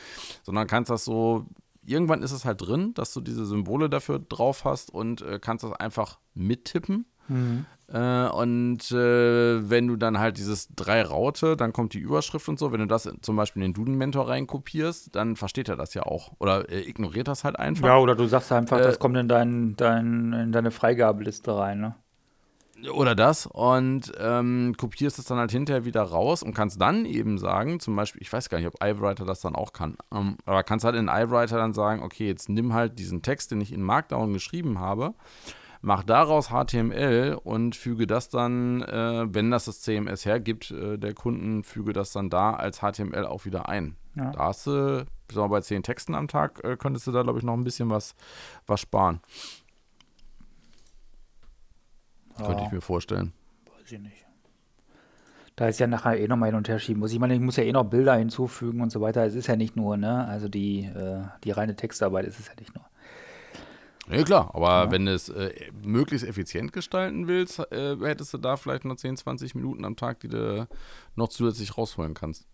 sondern 0.43 0.67
kannst 0.67 0.91
das 0.91 1.05
so, 1.05 1.47
irgendwann 1.87 2.23
ist 2.23 2.33
es 2.33 2.45
halt 2.45 2.61
drin, 2.63 2.95
dass 2.95 3.13
du 3.13 3.21
diese 3.21 3.47
Symbole 3.47 3.89
dafür 3.89 4.19
drauf 4.19 4.65
hast 4.65 4.93
und 4.93 5.23
äh, 5.23 5.39
kannst 5.41 5.65
das 5.65 5.73
einfach 5.73 6.19
mittippen. 6.35 7.07
Mhm. 7.29 7.67
Äh, 7.89 8.29
und 8.29 8.91
äh, 8.91 9.71
wenn 9.71 9.87
du 9.87 9.97
dann 9.97 10.19
halt 10.19 10.39
dieses 10.39 10.69
drei 10.75 11.03
Raute, 11.03 11.57
dann 11.57 11.73
kommt 11.73 11.95
die 11.95 11.99
Überschrift 11.99 12.49
und 12.49 12.59
so. 12.59 12.73
Wenn 12.73 12.81
du 12.81 12.87
das 12.87 13.09
zum 13.23 13.37
Beispiel 13.37 13.63
in 13.63 13.71
den 13.71 13.75
Duden-Mentor 13.75 14.29
reinkopierst, 14.29 15.15
dann 15.15 15.37
versteht 15.37 15.69
er 15.69 15.77
das 15.77 15.95
ja 15.95 16.03
auch. 16.03 16.33
Oder 16.39 16.69
äh, 16.69 16.81
ignoriert 16.81 17.29
das 17.29 17.45
halt 17.45 17.59
einfach. 17.59 17.87
Ja, 17.87 17.99
oder 17.99 18.17
du 18.17 18.27
sagst 18.27 18.51
einfach, 18.53 18.79
das 18.79 18.97
äh, 18.97 18.99
kommt 18.99 19.17
in, 19.17 19.29
dein, 19.29 19.77
dein, 19.77 20.33
in 20.33 20.53
deine 20.53 20.71
Freigabeliste 20.71 21.57
rein, 21.57 21.81
ne? 21.81 21.95
Oder 22.93 23.15
das 23.15 23.47
und 23.47 24.13
ähm, 24.19 24.75
kopierst 24.77 25.19
es 25.19 25.25
dann 25.25 25.39
halt 25.39 25.51
hinterher 25.51 25.85
wieder 25.85 26.03
raus 26.03 26.43
und 26.43 26.55
kannst 26.55 26.81
dann 26.81 27.07
eben 27.07 27.39
sagen, 27.39 27.81
zum 27.81 27.97
Beispiel, 27.97 28.21
ich 28.21 28.33
weiß 28.33 28.49
gar 28.51 28.59
nicht, 28.59 28.67
ob 28.67 28.83
iWriter 28.83 29.25
das 29.25 29.41
dann 29.41 29.55
auch 29.55 29.73
kann, 29.73 29.97
ähm, 30.15 30.37
aber 30.45 30.63
kannst 30.63 30.85
halt 30.85 30.95
in 30.95 31.09
iWriter 31.09 31.57
dann 31.57 31.73
sagen, 31.73 32.03
okay, 32.03 32.27
jetzt 32.27 32.49
nimm 32.49 32.75
halt 32.75 32.99
diesen 32.99 33.23
Text, 33.23 33.51
den 33.51 33.61
ich 33.61 33.73
in 33.73 33.83
Markdown 33.83 34.33
geschrieben 34.33 34.79
habe 34.79 35.15
mach 35.87 36.03
daraus 36.03 36.49
HTML 36.49 37.39
und 37.45 37.77
füge 37.77 38.09
das 38.09 38.29
dann, 38.29 38.83
äh, 38.83 39.27
wenn 39.33 39.53
das 39.53 39.67
das 39.67 39.83
CMS 39.83 40.25
hergibt, 40.25 40.73
äh, 40.73 40.99
der 40.99 41.15
Kunden, 41.15 41.63
füge 41.63 41.93
das 41.93 42.13
dann 42.13 42.29
da 42.29 42.55
als 42.55 42.81
HTML 42.81 43.25
auch 43.25 43.45
wieder 43.45 43.69
ein. 43.69 43.97
Ja. 44.17 44.33
Da 44.33 44.39
hast 44.47 44.67
du, 44.67 45.07
sagen 45.33 45.51
bei 45.51 45.61
zehn 45.61 45.85
Texten 45.85 46.15
am 46.15 46.27
Tag, 46.27 46.65
äh, 46.65 46.77
könntest 46.77 47.07
du 47.07 47.13
da, 47.13 47.23
glaube 47.23 47.39
ich, 47.39 47.45
noch 47.45 47.55
ein 47.55 47.65
bisschen 47.65 47.89
was, 47.89 48.17
was 48.67 48.81
sparen. 48.81 49.21
Ja. 52.39 52.47
Könnte 52.47 52.65
ich 52.65 52.73
mir 52.73 52.81
vorstellen. 52.81 53.33
Weiß 53.79 53.93
ich 53.93 54.01
nicht. 54.01 54.27
Da 55.57 55.69
ist 55.69 55.81
ja 55.81 55.87
nachher 55.87 56.21
eh 56.21 56.29
nochmal 56.29 56.51
hin 56.51 56.57
und 56.57 56.69
her 56.69 56.79
schieben 56.79 57.01
muss. 57.01 57.13
Ich 57.13 57.19
meine, 57.19 57.35
ich 57.35 57.41
muss 57.41 57.57
ja 57.57 57.65
eh 57.65 57.73
noch 57.73 57.85
Bilder 57.85 58.15
hinzufügen 58.17 58.83
und 58.83 58.93
so 58.93 59.01
weiter. 59.01 59.25
Es 59.25 59.35
ist 59.35 59.47
ja 59.47 59.57
nicht 59.57 59.75
nur, 59.75 59.97
ne? 59.97 60.27
Also 60.27 60.49
die, 60.49 60.85
äh, 60.85 61.23
die 61.45 61.51
reine 61.51 61.75
Textarbeit 61.75 62.27
ist 62.27 62.39
es 62.39 62.49
ja 62.49 62.53
nicht 62.59 62.75
nur. 62.75 62.85
Ja, 64.09 64.23
klar, 64.23 64.55
aber 64.55 64.69
ja. 64.69 64.91
wenn 64.91 65.07
du 65.07 65.15
es 65.15 65.31
äh, 65.31 65.53
möglichst 65.83 66.27
effizient 66.27 66.73
gestalten 66.73 67.27
willst, 67.27 67.59
äh, 67.73 67.97
hättest 67.97 68.35
du 68.35 68.39
da 68.39 68.57
vielleicht 68.57 68.85
noch 68.85 68.97
10, 68.97 69.17
20 69.17 69.55
Minuten 69.55 69.85
am 69.85 69.97
Tag, 69.97 70.21
die 70.21 70.29
du 70.29 70.69
noch 71.17 71.29
zusätzlich 71.29 71.77
rausholen 71.77 72.15
kannst. 72.15 72.47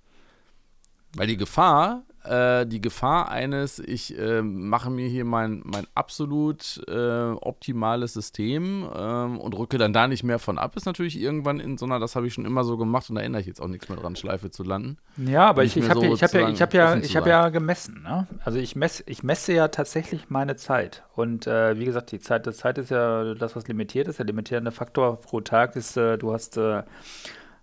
Weil 1.16 1.26
die 1.26 1.36
Gefahr, 1.36 2.02
äh, 2.24 2.66
die 2.66 2.80
Gefahr 2.80 3.30
eines, 3.30 3.78
ich 3.78 4.18
äh, 4.18 4.42
mache 4.42 4.90
mir 4.90 5.08
hier 5.08 5.24
mein, 5.24 5.62
mein 5.64 5.86
absolut 5.94 6.82
äh, 6.88 7.32
optimales 7.32 8.14
System 8.14 8.88
ähm, 8.96 9.38
und 9.38 9.58
rücke 9.58 9.76
dann 9.76 9.92
da 9.92 10.06
nicht 10.08 10.22
mehr 10.22 10.38
von 10.38 10.56
ab, 10.56 10.76
ist 10.76 10.86
natürlich 10.86 11.20
irgendwann 11.20 11.60
in 11.60 11.76
so 11.76 11.84
einer, 11.84 11.98
das 11.98 12.16
habe 12.16 12.26
ich 12.26 12.34
schon 12.34 12.46
immer 12.46 12.64
so 12.64 12.76
gemacht 12.76 13.10
und 13.10 13.16
da 13.16 13.22
ändere 13.22 13.40
ich 13.40 13.46
jetzt 13.46 13.60
auch 13.60 13.68
nichts 13.68 13.88
mehr 13.88 13.98
dran, 13.98 14.16
Schleife 14.16 14.50
zu 14.50 14.62
landen. 14.62 14.98
Ja, 15.16 15.48
aber 15.48 15.64
ich, 15.64 15.76
ich 15.76 15.88
habe 15.88 16.00
so 16.00 16.06
ja, 16.06 16.12
ich 16.14 16.22
hab 16.22 16.32
ja, 16.32 16.48
ich 16.48 16.62
hab 16.62 16.74
ja, 16.74 16.96
ich 16.96 17.16
hab 17.16 17.26
ja 17.26 17.48
gemessen. 17.48 18.02
Ne? 18.04 18.26
Also 18.44 18.58
ich, 18.58 18.76
mess, 18.76 19.02
ich 19.06 19.22
messe 19.22 19.52
ja 19.52 19.68
tatsächlich 19.68 20.30
meine 20.30 20.56
Zeit. 20.56 21.02
Und 21.14 21.46
äh, 21.46 21.78
wie 21.78 21.84
gesagt, 21.84 22.12
die 22.12 22.20
Zeit, 22.20 22.46
das 22.46 22.58
Zeit 22.58 22.78
ist 22.78 22.90
ja 22.90 23.34
das, 23.34 23.56
was 23.56 23.66
limitiert 23.68 24.08
ist. 24.08 24.18
Der 24.18 24.26
limitierende 24.26 24.70
Faktor 24.70 25.20
pro 25.20 25.40
Tag 25.40 25.76
ist, 25.76 25.96
äh, 25.96 26.16
du 26.16 26.32
hast 26.32 26.56
äh, 26.56 26.82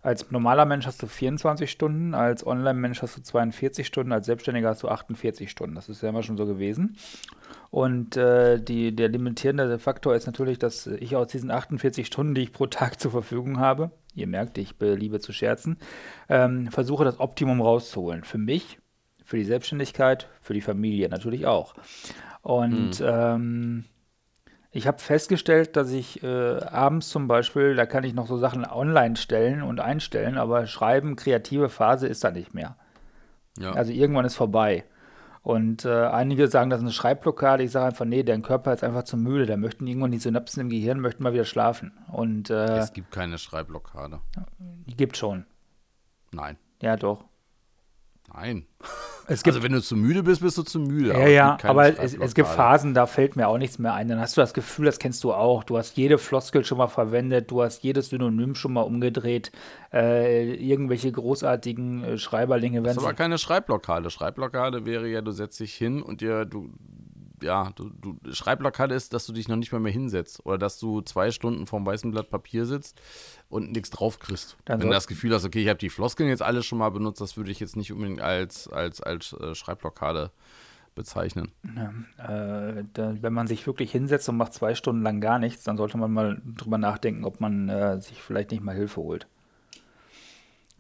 als 0.02 0.32
normaler 0.32 0.66
Mensch 0.66 0.86
hast 0.86 1.04
du 1.04 1.08
24 1.08 1.70
Stunden, 1.70 2.14
als 2.14 2.46
Online-Mensch 2.48 3.02
hast 3.02 3.18
du 3.18 3.22
42 3.22 3.86
Stunden, 3.86 4.14
als 4.14 4.28
Selbstständiger 4.28 4.70
hast 4.70 4.84
du 4.84 4.88
48 4.88 5.52
Stunden. 5.52 5.76
Das 5.76 5.90
ist 5.90 6.02
ja 6.02 6.10
immer 6.10 6.24
schon 6.24 6.38
so 6.38 6.46
gewesen. 6.46 6.96
Und 7.70 8.16
äh, 8.16 8.62
die, 8.62 8.96
der 8.96 9.10
limitierende 9.10 9.78
Faktor 9.78 10.16
ist 10.16 10.26
natürlich, 10.26 10.58
dass 10.58 10.88
ich 10.88 11.16
aus 11.16 11.28
diesen 11.28 11.52
48 11.52 12.08
Stunden, 12.08 12.34
die 12.34 12.44
ich 12.44 12.54
pro 12.54 12.68
Tag 12.68 13.00
zur 13.00 13.12
Verfügung 13.12 13.60
habe, 13.60 13.92
ihr 14.16 14.28
merkt, 14.28 14.58
ich 14.58 14.76
liebe 14.80 15.20
zu 15.20 15.34
scherzen, 15.34 15.78
ähm, 16.30 16.72
versuche 16.72 17.04
das 17.04 17.20
Optimum 17.20 17.62
rauszuholen. 17.62 18.24
Für 18.24 18.38
mich, 18.38 18.80
für 19.24 19.38
die 19.38 19.44
Selbstständigkeit, 19.44 20.28
für 20.42 20.54
die 20.54 20.62
Familie 20.62 21.10
natürlich 21.10 21.46
auch. 21.46 21.76
Und 22.42 23.02
mhm. 23.02 23.06
ähm, 23.06 23.86
ich 24.72 24.86
habe 24.86 25.00
festgestellt, 25.00 25.76
dass 25.76 25.92
ich 25.92 26.22
äh, 26.22 26.28
abends 26.28 27.10
zum 27.10 27.28
Beispiel, 27.28 27.76
da 27.76 27.86
kann 27.86 28.04
ich 28.04 28.14
noch 28.14 28.28
so 28.28 28.38
Sachen 28.38 28.66
online 28.66 29.16
stellen 29.16 29.64
und 29.64 29.80
einstellen, 29.80 30.38
aber 30.38 30.68
schreiben, 30.68 31.16
kreative 31.16 31.70
Phase 31.70 32.08
ist 32.08 32.24
da 32.24 32.32
nicht 32.32 32.54
mehr. 32.54 32.76
Ja. 33.58 33.72
Also 33.72 33.92
irgendwann 33.92 34.26
ist 34.26 34.36
vorbei. 34.36 34.86
Und 35.42 35.86
äh, 35.86 36.06
einige 36.06 36.48
sagen, 36.48 36.70
das 36.70 36.80
ist 36.80 36.84
eine 36.84 36.92
Schreibblockade. 36.92 37.64
Ich 37.64 37.72
sage 37.72 37.88
einfach, 37.88 38.06
nee, 38.06 38.24
dein 38.24 38.44
Körper 38.44 38.74
ist 38.74 38.84
einfach 38.84 39.04
zu 39.04 39.18
müde. 39.18 39.46
Da 39.46 39.58
möchten 39.58 39.88
irgendwann 39.88 40.12
die 40.12 40.20
Synapsen 40.20 40.62
im 40.62 40.70
Gehirn 40.70 41.00
möchten 41.00 41.24
mal 41.24 41.34
wieder 41.34 41.46
schlafen. 41.46 41.98
Und, 42.12 42.50
äh, 42.50 42.78
es 42.78 42.94
gibt 42.94 43.12
keine 43.12 43.38
Schreibblockade. 43.38 44.20
Die 44.60 44.96
gibt 44.96 45.18
schon. 45.18 45.46
Nein. 46.32 46.58
Ja, 46.82 46.96
doch. 46.96 47.26
Nein. 48.32 48.68
also 49.30 49.64
wenn 49.64 49.72
du 49.72 49.82
zu 49.82 49.96
müde 49.96 50.24
bist, 50.24 50.42
bist 50.42 50.58
du 50.58 50.64
zu 50.64 50.80
müde. 50.80 51.10
Ja, 51.10 51.28
ja, 51.28 51.58
aber 51.64 52.00
es, 52.00 52.16
es, 52.16 52.34
gibt 52.34 52.48
Phasen, 52.48 52.94
da 52.94 53.06
fällt 53.06 53.36
mir 53.36 53.48
auch 53.48 53.58
nichts 53.58 53.80
mehr 53.80 53.94
ein. 53.94 54.08
Dann 54.08 54.20
hast 54.20 54.36
du 54.36 54.42
das 54.42 54.54
Gefühl, 54.54 54.86
das 54.86 55.00
kennst 55.00 55.24
du 55.24 55.34
auch. 55.34 55.64
Du 55.64 55.78
hast 55.78 55.98
jede 55.98 56.18
Floskel 56.18 56.66
schon 56.66 56.78
mal 56.78 56.88
verwendet, 56.88 57.52
du 57.52 57.62
hast 57.62 57.84
jedes 57.84 58.10
Synonym 58.10 58.56
schon 58.56 58.74
mal 58.74 58.82
umgedreht. 58.82 59.52
Äh, 59.94 60.54
irgendwelche 60.56 61.12
großartigen 61.12 62.04
äh, 62.04 62.18
Schreiberlinge 62.18 62.84
werden. 62.84 62.96
Das 62.96 62.98
ist 62.98 63.04
aber 63.04 63.14
keine 63.14 63.38
Schreibblockade. 63.38 64.10
Schreibblockade 64.10 64.86
wäre 64.86 65.08
ja, 65.08 65.22
du 65.22 65.32
setzt 65.32 65.60
dich 65.60 65.74
hin 65.74 66.02
und 66.02 66.22
dir, 66.22 66.46
du, 66.46 66.70
ja, 67.42 67.72
du, 67.76 67.90
du 67.90 68.18
Schreibblockade 68.34 68.96
ist, 68.96 69.14
dass 69.14 69.26
du 69.26 69.34
dich 69.34 69.48
noch 69.48 69.56
nicht 69.56 69.72
mal 69.72 69.80
mehr 69.80 69.92
hinsetzt 69.92 70.46
oder 70.46 70.58
dass 70.58 70.80
du 70.80 71.02
zwei 71.02 71.32
Stunden 71.32 71.66
vorm 71.68 71.86
weißen 71.86 72.12
Blatt 72.12 72.30
Papier 72.30 72.66
sitzt 72.66 73.02
und 73.50 73.72
nichts 73.72 73.90
drauf 73.90 74.20
kriegst. 74.20 74.58
Dann 74.66 74.80
Wenn 74.80 74.88
du 74.88 74.94
das 74.94 75.08
Gefühl 75.08 75.34
hast, 75.34 75.46
okay, 75.46 75.62
ich 75.62 75.70
habe 75.70 75.80
die 75.80 75.90
Floskeln 75.90 76.30
jetzt 76.30 76.42
alle 76.42 76.64
schon 76.64 76.78
mal 76.78 76.90
benutzt, 76.90 77.22
das 77.22 77.38
würde 77.38 77.52
ich 77.52 77.60
jetzt 77.60 77.76
nicht 77.76 77.92
unbedingt 77.92 78.22
als, 78.22 78.68
als, 78.68 79.02
als 79.02 79.34
äh, 79.34 79.56
Schreibblockade 79.56 80.32
bezeichnen. 80.96 81.52
Ja, 81.76 82.78
äh, 82.78 82.84
da, 82.94 83.16
wenn 83.22 83.34
man 83.34 83.48
sich 83.48 83.66
wirklich 83.66 83.92
hinsetzt 83.92 84.28
und 84.30 84.38
macht 84.38 84.54
zwei 84.54 84.76
Stunden 84.76 85.02
lang 85.02 85.22
gar 85.22 85.40
nichts, 85.40 85.64
dann 85.64 85.78
sollte 85.78 85.98
man 85.98 86.12
mal 86.12 86.42
drüber 86.58 86.78
nachdenken, 86.78 87.24
ob 87.24 87.40
man 87.40 87.70
äh, 87.70 88.02
sich 88.02 88.22
vielleicht 88.22 88.52
nicht 88.52 88.64
mal 88.64 88.76
Hilfe 88.76 89.02
holt. 89.02 89.28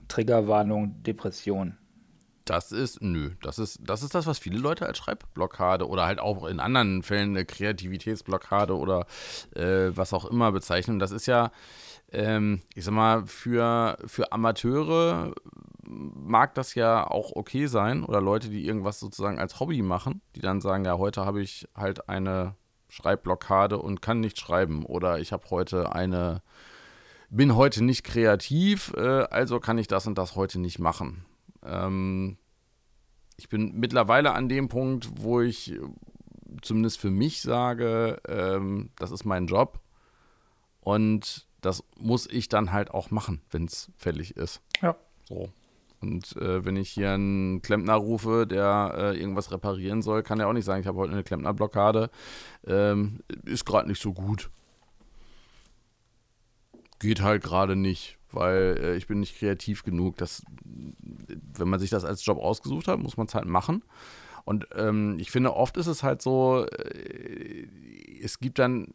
Triggerwarnung, 0.10 1.01
Depression. 1.03 1.78
Das 2.50 2.72
ist, 2.72 3.00
nö, 3.04 3.30
das 3.43 3.60
ist, 3.60 3.80
das 3.84 4.02
ist 4.02 4.16
das, 4.16 4.26
was 4.26 4.39
viele 4.39 4.58
Leute 4.58 4.88
als 4.88 4.97
Schreibblockade 4.97 5.88
oder 5.88 6.08
halt 6.08 6.20
auch 6.20 6.47
in 6.47 6.60
anderen 6.60 7.04
Fällen 7.04 7.30
eine 7.30 7.45
Kreativitätsblockade 7.45 8.76
oder 8.76 9.06
äh, 9.56 9.95
was 9.95 10.14
auch 10.14 10.26
immer 10.26 10.52
bezeichnen. 10.52 10.97
Das 10.97 11.12
ist 11.12 11.28
ja, 11.28 11.52
ähm, 12.12 12.62
ich 12.74 12.86
sag 12.86 12.95
mal, 12.95 13.28
für, 13.28 14.00
für 14.08 14.32
Amateure 14.32 15.36
mag 15.86 16.56
das 16.56 16.74
ja 16.74 17.06
auch 17.06 17.36
okay 17.36 17.68
sein 17.68 18.04
oder 18.04 18.20
Leute, 18.20 18.50
die 18.50 18.66
irgendwas 18.66 19.00
sozusagen 19.00 19.38
als 19.38 19.60
Hobby 19.60 19.84
machen, 19.84 20.22
die 20.36 20.41
dann 20.41 20.60
sagen, 20.60 20.86
ja, 20.86 20.97
heute 20.97 21.28
habe 21.28 21.43
ich 21.43 21.68
halt 21.76 22.10
eine 22.10 22.56
Schreibblockade 22.88 23.78
und 23.78 24.02
kann 24.02 24.22
nicht 24.22 24.39
schreiben 24.39 24.88
oder 24.88 25.20
ich 25.20 25.34
habe 25.34 25.47
heute 25.52 25.93
eine, 25.93 26.41
bin 27.30 27.56
heute 27.56 27.84
nicht 27.84 28.04
kreativ, 28.04 28.91
äh, 28.97 29.28
also 29.30 29.60
kann 29.60 29.78
ich 29.78 29.88
das 29.88 30.08
und 30.08 30.18
das 30.18 30.36
heute 30.36 30.60
nicht 30.60 30.80
machen. 30.80 31.26
Ähm, 31.64 32.38
ich 33.38 33.49
bin 33.49 33.80
mittlerweile 33.80 34.34
an 34.34 34.49
dem 34.49 34.68
Punkt, 34.68 35.10
wo 35.16 35.41
ich 35.41 35.76
zumindest 36.62 36.99
für 36.99 37.10
mich 37.10 37.41
sage, 37.41 38.22
ähm, 38.28 38.89
das 38.97 39.12
ist 39.12 39.26
mein 39.26 39.47
Job 39.47 39.80
und 40.82 41.47
das 41.62 41.84
muss 41.97 42.28
ich 42.28 42.49
dann 42.49 42.72
halt 42.72 42.91
auch 42.91 43.12
machen, 43.12 43.41
wenn 43.51 43.66
es 43.66 43.91
fällig 43.97 44.36
ist. 44.38 44.62
Ja. 44.82 44.95
So. 45.24 45.49
Und 46.01 46.38
äh, 46.38 46.64
wenn 46.64 46.78
ich 46.78 46.89
hier 46.89 47.12
einen 47.12 47.62
Klempner 47.62 47.95
rufe, 47.95 48.47
der 48.47 48.93
äh, 48.97 49.20
irgendwas 49.20 49.51
reparieren 49.51 50.01
soll, 50.01 50.24
kann 50.24 50.39
er 50.39 50.47
auch 50.47 50.53
nicht 50.53 50.66
sagen, 50.66 50.82
ich 50.82 50.88
habe 50.88 50.97
heute 50.97 51.12
eine 51.12 51.24
Klempnerblockade. 51.24 52.10
Ähm, 52.66 53.20
ist 53.43 53.66
gerade 53.66 53.89
nicht 53.89 54.01
so 54.01 54.14
gut. 54.14 54.49
Geht 56.99 57.22
halt 57.22 57.43
gerade 57.43 57.76
nicht 57.76 58.18
weil 58.32 58.77
äh, 58.82 58.95
ich 58.95 59.07
bin 59.07 59.19
nicht 59.19 59.38
kreativ 59.38 59.84
genug. 59.84 60.17
Das, 60.17 60.43
wenn 60.63 61.69
man 61.69 61.80
sich 61.80 61.89
das 61.89 62.05
als 62.05 62.25
Job 62.25 62.38
ausgesucht 62.38 62.88
hat, 62.88 62.99
muss 62.99 63.17
man 63.17 63.27
es 63.27 63.36
halt 63.36 63.45
machen. 63.45 63.84
Und 64.45 64.67
ähm, 64.75 65.17
ich 65.19 65.32
finde, 65.32 65.55
oft 65.55 65.77
ist 65.77 65.88
es 65.88 66.03
halt 66.03 66.21
so, 66.21 66.65
äh, 66.65 67.67
es 68.21 68.39
gibt 68.39 68.59
dann 68.59 68.88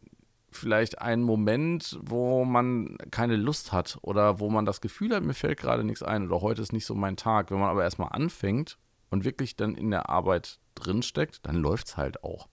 vielleicht 0.51 1.01
einen 1.01 1.23
Moment, 1.23 1.99
wo 2.01 2.45
man 2.45 2.97
keine 3.11 3.35
Lust 3.35 3.71
hat 3.71 3.97
oder 4.01 4.39
wo 4.39 4.49
man 4.49 4.65
das 4.65 4.81
Gefühl 4.81 5.13
hat, 5.13 5.23
mir 5.23 5.33
fällt 5.33 5.59
gerade 5.59 5.83
nichts 5.83 6.01
ein 6.01 6.27
oder 6.27 6.41
heute 6.41 6.61
ist 6.61 6.73
nicht 6.73 6.85
so 6.85 6.95
mein 6.95 7.17
Tag. 7.17 7.51
Wenn 7.51 7.59
man 7.59 7.69
aber 7.69 7.83
erstmal 7.83 8.09
anfängt 8.11 8.77
und 9.09 9.25
wirklich 9.25 9.55
dann 9.55 9.75
in 9.75 9.91
der 9.91 10.09
Arbeit 10.09 10.59
drinsteckt, 10.75 11.39
dann 11.43 11.57
läuft 11.57 11.87
es 11.87 11.97
halt 11.97 12.23
auch. 12.23 12.47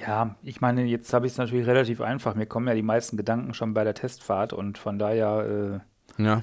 Ja, 0.00 0.34
ich 0.42 0.60
meine, 0.60 0.84
jetzt 0.84 1.12
habe 1.12 1.26
ich 1.26 1.32
es 1.32 1.38
natürlich 1.38 1.66
relativ 1.66 2.00
einfach. 2.00 2.34
Mir 2.34 2.46
kommen 2.46 2.66
ja 2.66 2.74
die 2.74 2.82
meisten 2.82 3.16
Gedanken 3.16 3.54
schon 3.54 3.74
bei 3.74 3.84
der 3.84 3.94
Testfahrt 3.94 4.52
und 4.52 4.76
von 4.76 4.98
daher 4.98 5.80
äh, 6.18 6.22
ja. 6.22 6.42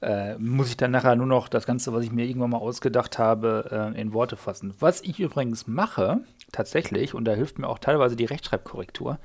äh, 0.00 0.36
muss 0.38 0.68
ich 0.68 0.76
dann 0.76 0.92
nachher 0.92 1.14
nur 1.14 1.26
noch 1.26 1.48
das 1.48 1.66
Ganze, 1.66 1.92
was 1.92 2.04
ich 2.04 2.12
mir 2.12 2.24
irgendwann 2.24 2.50
mal 2.50 2.58
ausgedacht 2.58 3.18
habe, 3.18 3.92
äh, 3.94 4.00
in 4.00 4.12
Worte 4.12 4.36
fassen. 4.36 4.74
Was 4.80 5.02
ich 5.02 5.20
übrigens 5.20 5.66
mache, 5.66 6.20
tatsächlich, 6.52 7.14
und 7.14 7.26
da 7.26 7.34
hilft 7.34 7.58
mir 7.58 7.68
auch 7.68 7.78
teilweise 7.78 8.16
die 8.16 8.24
Rechtschreibkorrektur, 8.24 9.18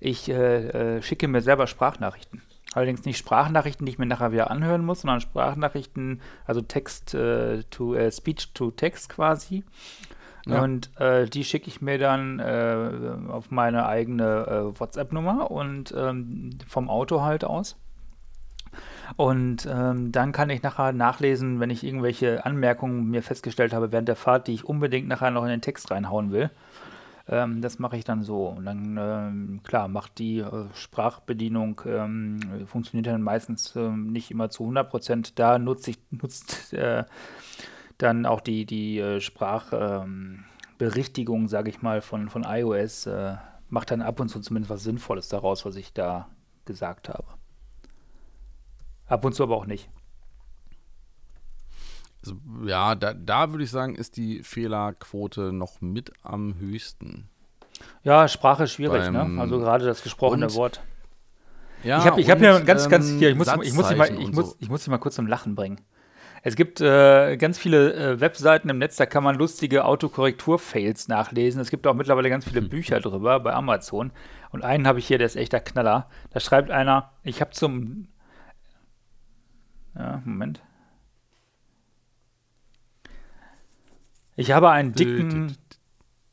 ich 0.00 0.28
äh, 0.28 0.96
äh, 0.96 1.02
schicke 1.02 1.26
mir 1.26 1.40
selber 1.40 1.66
Sprachnachrichten. 1.66 2.42
Allerdings 2.74 3.04
nicht 3.04 3.18
Sprachnachrichten, 3.18 3.86
die 3.86 3.92
ich 3.92 3.98
mir 3.98 4.06
nachher 4.06 4.32
wieder 4.32 4.50
anhören 4.50 4.84
muss, 4.84 5.02
sondern 5.02 5.20
Sprachnachrichten, 5.20 6.20
also 6.44 6.60
Text 6.60 7.14
äh, 7.14 7.62
to 7.70 7.96
Speech 8.10 8.52
to 8.52 8.72
Text 8.72 9.08
quasi. 9.08 9.62
Ja. 10.46 10.62
Und 10.62 10.90
äh, 11.00 11.26
die 11.26 11.44
schicke 11.44 11.68
ich 11.68 11.80
mir 11.80 11.98
dann 11.98 12.38
äh, 12.38 13.30
auf 13.30 13.50
meine 13.50 13.86
eigene 13.86 14.46
äh, 14.46 14.80
WhatsApp-Nummer 14.80 15.50
und 15.50 15.94
ähm, 15.96 16.50
vom 16.66 16.90
Auto 16.90 17.22
halt 17.22 17.44
aus. 17.44 17.76
Und 19.16 19.66
ähm, 19.70 20.12
dann 20.12 20.32
kann 20.32 20.50
ich 20.50 20.62
nachher 20.62 20.92
nachlesen, 20.92 21.60
wenn 21.60 21.70
ich 21.70 21.84
irgendwelche 21.84 22.44
Anmerkungen 22.44 23.10
mir 23.10 23.22
festgestellt 23.22 23.72
habe 23.72 23.92
während 23.92 24.08
der 24.08 24.16
Fahrt, 24.16 24.48
die 24.48 24.54
ich 24.54 24.64
unbedingt 24.64 25.08
nachher 25.08 25.30
noch 25.30 25.44
in 25.44 25.50
den 25.50 25.60
Text 25.60 25.90
reinhauen 25.90 26.32
will. 26.32 26.50
Ähm, 27.28 27.62
das 27.62 27.78
mache 27.78 27.96
ich 27.96 28.04
dann 28.04 28.22
so. 28.22 28.48
Und 28.48 28.66
dann, 28.66 28.98
ähm, 28.98 29.60
klar, 29.62 29.88
macht 29.88 30.18
die 30.18 30.40
äh, 30.40 30.66
Sprachbedienung, 30.74 31.80
ähm, 31.86 32.66
funktioniert 32.66 33.06
dann 33.06 33.22
meistens 33.22 33.74
ähm, 33.76 34.12
nicht 34.12 34.30
immer 34.30 34.50
zu 34.50 34.64
100 34.64 34.90
Prozent. 34.90 35.38
Da 35.38 35.58
nutze 35.58 35.90
ich, 35.90 35.98
nutzt 36.10 36.72
äh, 36.74 37.04
dann 37.98 38.26
auch 38.26 38.40
die, 38.40 38.66
die 38.66 38.98
äh, 38.98 39.20
Sprachberichtigung, 39.20 41.42
ähm, 41.42 41.48
sage 41.48 41.70
ich 41.70 41.82
mal, 41.82 42.00
von, 42.00 42.28
von 42.28 42.44
iOS 42.44 43.06
äh, 43.06 43.36
macht 43.68 43.90
dann 43.90 44.02
ab 44.02 44.20
und 44.20 44.28
zu 44.28 44.40
zumindest 44.40 44.70
was 44.70 44.84
Sinnvolles 44.84 45.28
daraus, 45.28 45.64
was 45.64 45.74
ich 45.76 45.92
da 45.92 46.28
gesagt 46.64 47.08
habe. 47.08 47.26
Ab 49.06 49.24
und 49.24 49.34
zu 49.34 49.42
aber 49.42 49.56
auch 49.56 49.66
nicht. 49.66 49.88
Also, 52.22 52.36
ja, 52.64 52.94
da, 52.94 53.12
da 53.12 53.50
würde 53.50 53.64
ich 53.64 53.70
sagen, 53.70 53.96
ist 53.96 54.16
die 54.16 54.42
Fehlerquote 54.42 55.52
noch 55.52 55.82
mit 55.82 56.12
am 56.22 56.58
höchsten. 56.58 57.28
Ja, 58.02 58.28
Sprache 58.28 58.64
ist 58.64 58.72
schwierig, 58.72 59.10
ne? 59.10 59.18
Beim, 59.18 59.34
ne? 59.34 59.40
Also 59.42 59.58
gerade 59.58 59.84
das 59.84 60.02
gesprochene 60.02 60.46
und, 60.46 60.54
Wort. 60.54 60.80
Ja, 61.82 61.98
ich 61.98 62.06
habe 62.06 62.20
ich 62.20 62.30
hab 62.30 62.40
mir 62.40 62.62
ganz, 62.62 62.88
ganz, 62.88 63.10
hier, 63.10 63.30
ich 63.30 63.36
muss, 63.36 63.48
ich 63.62 63.74
muss, 63.74 63.94
mal, 63.94 64.18
ich, 64.18 64.32
muss, 64.32 64.56
ich 64.58 64.70
muss 64.70 64.80
dich 64.80 64.88
mal 64.88 64.98
kurz 64.98 65.16
zum 65.16 65.26
Lachen 65.26 65.54
bringen. 65.54 65.82
Es 66.46 66.56
gibt 66.56 66.82
äh, 66.82 67.38
ganz 67.38 67.58
viele 67.58 67.94
äh, 67.94 68.20
Webseiten 68.20 68.68
im 68.68 68.76
Netz, 68.76 68.96
da 68.96 69.06
kann 69.06 69.24
man 69.24 69.34
lustige 69.34 69.86
Autokorrektur-Fails 69.86 71.08
nachlesen. 71.08 71.58
Es 71.58 71.70
gibt 71.70 71.86
auch 71.86 71.94
mittlerweile 71.94 72.28
ganz 72.28 72.44
viele 72.44 72.60
hm. 72.60 72.68
Bücher 72.68 73.00
drüber 73.00 73.40
bei 73.40 73.54
Amazon. 73.54 74.12
Und 74.50 74.62
einen 74.62 74.86
habe 74.86 74.98
ich 74.98 75.06
hier, 75.06 75.16
der 75.16 75.26
ist 75.26 75.36
echter 75.36 75.60
Knaller. 75.60 76.10
Da 76.32 76.40
schreibt 76.40 76.70
einer, 76.70 77.12
ich 77.22 77.40
habe 77.40 77.52
zum. 77.52 78.08
Ja, 79.94 80.20
Moment. 80.26 80.60
Ich 84.36 84.52
habe 84.52 84.70
einen 84.70 84.92
dicken, 84.92 85.56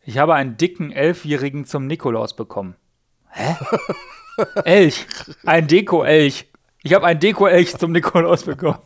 ich 0.01 0.17
habe 0.17 0.35
einen 0.35 0.57
dicken 0.57 0.91
Elfjährigen 0.91 1.63
zum 1.63 1.87
Nikolaus 1.87 2.35
bekommen. 2.35 2.75
Hä? 3.29 3.55
Elch. 4.65 5.07
Ein 5.45 5.67
Deko-Elch. 5.67 6.50
Ich 6.83 6.93
habe 6.93 7.05
einen 7.05 7.19
Deko-Elch 7.19 7.77
zum 7.77 7.91
Nikolaus 7.91 8.43
bekommen. 8.43 8.79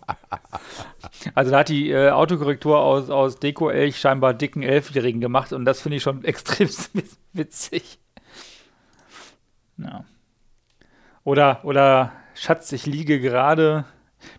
Also 1.33 1.51
da 1.51 1.59
hat 1.59 1.69
die 1.69 1.91
äh, 1.91 2.09
Autokorrektur 2.09 2.77
aus, 2.77 3.09
aus 3.09 3.39
Deko-Elch 3.39 3.99
scheinbar 3.99 4.33
dicken 4.33 4.63
Elfjährigen 4.63 5.21
gemacht 5.21 5.53
und 5.53 5.65
das 5.65 5.81
finde 5.81 5.97
ich 5.97 6.03
schon 6.03 6.23
extrem 6.25 6.69
witzig. 7.33 7.99
Ja. 9.77 10.03
Oder, 11.23 11.61
oder 11.63 12.11
Schatz, 12.33 12.71
ich 12.71 12.85
liege 12.85 13.19
gerade. 13.19 13.85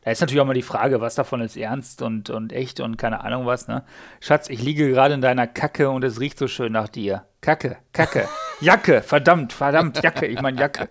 Da 0.03 0.11
ist 0.11 0.21
natürlich 0.21 0.41
auch 0.41 0.47
mal 0.47 0.55
die 0.55 0.63
Frage, 0.63 1.01
was 1.01 1.15
davon 1.15 1.41
ist 1.41 1.57
ernst 1.57 2.03
und, 2.03 2.29
und 2.29 2.53
echt 2.53 2.81
und 2.81 2.97
keine 2.97 3.23
Ahnung 3.23 3.47
was, 3.47 3.69
ne? 3.69 3.85
Schatz, 4.21 4.49
ich 4.49 4.63
liege 4.63 4.89
gerade 4.89 5.15
in 5.15 5.21
deiner 5.21 5.47
Kacke 5.47 5.91
und 5.91 6.03
es 6.05 6.21
riecht 6.21 6.39
so 6.39 6.49
schön 6.49 6.73
nach 6.73 6.89
dir. 6.89 7.27
Kacke, 7.41 7.79
Kacke, 7.93 8.29
Jacke, 8.61 9.03
verdammt, 9.03 9.53
verdammt, 9.53 10.03
Jacke, 10.03 10.27
ich 10.27 10.43
meine 10.43 10.59
Jacke. 10.59 10.89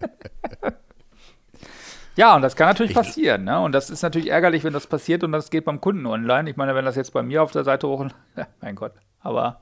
Ja, 2.16 2.34
und 2.34 2.42
das 2.42 2.56
kann 2.56 2.68
natürlich 2.68 2.92
ich 2.92 2.96
passieren, 2.96 3.44
ne? 3.44 3.60
Und 3.60 3.72
das 3.72 3.90
ist 3.90 4.02
natürlich 4.02 4.30
ärgerlich, 4.30 4.64
wenn 4.64 4.72
das 4.72 4.86
passiert 4.86 5.22
und 5.22 5.32
das 5.32 5.50
geht 5.50 5.66
beim 5.66 5.80
Kunden 5.80 6.06
online. 6.06 6.48
Ich 6.48 6.56
meine, 6.56 6.74
wenn 6.74 6.84
das 6.84 6.96
jetzt 6.96 7.12
bei 7.12 7.22
mir 7.22 7.42
auf 7.42 7.52
der 7.52 7.64
Seite 7.64 7.86
hoch, 7.86 8.06
ja, 8.36 8.46
mein 8.60 8.74
Gott, 8.74 8.92
aber. 9.20 9.60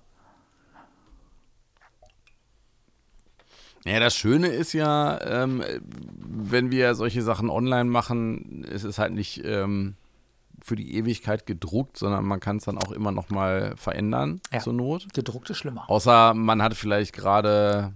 Ja, 3.84 4.00
das 4.00 4.16
Schöne 4.16 4.46
ist 4.46 4.72
ja, 4.72 5.20
ähm, 5.20 5.62
wenn 5.82 6.70
wir 6.70 6.94
solche 6.94 7.20
Sachen 7.22 7.50
online 7.50 7.84
machen, 7.84 8.64
ist 8.64 8.84
es 8.84 8.98
halt 8.98 9.12
nicht 9.12 9.44
ähm, 9.44 9.96
für 10.62 10.76
die 10.76 10.96
Ewigkeit 10.96 11.44
gedruckt, 11.44 11.98
sondern 11.98 12.24
man 12.24 12.40
kann 12.40 12.56
es 12.56 12.64
dann 12.64 12.78
auch 12.78 12.92
immer 12.92 13.12
noch 13.12 13.28
mal 13.28 13.74
verändern 13.76 14.40
ja. 14.52 14.60
zur 14.60 14.72
Not. 14.72 15.08
Gedruckt 15.12 15.50
ist 15.50 15.58
schlimmer. 15.58 15.90
Außer 15.90 16.32
man 16.32 16.62
hat 16.62 16.74
vielleicht 16.74 17.12
gerade 17.12 17.92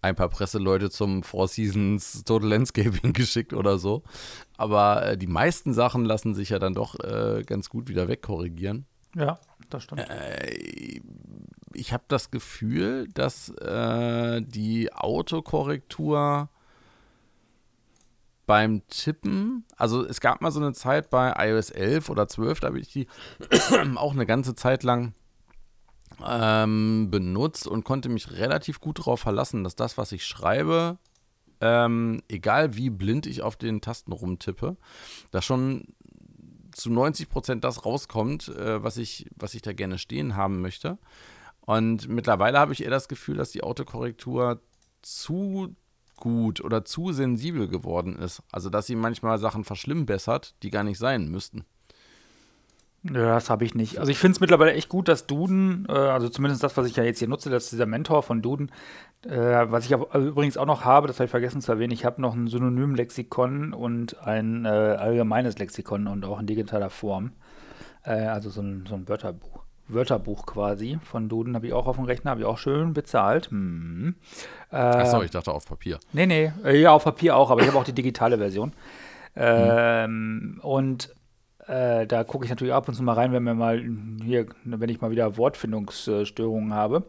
ein 0.00 0.14
paar 0.14 0.28
Presseleute 0.28 0.90
zum 0.90 1.22
Four 1.22 1.48
Seasons 1.48 2.24
Total 2.24 2.48
Landscaping 2.48 3.12
geschickt 3.14 3.52
oder 3.52 3.78
so. 3.78 4.02
Aber 4.56 5.04
äh, 5.04 5.18
die 5.18 5.26
meisten 5.26 5.74
Sachen 5.74 6.04
lassen 6.04 6.34
sich 6.34 6.50
ja 6.50 6.58
dann 6.58 6.74
doch 6.74 6.98
äh, 7.00 7.42
ganz 7.44 7.68
gut 7.68 7.88
wieder 7.88 8.08
wegkorrigieren. 8.08 8.86
Ja, 9.14 9.38
das 9.70 9.84
stimmt. 9.84 10.08
Äh, 10.08 11.00
ich 11.74 11.92
habe 11.92 12.04
das 12.08 12.30
Gefühl, 12.30 13.08
dass 13.14 13.50
äh, 13.50 14.40
die 14.42 14.92
Autokorrektur 14.92 16.48
beim 18.46 18.86
Tippen, 18.88 19.64
also 19.76 20.04
es 20.04 20.20
gab 20.20 20.40
mal 20.40 20.50
so 20.50 20.60
eine 20.60 20.72
Zeit 20.72 21.10
bei 21.10 21.34
iOS 21.36 21.70
11 21.70 22.08
oder 22.08 22.28
12, 22.28 22.60
da 22.60 22.68
habe 22.68 22.80
ich 22.80 22.90
die 22.90 23.06
auch 23.96 24.12
eine 24.12 24.26
ganze 24.26 24.54
Zeit 24.54 24.84
lang 24.84 25.12
ähm, 26.26 27.08
benutzt 27.10 27.66
und 27.66 27.84
konnte 27.84 28.08
mich 28.08 28.32
relativ 28.32 28.80
gut 28.80 28.98
darauf 28.98 29.20
verlassen, 29.20 29.64
dass 29.64 29.76
das, 29.76 29.98
was 29.98 30.12
ich 30.12 30.26
schreibe, 30.26 30.98
ähm, 31.60 32.22
egal 32.28 32.76
wie 32.76 32.90
blind 32.90 33.26
ich 33.26 33.42
auf 33.42 33.56
den 33.56 33.80
Tasten 33.80 34.12
rumtippe, 34.12 34.76
da 35.30 35.42
schon 35.42 35.88
zu 36.72 36.90
90 36.90 37.28
Prozent 37.28 37.64
das 37.64 37.84
rauskommt, 37.84 38.48
äh, 38.48 38.82
was, 38.82 38.96
ich, 38.96 39.26
was 39.36 39.54
ich 39.54 39.62
da 39.62 39.72
gerne 39.72 39.98
stehen 39.98 40.36
haben 40.36 40.60
möchte. 40.60 40.98
Und 41.60 42.08
mittlerweile 42.08 42.58
habe 42.58 42.72
ich 42.72 42.82
eher 42.82 42.90
das 42.90 43.08
Gefühl, 43.08 43.36
dass 43.36 43.50
die 43.50 43.62
Autokorrektur 43.62 44.62
zu 45.02 45.74
gut 46.16 46.60
oder 46.60 46.84
zu 46.84 47.12
sensibel 47.12 47.68
geworden 47.68 48.16
ist. 48.16 48.42
Also, 48.50 48.70
dass 48.70 48.86
sie 48.86 48.96
manchmal 48.96 49.38
Sachen 49.38 49.64
verschlimmbessert, 49.64 50.54
die 50.62 50.70
gar 50.70 50.84
nicht 50.84 50.98
sein 50.98 51.28
müssten. 51.28 51.64
Ja, 53.12 53.34
das 53.34 53.48
habe 53.50 53.64
ich 53.64 53.74
nicht. 53.74 53.98
Also 53.98 54.10
ich 54.10 54.18
finde 54.18 54.36
es 54.36 54.40
mittlerweile 54.40 54.72
echt 54.72 54.88
gut, 54.88 55.08
dass 55.08 55.26
Duden, 55.26 55.86
äh, 55.88 55.92
also 55.92 56.28
zumindest 56.28 56.62
das, 56.62 56.76
was 56.76 56.86
ich 56.86 56.96
ja 56.96 57.04
jetzt 57.04 57.18
hier 57.18 57.28
nutze, 57.28 57.50
das 57.50 57.64
ist 57.64 57.72
dieser 57.72 57.86
Mentor 57.86 58.22
von 58.22 58.42
Duden, 58.42 58.70
äh, 59.26 59.30
was 59.30 59.86
ich 59.86 59.94
aber 59.94 60.14
übrigens 60.18 60.56
auch 60.56 60.66
noch 60.66 60.84
habe, 60.84 61.06
das 61.06 61.16
habe 61.16 61.24
ich 61.24 61.30
vergessen 61.30 61.60
zu 61.60 61.72
erwähnen, 61.72 61.92
ich 61.92 62.04
habe 62.04 62.20
noch 62.20 62.34
ein 62.34 62.48
Synonym-Lexikon 62.48 63.72
und 63.72 64.20
ein 64.26 64.64
äh, 64.64 64.68
allgemeines 64.68 65.58
Lexikon 65.58 66.06
und 66.06 66.24
auch 66.24 66.40
in 66.40 66.46
digitaler 66.46 66.90
Form. 66.90 67.32
Äh, 68.04 68.26
also 68.26 68.50
so 68.50 68.60
ein, 68.60 68.84
so 68.88 68.94
ein 68.94 69.08
Wörterbuch. 69.08 69.64
Wörterbuch 69.90 70.44
quasi 70.44 70.98
von 71.02 71.30
Duden 71.30 71.54
habe 71.54 71.66
ich 71.66 71.72
auch 71.72 71.86
auf 71.86 71.96
dem 71.96 72.04
Rechner, 72.04 72.32
habe 72.32 72.40
ich 72.40 72.46
auch 72.46 72.58
schön 72.58 72.92
bezahlt. 72.92 73.50
Hm. 73.50 74.16
Achso, 74.70 75.22
ich 75.22 75.30
dachte 75.30 75.50
auf 75.50 75.64
Papier. 75.64 75.98
Nee, 76.12 76.26
nee, 76.26 76.52
äh, 76.62 76.78
ja, 76.78 76.92
auf 76.92 77.04
Papier 77.04 77.34
auch, 77.34 77.50
aber 77.50 77.62
ich 77.62 77.68
habe 77.68 77.78
auch 77.78 77.84
die 77.84 77.94
digitale 77.94 78.36
Version. 78.36 78.74
Ähm, 79.34 80.56
hm. 80.56 80.60
Und 80.60 81.14
äh, 81.68 82.06
da 82.06 82.24
gucke 82.24 82.44
ich 82.44 82.50
natürlich 82.50 82.72
ab 82.72 82.88
und 82.88 82.94
zu 82.94 83.02
mal 83.02 83.12
rein, 83.12 83.32
wenn 83.32 83.44
mir 83.44 83.54
mal 83.54 83.82
hier, 84.24 84.46
wenn 84.64 84.88
ich 84.88 85.00
mal 85.00 85.10
wieder 85.10 85.36
Wortfindungsstörungen 85.36 86.74
habe. 86.74 87.04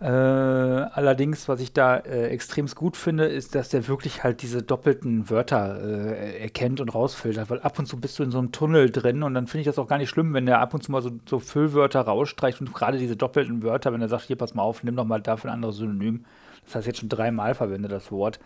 Äh, 0.00 0.06
allerdings, 0.06 1.46
was 1.46 1.60
ich 1.60 1.74
da 1.74 1.98
äh, 1.98 2.28
extrem 2.28 2.66
gut 2.68 2.96
finde, 2.96 3.26
ist, 3.26 3.54
dass 3.54 3.68
der 3.68 3.86
wirklich 3.86 4.24
halt 4.24 4.40
diese 4.40 4.62
doppelten 4.62 5.28
Wörter 5.28 5.78
äh, 5.78 6.40
erkennt 6.40 6.80
und 6.80 6.94
rausfiltert, 6.94 7.50
weil 7.50 7.60
ab 7.60 7.78
und 7.78 7.84
zu 7.84 8.00
bist 8.00 8.18
du 8.18 8.22
in 8.22 8.30
so 8.30 8.38
einem 8.38 8.50
Tunnel 8.50 8.90
drin 8.90 9.22
und 9.22 9.34
dann 9.34 9.46
finde 9.46 9.60
ich 9.60 9.66
das 9.66 9.78
auch 9.78 9.88
gar 9.88 9.98
nicht 9.98 10.08
schlimm, 10.08 10.32
wenn 10.32 10.46
der 10.46 10.60
ab 10.60 10.72
und 10.72 10.82
zu 10.82 10.90
mal 10.90 11.02
so, 11.02 11.10
so 11.26 11.38
Füllwörter 11.38 12.00
rausstreicht 12.00 12.62
und 12.62 12.72
gerade 12.72 12.96
diese 12.96 13.14
doppelten 13.14 13.62
Wörter, 13.62 13.92
wenn 13.92 14.00
er 14.00 14.08
sagt, 14.08 14.24
hier 14.24 14.36
pass 14.36 14.54
mal 14.54 14.62
auf, 14.62 14.82
nimm 14.82 14.96
doch 14.96 15.04
mal 15.04 15.20
dafür 15.20 15.50
ein 15.50 15.54
anderes 15.54 15.76
Synonym. 15.76 16.24
Das 16.64 16.76
heißt 16.76 16.86
jetzt 16.86 17.00
schon 17.00 17.10
dreimal 17.10 17.54
verwendet 17.54 17.92
das 17.92 18.10
Wort. 18.10 18.40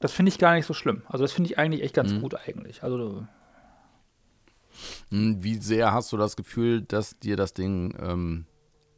Das 0.00 0.12
finde 0.12 0.30
ich 0.30 0.38
gar 0.38 0.54
nicht 0.54 0.64
so 0.64 0.72
schlimm. 0.72 1.02
Also 1.08 1.22
das 1.22 1.32
finde 1.32 1.50
ich 1.50 1.58
eigentlich 1.58 1.82
echt 1.82 1.94
ganz 1.94 2.12
mhm. 2.12 2.22
gut 2.22 2.34
eigentlich. 2.46 2.82
Also 2.82 3.26
wie 5.10 5.56
sehr 5.56 5.92
hast 5.92 6.12
du 6.12 6.16
das 6.16 6.36
Gefühl, 6.36 6.82
dass 6.82 7.18
dir 7.18 7.36
das 7.36 7.54
Ding 7.54 7.94
ähm, 8.00 8.46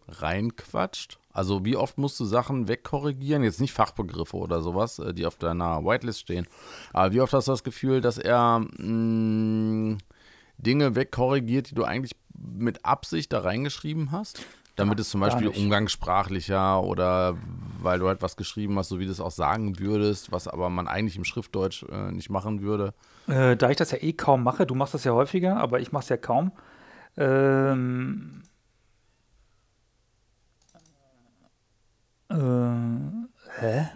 reinquatscht? 0.09 1.19
Also 1.33 1.65
wie 1.65 1.77
oft 1.77 1.99
musst 1.99 2.19
du 2.19 2.25
Sachen 2.25 2.69
wegkorrigieren? 2.69 3.45
Jetzt 3.45 3.61
nicht 3.61 3.73
Fachbegriffe 3.73 4.37
oder 4.37 4.61
sowas, 4.63 4.99
äh, 4.99 5.15
die 5.15 5.27
auf 5.27 5.37
deiner 5.37 5.85
Whitelist 5.85 6.21
stehen. 6.21 6.47
Aber 6.93 7.13
wie 7.13 7.21
oft 7.21 7.33
hast 7.33 7.49
du 7.49 7.53
das 7.53 7.65
Gefühl, 7.65 8.01
dass 8.01 8.19
er 8.19 8.59
mh, 8.59 8.69
hm, 8.79 9.99
Dinge 10.59 10.95
wegkorrigiert, 10.97 11.71
die 11.71 11.75
du 11.75 11.85
eigentlich 11.85 12.17
mit 12.35 12.85
Absicht 12.85 13.33
da 13.33 13.41
reingeschrieben 13.41 14.11
hast? 14.13 14.41
Damit 14.81 14.99
ja, 14.99 15.03
es 15.03 15.11
zum 15.11 15.21
Beispiel 15.21 15.49
umgangssprachlicher 15.49 16.83
oder 16.83 17.37
weil 17.83 17.99
du 17.99 18.09
halt 18.09 18.23
was 18.23 18.37
geschrieben 18.37 18.79
hast, 18.79 18.89
so 18.89 18.99
wie 18.99 19.07
du 19.07 19.13
es 19.13 19.21
auch 19.21 19.31
sagen 19.31 19.79
würdest, 19.79 20.33
was 20.33 20.49
aber 20.49 20.71
man 20.71 20.89
eigentlich 20.89 21.17
im 21.17 21.25
Schriftdeutsch 21.25 21.85
äh, 21.85 22.13
nicht 22.13 22.31
machen 22.31 22.63
würde. 22.63 22.95
Äh, 23.29 23.57
da 23.57 23.71
ich 23.71 23.77
das 23.77 23.91
ja 23.91 23.99
eh 24.01 24.13
kaum 24.13 24.43
mache, 24.43 24.67
du 24.67 24.75
machst 24.75 24.95
das 24.95 25.05
ja 25.05 25.13
häufiger, 25.13 25.57
aber 25.57 25.81
ich 25.81 25.93
mache 25.93 26.03
es 26.03 26.09
ja 26.09 26.17
kaum. 26.17 26.53
Ähm, 27.17 28.43
äh, 32.29 32.35
hä? 33.61 33.89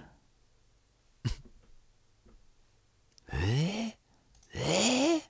hä? 3.26 3.92
Hä? 4.48 5.20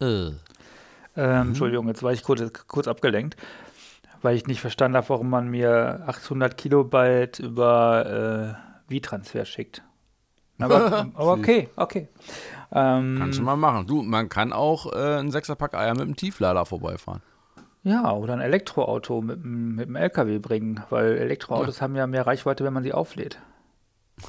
Äh. 0.00 0.49
Ähm, 1.16 1.42
mhm. 1.42 1.48
Entschuldigung, 1.48 1.88
jetzt 1.88 2.02
war 2.02 2.12
ich 2.12 2.22
kurz, 2.22 2.42
kurz 2.66 2.88
abgelenkt, 2.88 3.36
weil 4.22 4.36
ich 4.36 4.46
nicht 4.46 4.60
verstanden 4.60 4.96
habe, 4.96 5.08
warum 5.08 5.30
man 5.30 5.48
mir 5.48 6.02
800 6.06 6.56
Kilobyte 6.56 7.38
über 7.40 8.56
äh, 8.88 8.94
V-Transfer 8.94 9.44
schickt. 9.44 9.82
Aber, 10.58 11.10
aber 11.14 11.32
okay, 11.32 11.68
okay. 11.76 12.08
Ähm, 12.72 13.16
Kannst 13.18 13.38
du 13.38 13.42
mal 13.42 13.56
machen. 13.56 13.86
Du, 13.86 14.02
man 14.02 14.28
kann 14.28 14.52
auch 14.52 14.92
äh, 14.92 15.18
ein 15.18 15.30
Sechserpack 15.30 15.74
Eier 15.74 15.92
mit 15.92 16.02
einem 16.02 16.16
Tieflader 16.16 16.66
vorbeifahren. 16.66 17.22
Ja, 17.82 18.12
oder 18.12 18.34
ein 18.34 18.40
Elektroauto 18.40 19.22
mit, 19.22 19.42
mit 19.42 19.86
einem 19.86 19.96
LKW 19.96 20.38
bringen, 20.38 20.82
weil 20.90 21.16
Elektroautos 21.16 21.78
ja. 21.78 21.82
haben 21.82 21.96
ja 21.96 22.06
mehr 22.06 22.26
Reichweite, 22.26 22.62
wenn 22.64 22.74
man 22.74 22.82
sie 22.82 22.92
auflädt. 22.92 23.38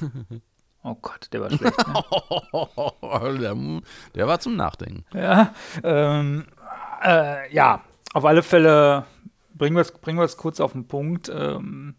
Oh 0.84 0.96
Gott, 1.00 1.28
der 1.32 1.40
war 1.40 1.48
schlecht. 1.48 1.78
Ne? 1.86 3.38
der, 3.38 3.82
der, 4.16 4.26
war 4.26 4.40
zum 4.40 4.56
Nachdenken. 4.56 5.04
Ja, 5.14 5.54
ähm, 5.84 6.44
äh, 7.02 7.54
ja, 7.54 7.82
auf 8.12 8.24
alle 8.24 8.42
Fälle 8.42 9.04
bringen 9.54 9.76
wir 9.76 9.82
es 9.82 9.92
bringen 9.92 10.26
kurz 10.36 10.60
auf 10.60 10.72
den 10.72 10.86
Punkt. 10.86 11.30
Ähm, 11.34 11.94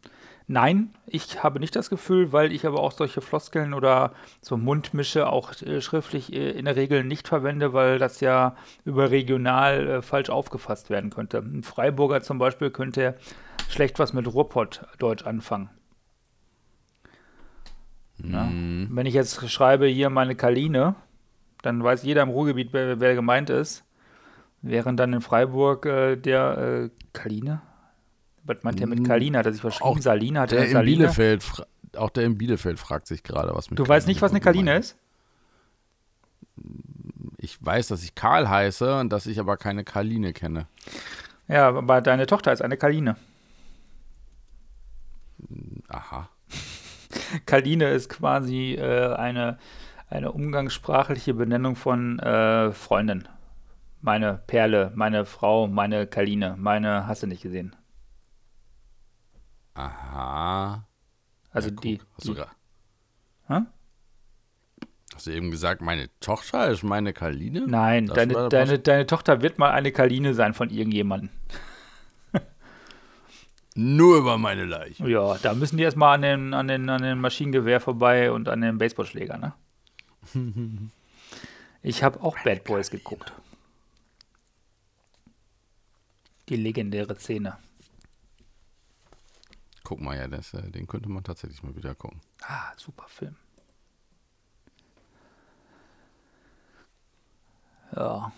nein, 0.48 0.94
ich 1.08 1.44
habe 1.44 1.60
nicht 1.60 1.76
das 1.76 1.90
Gefühl, 1.90 2.32
weil 2.32 2.52
ich 2.52 2.66
aber 2.66 2.80
auch 2.80 2.92
solche 2.92 3.22
Floskeln 3.22 3.74
oder 3.74 4.14
so 4.42 4.58
Mundmische 4.58 5.28
auch 5.30 5.54
äh, 5.62 5.82
schriftlich 5.82 6.34
äh, 6.34 6.52
in 6.52 6.66
der 6.66 6.76
Regel 6.76 7.04
nicht 7.04 7.28
verwende, 7.28 7.74
weil 7.74 8.00
das 8.00 8.20
ja 8.20 8.56
überregional 8.86 9.88
äh, 9.88 10.02
falsch 10.02 10.30
aufgefasst 10.30 10.90
werden 10.90 11.10
könnte. 11.10 11.38
Ein 11.40 11.64
Freiburger 11.64 12.22
zum 12.22 12.38
Beispiel 12.38 12.70
könnte 12.70 13.16
schlecht 13.70 14.00
was 14.00 14.14
mit 14.14 14.28
Ruhrpott-Deutsch 14.28 15.26
anfangen. 15.26 15.70
Mhm. 18.18 18.90
Wenn 18.92 19.06
ich 19.06 19.14
jetzt 19.14 19.50
schreibe 19.50 19.88
hier 19.88 20.10
meine 20.10 20.36
Kaline, 20.36 20.96
dann 21.62 21.84
weiß 21.84 22.04
jeder 22.04 22.22
im 22.22 22.30
Ruhrgebiet, 22.30 22.70
wer, 22.72 23.00
wer 23.00 23.16
gemeint 23.16 23.50
ist. 23.50 23.84
Während 24.66 24.98
dann 24.98 25.12
in 25.12 25.20
Freiburg 25.20 25.86
äh, 25.86 26.16
der 26.16 26.58
äh, 26.58 26.90
Kaline? 27.12 27.62
Was 28.46 28.64
meint 28.64 28.80
der 28.80 28.88
mit 28.88 29.06
Kalina? 29.06 29.40
Hat 29.40 29.46
er 29.46 29.52
sich 29.52 29.62
verschrieben? 29.62 29.90
Auch 29.90 30.00
Salina? 30.00 30.42
Hat 30.42 30.52
der 30.52 30.66
in 30.66 30.72
Salina? 30.72 30.98
Bielefeld, 31.00 31.66
auch 31.98 32.10
der 32.10 32.24
in 32.24 32.38
Bielefeld 32.38 32.80
fragt 32.80 33.08
sich 33.08 33.24
gerade, 33.24 33.54
was 33.54 33.70
mit 33.70 33.78
Du 33.78 33.84
Kaline 33.84 33.96
weißt 33.98 34.08
nicht, 34.08 34.22
was 34.22 34.32
eine 34.32 34.40
Kaline 34.40 34.78
ist? 34.78 34.98
Ich 37.38 37.64
weiß, 37.64 37.90
dass 37.90 38.04
ich 38.04 38.16
Karl 38.16 38.50
heiße 38.50 39.00
und 39.00 39.12
dass 39.12 39.26
ich 39.26 39.38
aber 39.38 39.58
keine 39.58 39.84
Karline 39.84 40.32
kenne. 40.32 40.68
Ja, 41.50 41.68
aber 41.68 42.00
deine 42.00 42.26
Tochter 42.26 42.54
ist 42.54 42.62
eine 42.62 42.78
Kaline. 42.78 43.18
Aha. 45.90 46.30
Kaline 47.46 47.90
ist 47.90 48.08
quasi 48.08 48.76
äh, 48.76 49.14
eine, 49.14 49.58
eine 50.10 50.32
umgangssprachliche 50.32 51.34
Benennung 51.34 51.76
von 51.76 52.20
äh, 52.20 52.72
Freundin. 52.72 53.28
Meine 54.04 54.44
Perle, 54.48 54.92
meine 54.96 55.26
Frau, 55.26 55.66
meine 55.66 56.08
Kaline, 56.08 56.56
meine 56.60 57.08
hast 57.08 57.24
du 57.24 57.28
nicht 57.28 57.42
gesehen. 57.42 57.74
Aha. 59.76 60.86
Also 61.52 61.70
Ja, 61.70 61.76
die. 61.82 62.02
Hast, 62.18 62.28
du 62.28 62.34
die 62.34 62.42
Hä? 63.48 63.60
hast 65.16 65.26
du 65.26 65.32
eben 65.32 65.52
gesagt, 65.52 65.82
meine 65.82 66.10
Tochter 66.20 66.68
ist 66.68 66.84
meine 66.84 67.14
Karline? 67.14 67.66
Nein, 67.66 68.08
Das 68.08 68.16
deine, 68.16 68.50
deine, 68.50 68.80
deine 68.80 69.08
Tochter 69.08 69.42
wird 69.42 69.58
mal 69.58 69.72
eine 69.72 69.94
Kaline 69.94 70.34
sein 70.34 70.54
von 70.54 70.70
irgendjemandem. 70.70 71.30
Nur 73.76 74.18
über 74.18 74.38
meine 74.38 74.66
Leiche. 74.66 75.08
Ja, 75.10 75.38
da 75.38 75.54
müssen 75.54 75.78
die 75.78 75.84
erstmal 75.84 76.16
an 76.16 76.24
den, 76.24 76.54
an, 76.54 76.68
den, 76.68 76.90
an 76.90 77.04
den 77.04 77.22
Maschinengewehr 77.22 77.80
vorbei 77.80 78.34
und 78.34 78.50
an 78.50 78.60
den 78.60 78.80
Baseballschläger, 78.80 79.38
ne? 79.38 79.54
Ich 81.86 82.02
habe 82.02 82.22
auch 82.22 82.38
Bad 82.46 82.64
Boys 82.64 82.90
geguckt. 82.90 83.34
Die 86.50 86.56
legendäre 86.56 87.16
Szene. 87.16 87.58
Guck 89.84 90.02
mal, 90.02 90.18
ja, 90.18 90.28
das, 90.28 90.54
äh, 90.54 90.70
den 90.72 90.88
könnte 90.88 91.10
man 91.10 91.24
tatsächlich 91.24 91.62
mal 91.64 91.76
wieder 91.76 91.96
gucken. 91.96 92.22
Ah, 92.42 92.72
super 92.78 93.08
Film. 93.08 93.36
Ja. 97.96 98.32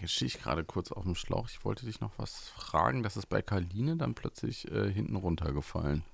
Jetzt 0.00 0.12
stehe 0.12 0.26
ich 0.26 0.38
gerade 0.40 0.64
kurz 0.64 0.92
auf 0.92 1.04
dem 1.04 1.14
Schlauch. 1.14 1.48
Ich 1.48 1.64
wollte 1.64 1.86
dich 1.86 2.00
noch 2.00 2.12
was 2.18 2.48
fragen. 2.50 3.02
Das 3.02 3.16
ist 3.16 3.26
bei 3.26 3.42
Karline 3.42 3.96
dann 3.96 4.14
plötzlich 4.14 4.70
äh, 4.70 4.92
hinten 4.92 5.16
runtergefallen. 5.16 6.04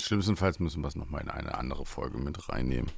Schlimmstenfalls 0.00 0.58
müssen 0.58 0.82
wir 0.82 0.88
es 0.88 0.96
nochmal 0.96 1.22
in 1.22 1.30
eine 1.30 1.54
andere 1.54 1.84
Folge 1.84 2.18
mit 2.18 2.48
reinnehmen. 2.48 2.90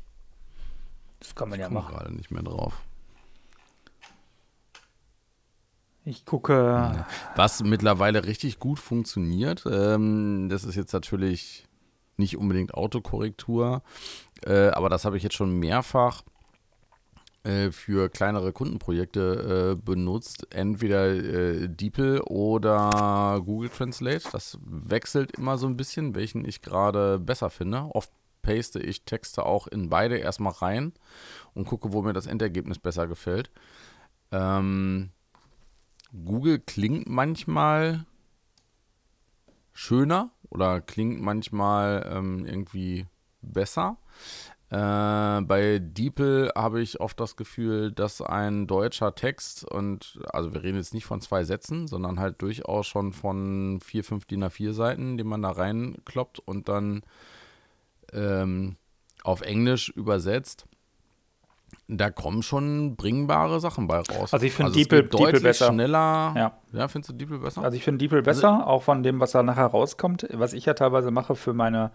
Das 1.18 1.34
kann 1.34 1.48
man 1.48 1.58
ja 1.58 1.66
Ich 1.66 1.72
komme 1.72 1.82
machen. 1.82 1.94
gerade 1.94 2.14
nicht 2.14 2.30
mehr 2.30 2.42
drauf. 2.42 2.80
Ich 6.04 6.24
gucke. 6.24 7.04
Was 7.36 7.62
mittlerweile 7.62 8.24
richtig 8.24 8.58
gut 8.58 8.78
funktioniert, 8.78 9.64
ähm, 9.70 10.48
das 10.48 10.64
ist 10.64 10.74
jetzt 10.74 10.92
natürlich 10.92 11.66
nicht 12.16 12.36
unbedingt 12.36 12.74
Autokorrektur, 12.74 13.82
äh, 14.44 14.68
aber 14.68 14.88
das 14.88 15.04
habe 15.04 15.16
ich 15.16 15.22
jetzt 15.22 15.36
schon 15.36 15.58
mehrfach 15.58 16.22
äh, 17.42 17.70
für 17.70 18.10
kleinere 18.10 18.52
Kundenprojekte 18.52 19.72
äh, 19.72 19.82
benutzt. 19.82 20.46
Entweder 20.50 21.06
äh, 21.06 21.68
DeepL 21.68 22.20
oder 22.26 23.40
Google 23.44 23.70
Translate. 23.70 24.28
Das 24.30 24.58
wechselt 24.62 25.38
immer 25.38 25.56
so 25.56 25.66
ein 25.66 25.76
bisschen, 25.76 26.14
welchen 26.14 26.44
ich 26.44 26.60
gerade 26.60 27.18
besser 27.18 27.48
finde. 27.48 27.88
Oft 27.94 28.10
paste 28.42 28.78
ich 28.80 29.04
Texte 29.04 29.46
auch 29.46 29.66
in 29.66 29.88
beide 29.88 30.18
erstmal 30.18 30.52
rein 30.52 30.92
und 31.54 31.66
gucke, 31.66 31.92
wo 31.92 32.02
mir 32.02 32.12
das 32.12 32.26
Endergebnis 32.26 32.78
besser 32.78 33.06
gefällt. 33.06 33.50
Ähm, 34.32 35.10
Google 36.12 36.58
klingt 36.58 37.08
manchmal 37.08 38.06
schöner 39.72 40.30
oder 40.48 40.80
klingt 40.80 41.20
manchmal 41.20 42.08
ähm, 42.12 42.44
irgendwie 42.44 43.06
besser. 43.40 43.96
Äh, 44.70 45.40
bei 45.42 45.80
DeepL 45.80 46.52
habe 46.54 46.80
ich 46.80 47.00
oft 47.00 47.18
das 47.18 47.36
Gefühl, 47.36 47.90
dass 47.90 48.22
ein 48.22 48.66
deutscher 48.68 49.14
Text 49.14 49.64
und 49.64 50.20
also 50.32 50.54
wir 50.54 50.62
reden 50.62 50.76
jetzt 50.76 50.94
nicht 50.94 51.06
von 51.06 51.20
zwei 51.20 51.42
Sätzen, 51.42 51.88
sondern 51.88 52.20
halt 52.20 52.40
durchaus 52.42 52.86
schon 52.86 53.12
von 53.12 53.80
vier, 53.80 54.04
fünf 54.04 54.26
DIN 54.26 54.44
A4 54.44 54.72
Seiten, 54.72 55.18
die 55.18 55.24
man 55.24 55.42
da 55.42 55.50
reinkloppt 55.50 56.38
und 56.38 56.68
dann 56.68 57.02
ähm, 58.12 58.76
auf 59.24 59.40
Englisch 59.40 59.88
übersetzt. 59.88 60.66
Da 61.92 62.10
kommen 62.10 62.42
schon 62.42 62.94
bringbare 62.94 63.58
Sachen 63.58 63.88
bei 63.88 63.98
raus. 63.98 64.32
Also 64.32 64.46
ich 64.46 64.52
finde 64.52 64.70
geht 64.70 64.92
DeepL 64.92 65.08
deutlich 65.08 65.42
besser. 65.42 65.72
schneller. 65.72 66.32
Ja. 66.36 66.52
Ja, 66.72 66.86
findest 66.86 67.10
du 67.10 67.16
DeepL 67.16 67.38
besser? 67.38 67.62
Also 67.62 67.76
ich 67.76 67.82
finde 67.82 67.98
DeepL 67.98 68.22
besser, 68.22 68.66
auch 68.66 68.84
von 68.84 69.02
dem, 69.02 69.18
was 69.18 69.32
da 69.32 69.42
nachher 69.42 69.66
rauskommt. 69.66 70.28
Was 70.32 70.52
ich 70.52 70.66
ja 70.66 70.74
teilweise 70.74 71.10
mache 71.10 71.34
für 71.34 71.52
meine 71.52 71.90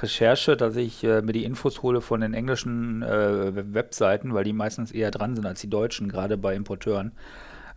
Recherche, 0.00 0.56
dass 0.56 0.74
ich 0.74 1.04
äh, 1.04 1.22
mir 1.22 1.32
die 1.32 1.44
Infos 1.44 1.82
hole 1.82 2.00
von 2.00 2.20
den 2.20 2.34
englischen 2.34 3.02
äh, 3.02 3.72
Webseiten, 3.72 4.34
weil 4.34 4.42
die 4.42 4.52
meistens 4.52 4.90
eher 4.90 5.12
dran 5.12 5.36
sind 5.36 5.46
als 5.46 5.60
die 5.60 5.70
deutschen, 5.70 6.08
gerade 6.08 6.36
bei 6.36 6.56
Importeuren. 6.56 7.12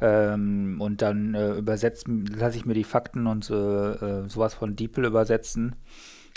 Ähm, 0.01 0.77
und 0.79 1.01
dann 1.01 1.35
äh, 1.35 1.53
übersetzt, 1.53 2.07
lasse 2.07 2.57
ich 2.57 2.65
mir 2.65 2.73
die 2.73 2.83
Fakten 2.83 3.27
und 3.27 3.49
äh, 3.49 3.53
äh, 3.53 4.27
sowas 4.27 4.53
von 4.55 4.75
DeepL 4.75 5.05
übersetzen. 5.05 5.75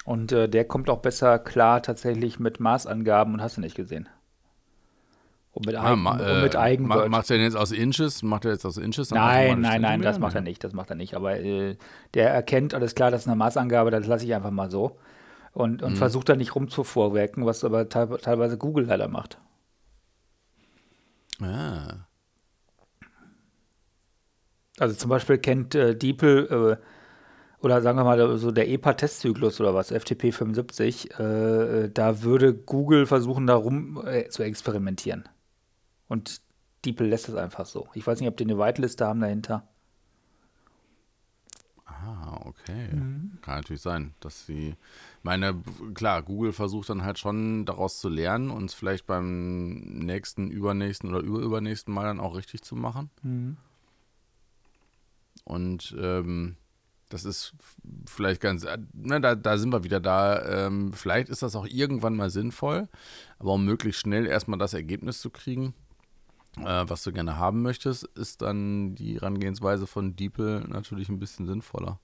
Und 0.04 0.32
äh, 0.32 0.48
der 0.48 0.64
kommt 0.64 0.90
auch 0.90 0.98
besser 0.98 1.38
klar 1.38 1.82
tatsächlich 1.82 2.40
mit 2.40 2.60
Maßangaben 2.60 3.34
und 3.34 3.42
hast 3.42 3.56
du 3.56 3.60
nicht 3.60 3.76
gesehen. 3.76 4.08
Und 5.54 5.66
mit, 5.66 5.74
Ah, 5.76 5.90
Eigen, 5.92 6.02
ma- 6.02 6.12
und 6.12 6.20
äh, 6.20 6.42
mit 6.42 6.54
ma- 6.54 6.60
Eigenwörtern. 6.60 7.10
Macht 7.10 7.30
er 7.30 7.36
denn 7.36 7.44
jetzt 7.44 7.56
aus 7.56 7.72
Inches? 7.72 8.22
Macht 8.22 8.46
er 8.46 8.52
jetzt 8.52 8.64
aus 8.64 8.78
Inches? 8.78 9.10
Nein, 9.10 9.60
nein, 9.60 9.82
nein, 9.82 10.00
das 10.00 10.18
macht 10.18 10.34
er 10.34 10.40
nicht, 10.40 10.64
das 10.64 10.72
macht 10.72 10.88
er 10.90 10.96
nicht. 10.96 11.14
Aber 11.14 11.38
äh, 11.38 11.76
der 12.14 12.30
erkennt, 12.30 12.72
alles 12.74 12.94
klar, 12.94 13.10
das 13.10 13.22
ist 13.22 13.26
eine 13.28 13.36
Maßangabe, 13.36 13.90
das 13.90 14.06
lasse 14.06 14.24
ich 14.24 14.34
einfach 14.34 14.50
mal 14.50 14.70
so. 14.70 14.96
Und, 15.52 15.82
Mhm. 15.82 15.86
und 15.88 15.96
versucht 15.96 16.30
da 16.30 16.36
nicht 16.36 16.54
rumzuvorwerken, 16.54 17.44
was 17.44 17.62
aber 17.64 17.88
teil, 17.90 18.08
teilweise 18.22 18.56
Google 18.56 18.86
leider 18.86 19.08
macht. 19.08 19.36
Ah. 21.42 22.06
Also 24.78 24.94
zum 24.94 25.10
Beispiel 25.10 25.36
kennt 25.38 25.74
äh, 25.74 25.94
DeepL 25.94 26.78
äh, 26.80 27.62
oder 27.64 27.82
sagen 27.82 27.98
wir 27.98 28.04
mal 28.04 28.38
so 28.38 28.50
der 28.50 28.68
EPA-Testzyklus 28.68 29.60
oder 29.60 29.74
was, 29.74 29.90
FTP 29.92 30.32
75, 30.32 31.10
äh, 31.20 31.90
da 31.92 32.22
würde 32.22 32.54
Google 32.54 33.06
versuchen, 33.06 33.46
da 33.46 33.54
rum 33.54 34.02
äh, 34.06 34.28
zu 34.28 34.42
experimentieren. 34.42 35.28
Und 36.12 36.42
DeepL 36.84 37.06
lässt 37.06 37.30
es 37.30 37.36
einfach 37.36 37.64
so. 37.64 37.88
Ich 37.94 38.06
weiß 38.06 38.20
nicht, 38.20 38.28
ob 38.28 38.36
die 38.36 38.44
eine 38.44 38.58
Whiteliste 38.58 39.06
haben 39.06 39.20
dahinter. 39.20 39.66
Ah, 41.86 42.38
okay. 42.44 42.88
Mhm. 42.92 43.38
Kann 43.40 43.56
natürlich 43.56 43.80
sein, 43.80 44.12
dass 44.20 44.44
sie. 44.44 44.76
Meine, 45.22 45.54
klar, 45.94 46.22
Google 46.22 46.52
versucht 46.52 46.90
dann 46.90 47.02
halt 47.02 47.18
schon 47.18 47.64
daraus 47.64 47.98
zu 47.98 48.10
lernen 48.10 48.50
und 48.50 48.66
es 48.66 48.74
vielleicht 48.74 49.06
beim 49.06 49.80
nächsten, 50.00 50.50
übernächsten 50.50 51.08
oder 51.08 51.20
überübernächsten 51.20 51.94
Mal 51.94 52.04
dann 52.04 52.20
auch 52.20 52.36
richtig 52.36 52.60
zu 52.60 52.76
machen. 52.76 53.08
Mhm. 53.22 53.56
Und 55.44 55.96
ähm, 55.98 56.56
das 57.08 57.24
ist 57.24 57.54
vielleicht 58.04 58.42
ganz, 58.42 58.64
äh, 58.64 58.76
ne, 58.92 59.18
da, 59.18 59.34
da 59.34 59.56
sind 59.56 59.72
wir 59.72 59.82
wieder 59.82 60.00
da. 60.00 60.66
Ähm, 60.66 60.92
vielleicht 60.92 61.30
ist 61.30 61.40
das 61.42 61.56
auch 61.56 61.66
irgendwann 61.66 62.16
mal 62.16 62.28
sinnvoll, 62.28 62.90
aber 63.38 63.54
um 63.54 63.64
möglichst 63.64 64.02
schnell 64.02 64.26
erstmal 64.26 64.58
das 64.58 64.74
Ergebnis 64.74 65.22
zu 65.22 65.30
kriegen, 65.30 65.72
äh, 66.58 66.84
was 66.86 67.02
du 67.02 67.12
gerne 67.12 67.38
haben 67.38 67.62
möchtest, 67.62 68.04
ist 68.04 68.42
dann 68.42 68.94
die 68.94 69.14
Herangehensweise 69.14 69.86
von 69.86 70.16
DeepL 70.16 70.64
natürlich 70.68 71.08
ein 71.08 71.18
bisschen 71.18 71.46
sinnvoller. 71.46 71.98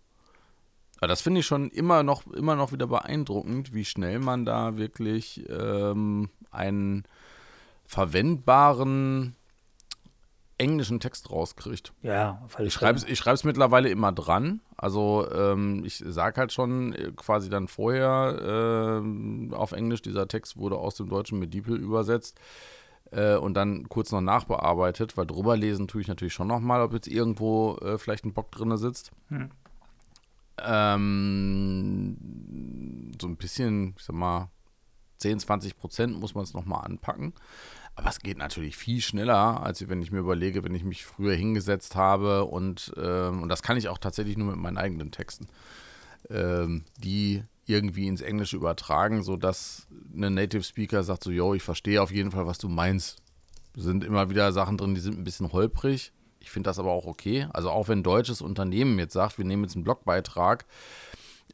Aber 0.99 1.09
das 1.09 1.21
finde 1.23 1.41
ich 1.41 1.47
schon 1.47 1.71
immer 1.71 2.03
noch, 2.03 2.27
immer 2.27 2.57
noch 2.57 2.73
wieder 2.73 2.87
beeindruckend, 2.87 3.73
wie 3.73 3.85
schnell 3.85 4.19
man 4.19 4.45
da 4.45 4.77
wirklich 4.77 5.45
ähm, 5.49 6.29
einen 6.51 7.05
verwendbaren 7.85 9.37
englischen 10.59 10.99
Text 10.99 11.31
rauskriegt. 11.31 11.93
Ja, 12.03 12.43
alle 12.57 12.67
Ich 12.67 12.75
schreibe 12.75 12.97
es 12.97 13.05
Fälle. 13.05 13.13
ich 13.13 13.19
schreib's 13.21 13.45
mittlerweile 13.45 13.91
immer 13.91 14.11
dran. 14.11 14.61
Also 14.77 15.31
ähm, 15.33 15.85
ich 15.85 16.03
sage 16.05 16.41
halt 16.41 16.53
schon 16.53 16.95
äh, 16.95 17.13
quasi 17.15 17.49
dann 17.49 17.69
vorher 17.69 18.99
ähm, 19.01 19.55
auf 19.55 19.71
Englisch, 19.71 20.03
dieser 20.03 20.27
Text 20.27 20.57
wurde 20.57 20.77
aus 20.77 20.97
dem 20.97 21.09
Deutschen 21.09 21.39
mit 21.39 21.55
DeepL 21.55 21.77
übersetzt 21.77 22.41
äh, 23.11 23.37
und 23.37 23.55
dann 23.55 23.89
kurz 23.89 24.13
noch 24.13 24.21
nachbearbeitet, 24.21 25.17
weil 25.17 25.27
drüber 25.27 25.57
lesen 25.57 25.89
tue 25.89 26.01
ich 26.01 26.09
natürlich 26.09 26.35
schon 26.35 26.49
nochmal, 26.49 26.83
ob 26.83 26.93
jetzt 26.93 27.09
irgendwo 27.09 27.77
äh, 27.77 27.99
vielleicht 27.99 28.25
ein 28.25 28.35
Bock 28.35 28.51
drin 28.51 28.77
sitzt. 28.77 29.13
Hm. 29.29 29.51
Ähm, 30.61 32.17
so 33.21 33.29
ein 33.29 33.37
bisschen, 33.37 33.95
ich 33.97 34.05
sag 34.05 34.17
mal, 34.17 34.51
10, 35.19 35.41
20 35.41 35.77
Prozent 35.77 36.19
muss 36.19 36.35
man 36.35 36.45
es 36.45 36.55
nochmal 36.55 36.85
anpacken. 36.85 37.35
Aber 37.97 38.09
es 38.11 38.21
geht 38.21 38.39
natürlich 38.39 38.77
viel 38.77 39.01
schneller, 39.01 39.61
als 39.63 39.89
wenn 39.89 40.03
ich 40.03 40.13
mir 40.13 40.21
überlege, 40.21 40.63
wenn 40.63 40.75
ich 40.75 40.85
mich 40.85 41.05
früher 41.05 41.35
hingesetzt 41.35 41.97
habe 41.97 42.45
und, 42.45 42.93
ähm, 42.97 43.43
und 43.43 43.49
das 43.49 43.63
kann 43.63 43.77
ich 43.77 43.89
auch 43.89 43.99
tatsächlich 43.99 44.37
nur 44.37 44.53
mit 44.53 44.57
meinen 44.57 44.79
eigenen 44.79 45.11
Texten, 45.11 45.49
ähm, 46.31 46.85
die 46.99 47.43
irgendwie 47.69 48.07
ins 48.07 48.21
Englische 48.21 48.57
übertragen, 48.57 49.23
sodass 49.23 49.87
ein 50.15 50.35
Native 50.35 50.63
Speaker 50.63 51.03
sagt 51.03 51.25
so, 51.25 51.31
yo, 51.31 51.55
ich 51.55 51.63
verstehe 51.63 52.03
auf 52.03 52.11
jeden 52.11 52.31
Fall, 52.31 52.47
was 52.47 52.59
du 52.59 52.69
meinst. 52.69 53.19
Sind 53.77 54.03
immer 54.05 54.31
wieder 54.31 54.53
Sachen 54.53 54.77
drin, 54.77 54.95
die 54.95 55.01
sind 55.01 55.19
ein 55.19 55.25
bisschen 55.25 55.53
holprig. 55.53 56.13
Ich 56.41 56.51
finde 56.51 56.69
das 56.69 56.79
aber 56.79 56.93
auch 56.93 57.07
okay. 57.07 57.47
Also 57.53 57.71
auch 57.71 57.89
wenn 57.89 58.01
ein 58.01 58.05
deutsches 58.05 58.41
Unternehmen 58.43 58.99
jetzt 58.99 59.13
sagt, 59.13 59.39
wir 59.39 59.45
nehmen 59.45 59.65
jetzt 59.65 59.75
einen 59.75 59.85
Blogbeitrag, 59.85 60.67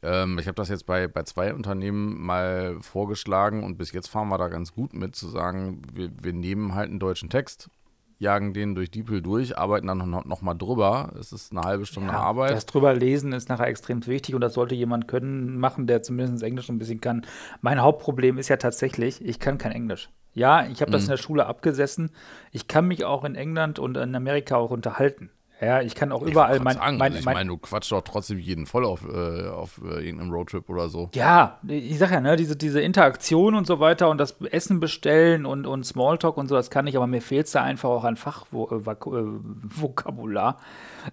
Ähm, 0.03 0.37
ich 0.39 0.47
habe 0.47 0.55
das 0.55 0.69
jetzt 0.69 0.85
bei, 0.85 1.07
bei 1.07 1.23
zwei 1.23 1.53
Unternehmen 1.53 2.19
mal 2.21 2.77
vorgeschlagen 2.81 3.63
und 3.63 3.77
bis 3.77 3.93
jetzt 3.93 4.09
fahren 4.09 4.27
wir 4.27 4.37
da 4.37 4.49
ganz 4.49 4.73
gut 4.73 4.93
mit, 4.93 5.15
zu 5.15 5.29
sagen, 5.29 5.81
wir, 5.93 6.11
wir 6.21 6.33
nehmen 6.33 6.75
halt 6.75 6.89
einen 6.89 6.99
deutschen 6.99 7.29
Text, 7.29 7.69
jagen 8.17 8.53
den 8.53 8.75
durch 8.75 8.91
DeepL 8.91 9.21
durch, 9.21 9.57
arbeiten 9.57 9.87
dann 9.87 10.09
noch, 10.09 10.25
noch 10.25 10.41
mal 10.41 10.53
drüber. 10.53 11.11
Es 11.19 11.31
ist 11.31 11.51
eine 11.51 11.61
halbe 11.61 11.85
Stunde 11.85 12.13
ja, 12.13 12.19
Arbeit. 12.19 12.51
Das 12.51 12.65
drüber 12.65 12.93
lesen 12.93 13.33
ist 13.33 13.49
nachher 13.49 13.67
extrem 13.67 14.05
wichtig 14.07 14.35
und 14.35 14.41
das 14.41 14.53
sollte 14.53 14.75
jemand 14.75 15.07
können, 15.07 15.57
machen, 15.57 15.87
der 15.87 16.01
zumindest 16.01 16.43
Englisch 16.43 16.69
ein 16.69 16.79
bisschen 16.79 17.01
kann. 17.01 17.25
Mein 17.61 17.81
Hauptproblem 17.81 18.37
ist 18.37 18.49
ja 18.49 18.57
tatsächlich, 18.57 19.23
ich 19.23 19.39
kann 19.39 19.57
kein 19.57 19.71
Englisch. 19.71 20.09
Ja, 20.33 20.65
ich 20.65 20.81
habe 20.81 20.91
das 20.91 21.03
mhm. 21.03 21.05
in 21.05 21.11
der 21.11 21.17
Schule 21.17 21.45
abgesessen. 21.45 22.11
Ich 22.51 22.67
kann 22.67 22.87
mich 22.87 23.05
auch 23.05 23.23
in 23.23 23.35
England 23.35 23.79
und 23.79 23.95
in 23.97 24.15
Amerika 24.15 24.57
auch 24.57 24.71
unterhalten. 24.71 25.29
Ja, 25.61 25.81
ich 25.81 25.95
kann 25.95 26.11
auch 26.11 26.23
ich 26.23 26.31
überall 26.31 26.59
mein, 26.59 26.75
sagen, 26.75 26.97
mein, 26.97 27.13
also 27.13 27.19
Ich 27.19 27.25
meine, 27.33 27.49
du 27.49 27.57
quatschst 27.57 27.93
doch 27.93 28.01
trotzdem 28.01 28.39
jeden 28.39 28.65
voll 28.65 28.83
auf, 28.83 29.07
äh, 29.07 29.47
auf 29.47 29.79
äh, 29.83 30.05
irgendeinem 30.05 30.31
Roadtrip 30.31 30.69
oder 30.69 30.89
so. 30.89 31.09
Ja, 31.13 31.59
ich 31.65 31.97
sag 31.97 32.11
ja, 32.11 32.19
ne, 32.19 32.35
diese, 32.35 32.57
diese 32.57 32.81
Interaktion 32.81 33.55
und 33.55 33.65
so 33.65 33.79
weiter 33.79 34.09
und 34.09 34.17
das 34.17 34.35
Essen 34.51 34.81
bestellen 34.81 35.45
und, 35.45 35.65
und 35.65 35.85
Smalltalk 35.85 36.35
und 36.35 36.49
so, 36.49 36.55
das 36.55 36.69
kann 36.69 36.87
ich, 36.87 36.97
aber 36.97 37.07
mir 37.07 37.21
fehlt 37.21 37.45
es 37.45 37.53
da 37.53 37.63
einfach 37.63 37.87
auch 37.89 38.03
an 38.03 38.17
Fachvokabular. 38.17 40.57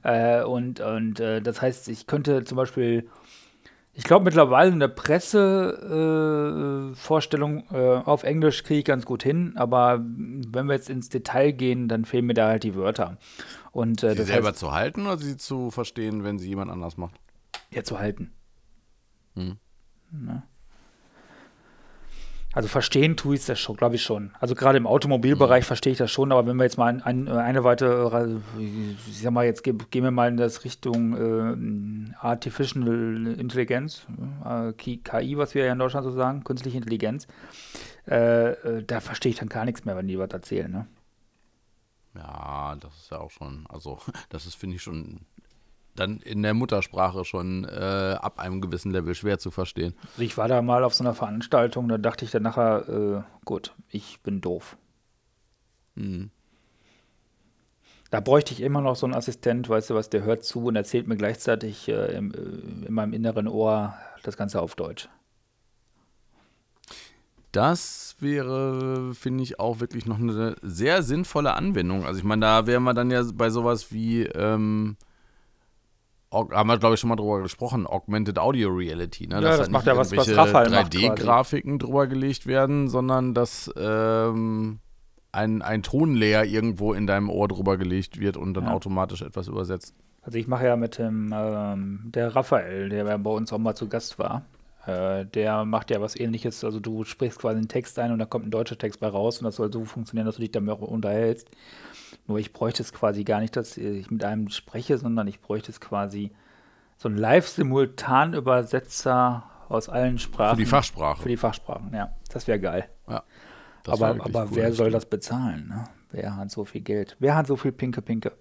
Äh, 0.05 0.41
äh, 0.41 0.45
und 0.45 0.81
und 0.81 1.21
äh, 1.21 1.41
das 1.41 1.63
heißt, 1.63 1.87
ich 1.89 2.09
könnte 2.09 2.43
zum 2.45 2.57
Beispiel 2.57 3.09
ich 3.95 4.05
glaube, 4.05 4.25
mittlerweile 4.25 4.73
eine 4.73 4.89
Pressevorstellung 4.89 7.65
äh, 7.71 7.77
äh, 7.77 7.99
auf 7.99 8.23
Englisch 8.23 8.63
kriege 8.63 8.79
ich 8.79 8.87
ganz 8.87 9.05
gut 9.05 9.23
hin, 9.23 9.53
aber 9.57 10.01
wenn 10.03 10.67
wir 10.67 10.75
jetzt 10.75 10.89
ins 10.89 11.11
Detail 11.11 11.53
gehen, 11.53 11.89
dann 11.89 12.07
fehlen 12.07 12.25
mir 12.25 12.35
da 12.35 12.49
halt 12.49 12.63
die 12.63 12.75
Wörter. 12.75 13.19
Und, 13.71 14.03
äh, 14.03 14.15
sie 14.15 14.23
selber 14.23 14.49
heißt, 14.49 14.59
zu 14.59 14.73
halten 14.73 15.07
oder 15.07 15.19
sie 15.19 15.37
zu 15.37 15.71
verstehen, 15.71 16.25
wenn 16.25 16.39
sie 16.39 16.49
jemand 16.49 16.71
anders 16.71 16.97
macht? 16.97 17.21
Ja, 17.71 17.85
zu 17.85 17.99
halten. 17.99 18.33
Hm. 19.35 19.59
Na. 20.11 20.45
Also 22.53 22.69
verstehen 22.69 23.17
tue 23.17 23.37
ich 23.37 23.47
das 23.47 23.59
schon, 23.59 23.77
glaube 23.77 23.95
ich 23.95 24.03
schon. 24.03 24.33
Also 24.39 24.55
gerade 24.55 24.77
im 24.77 24.87
Automobilbereich 24.87 25.65
mhm. 25.65 25.67
verstehe 25.67 25.93
ich 25.93 25.99
das 25.99 26.11
schon, 26.11 26.33
aber 26.33 26.47
wenn 26.47 26.57
wir 26.57 26.65
jetzt 26.65 26.77
mal 26.77 26.89
ein, 26.89 27.03
ein, 27.03 27.29
eine 27.29 27.65
weitere, 27.65 28.39
ich 28.59 29.19
sag 29.21 29.33
mal, 29.33 29.47
jetzt 29.47 29.63
gehen 29.65 29.79
wir 29.91 30.11
mal 30.11 30.29
in 30.29 30.37
das 30.37 30.65
Richtung 30.65 32.13
äh, 32.13 32.15
Artificial 32.21 33.27
Intelligence, 33.39 34.07
äh, 34.45 34.73
KI, 34.75 35.39
was 35.39 35.55
wir 35.55 35.65
ja 35.65 35.73
in 35.73 35.79
Deutschland 35.79 36.05
so 36.05 36.11
sagen, 36.11 36.45
künstliche 36.45 36.77
Intelligenz, 36.77 37.27
äh, 38.07 38.51
äh, 38.51 38.85
da 38.85 39.01
verstehe 39.01 39.31
ich 39.31 39.39
dann 39.39 39.49
gar 39.49 39.65
nichts 39.65 39.85
mehr, 39.85 39.97
wenn 39.97 40.09
die 40.09 40.19
was 40.19 40.31
erzählen, 40.31 40.71
ne? 40.71 40.87
Ja, 42.15 42.77
das 42.79 42.95
ist 42.95 43.11
ja 43.11 43.21
auch 43.21 43.31
schon, 43.31 43.65
also 43.69 43.99
das 44.29 44.45
ist, 44.47 44.57
finde 44.57 44.77
ich, 44.77 44.83
schon 44.83 45.21
dann 45.95 46.19
in 46.21 46.43
der 46.43 46.55
Muttersprache 46.55 47.25
schon 47.25 47.65
äh, 47.65 48.17
ab 48.21 48.39
einem 48.39 48.61
gewissen 48.61 48.91
Level 48.91 49.15
schwer 49.15 49.39
zu 49.39 49.51
verstehen. 49.51 49.95
Ich 50.19 50.39
war 50.39 50.49
da 50.49 50.63
mal 50.63 50.85
auf 50.85 50.95
so 50.95 51.05
einer 51.05 51.15
Veranstaltung, 51.15 51.89
da 51.89 51.99
dachte 51.99 52.25
ich 52.25 52.31
dann 52.31 52.43
nachher, 52.43 52.89
äh, 52.89 53.45
gut, 53.45 53.75
ich 53.89 54.21
bin 54.23 54.41
doof. 54.41 54.77
Mhm. 55.95 56.31
Da 58.11 58.21
bräuchte 58.21 58.53
ich 58.53 58.61
immer 58.61 58.83
noch 58.83 58.97
so 58.97 59.07
einen 59.07 59.15
Assistent, 59.15 59.69
weißt 59.69 59.91
du 59.91 59.95
was, 59.95 60.11
der 60.11 60.23
hört 60.23 60.45
zu 60.45 60.67
und 60.67 60.77
erzählt 60.77 61.09
mir 61.09 61.17
gleichzeitig 61.17 61.89
äh, 61.89 62.15
im, 62.15 62.33
äh, 62.33 62.87
in 62.87 62.93
meinem 62.93 63.15
inneren 63.15 63.49
Ohr 63.49 63.95
das 64.23 64.37
Ganze 64.37 64.61
auf 64.61 64.75
Deutsch. 64.75 65.09
Das 67.53 68.17
wäre, 68.19 69.15
finde 69.15 69.43
ich, 69.43 69.61
auch 69.61 69.81
wirklich 69.81 70.07
noch 70.07 70.19
eine 70.19 70.57
sehr 70.63 71.03
sinnvolle 71.03 71.55
Anwendung. 71.55 72.07
Also 72.07 72.19
ich 72.19 72.25
meine, 72.25 72.41
da 72.41 72.67
wären 72.67 72.83
wir 72.83 72.95
dann 72.95 73.11
ja 73.11 73.23
bei 73.35 73.51
sowas 73.51 73.93
wie 73.93 74.25
ähm, 74.25 74.97
haben 76.33 76.67
wir, 76.69 76.79
glaube 76.79 76.95
ich, 76.95 77.01
schon 77.01 77.09
mal 77.09 77.17
drüber 77.17 77.43
gesprochen, 77.43 77.87
Augmented 77.87 78.39
Audio 78.39 78.71
Reality. 78.71 79.27
Ne? 79.27 79.37
Ja, 79.37 79.41
dass 79.41 79.59
das 79.59 79.71
macht 79.71 79.87
ja 79.87 79.97
was, 79.97 80.17
was 80.17 80.35
Raphael 80.37 80.69
3D-Grafiken 80.69 81.79
drüber 81.79 82.07
gelegt 82.07 82.47
werden, 82.47 82.89
sondern 82.89 83.35
dass 83.35 83.71
ähm, 83.77 84.81
ein, 85.33 85.63
ein 85.63 85.83
Tonlayer 85.83 86.45
irgendwo 86.45 86.93
in 86.93 87.07
deinem 87.07 87.31
Ohr 87.31 87.49
drüber 87.49 87.77
gelegt 87.77 88.19
wird 88.21 88.37
und 88.37 88.55
dann 88.55 88.65
ja. 88.65 88.73
automatisch 88.73 89.23
etwas 89.23 89.49
übersetzt. 89.49 89.95
Also 90.23 90.39
ich 90.39 90.47
mache 90.47 90.67
ja 90.67 90.77
mit 90.77 90.99
dem, 90.99 91.35
ähm, 91.35 92.01
der 92.15 92.35
Raphael, 92.35 92.89
der 92.89 93.19
bei 93.19 93.31
uns 93.31 93.53
auch 93.53 93.59
mal 93.59 93.75
zu 93.75 93.89
Gast 93.89 94.19
war, 94.19 94.43
äh, 94.87 95.27
der 95.27 95.65
macht 95.65 95.91
ja 95.91 96.01
was 96.01 96.19
ähnliches. 96.19 96.63
Also 96.65 96.81
du 96.81 97.05
sprichst 97.05 97.39
quasi 97.39 97.57
einen 97.57 97.69
Text 97.69 97.99
ein 97.99 98.13
und 98.13 98.19
da 98.19 98.25
kommt 98.25 98.47
ein 98.47 98.51
deutscher 98.51 98.79
Text 98.79 99.01
bei 99.01 99.09
raus 99.09 99.39
und 99.39 99.45
das 99.45 99.57
soll 99.57 99.73
so 99.73 99.85
funktionieren, 99.85 100.27
dass 100.27 100.37
du 100.37 100.43
dich 100.43 100.53
damit 100.53 100.75
auch 100.75 100.81
unterhältst. 100.81 101.49
Nur 102.27 102.39
ich 102.39 102.53
bräuchte 102.53 102.83
es 102.83 102.93
quasi 102.93 103.25
gar 103.25 103.41
nicht, 103.41 103.57
dass 103.57 103.77
ich 103.77 104.11
mit 104.11 104.25
einem 104.25 104.51
spreche, 104.51 104.99
sondern 104.99 105.29
ich 105.29 105.41
bräuchte 105.41 105.71
es 105.71 105.81
quasi 105.81 106.33
so 106.97 107.09
ein 107.09 107.17
Live-Simultan-Übersetzer 107.17 109.45
aus 109.69 109.89
allen 109.89 110.19
Sprachen. 110.19 110.57
Für 110.57 110.63
die 110.63 110.69
Fachsprache. 110.69 111.23
Für 111.23 111.29
die 111.29 111.37
Fachsprachen, 111.37 111.95
ja. 111.95 112.13
Das 112.33 112.47
wäre 112.47 112.61
geil. 112.61 112.89
Ja. 113.09 113.23
aber 113.87 114.17
aber 114.21 114.55
wer 114.55 114.73
soll 114.73 114.91
das 114.91 115.07
bezahlen? 115.07 115.69
Ne? 115.69 115.85
Wer 116.13 116.37
hat 116.37 116.51
so 116.51 116.65
viel 116.65 116.83
Geld? 116.83 117.17
Wer 117.19 117.35
hat 117.35 117.47
so 117.47 117.57
viel 117.57 117.73
Pinke 117.73 118.03
Pinke? 118.03 118.33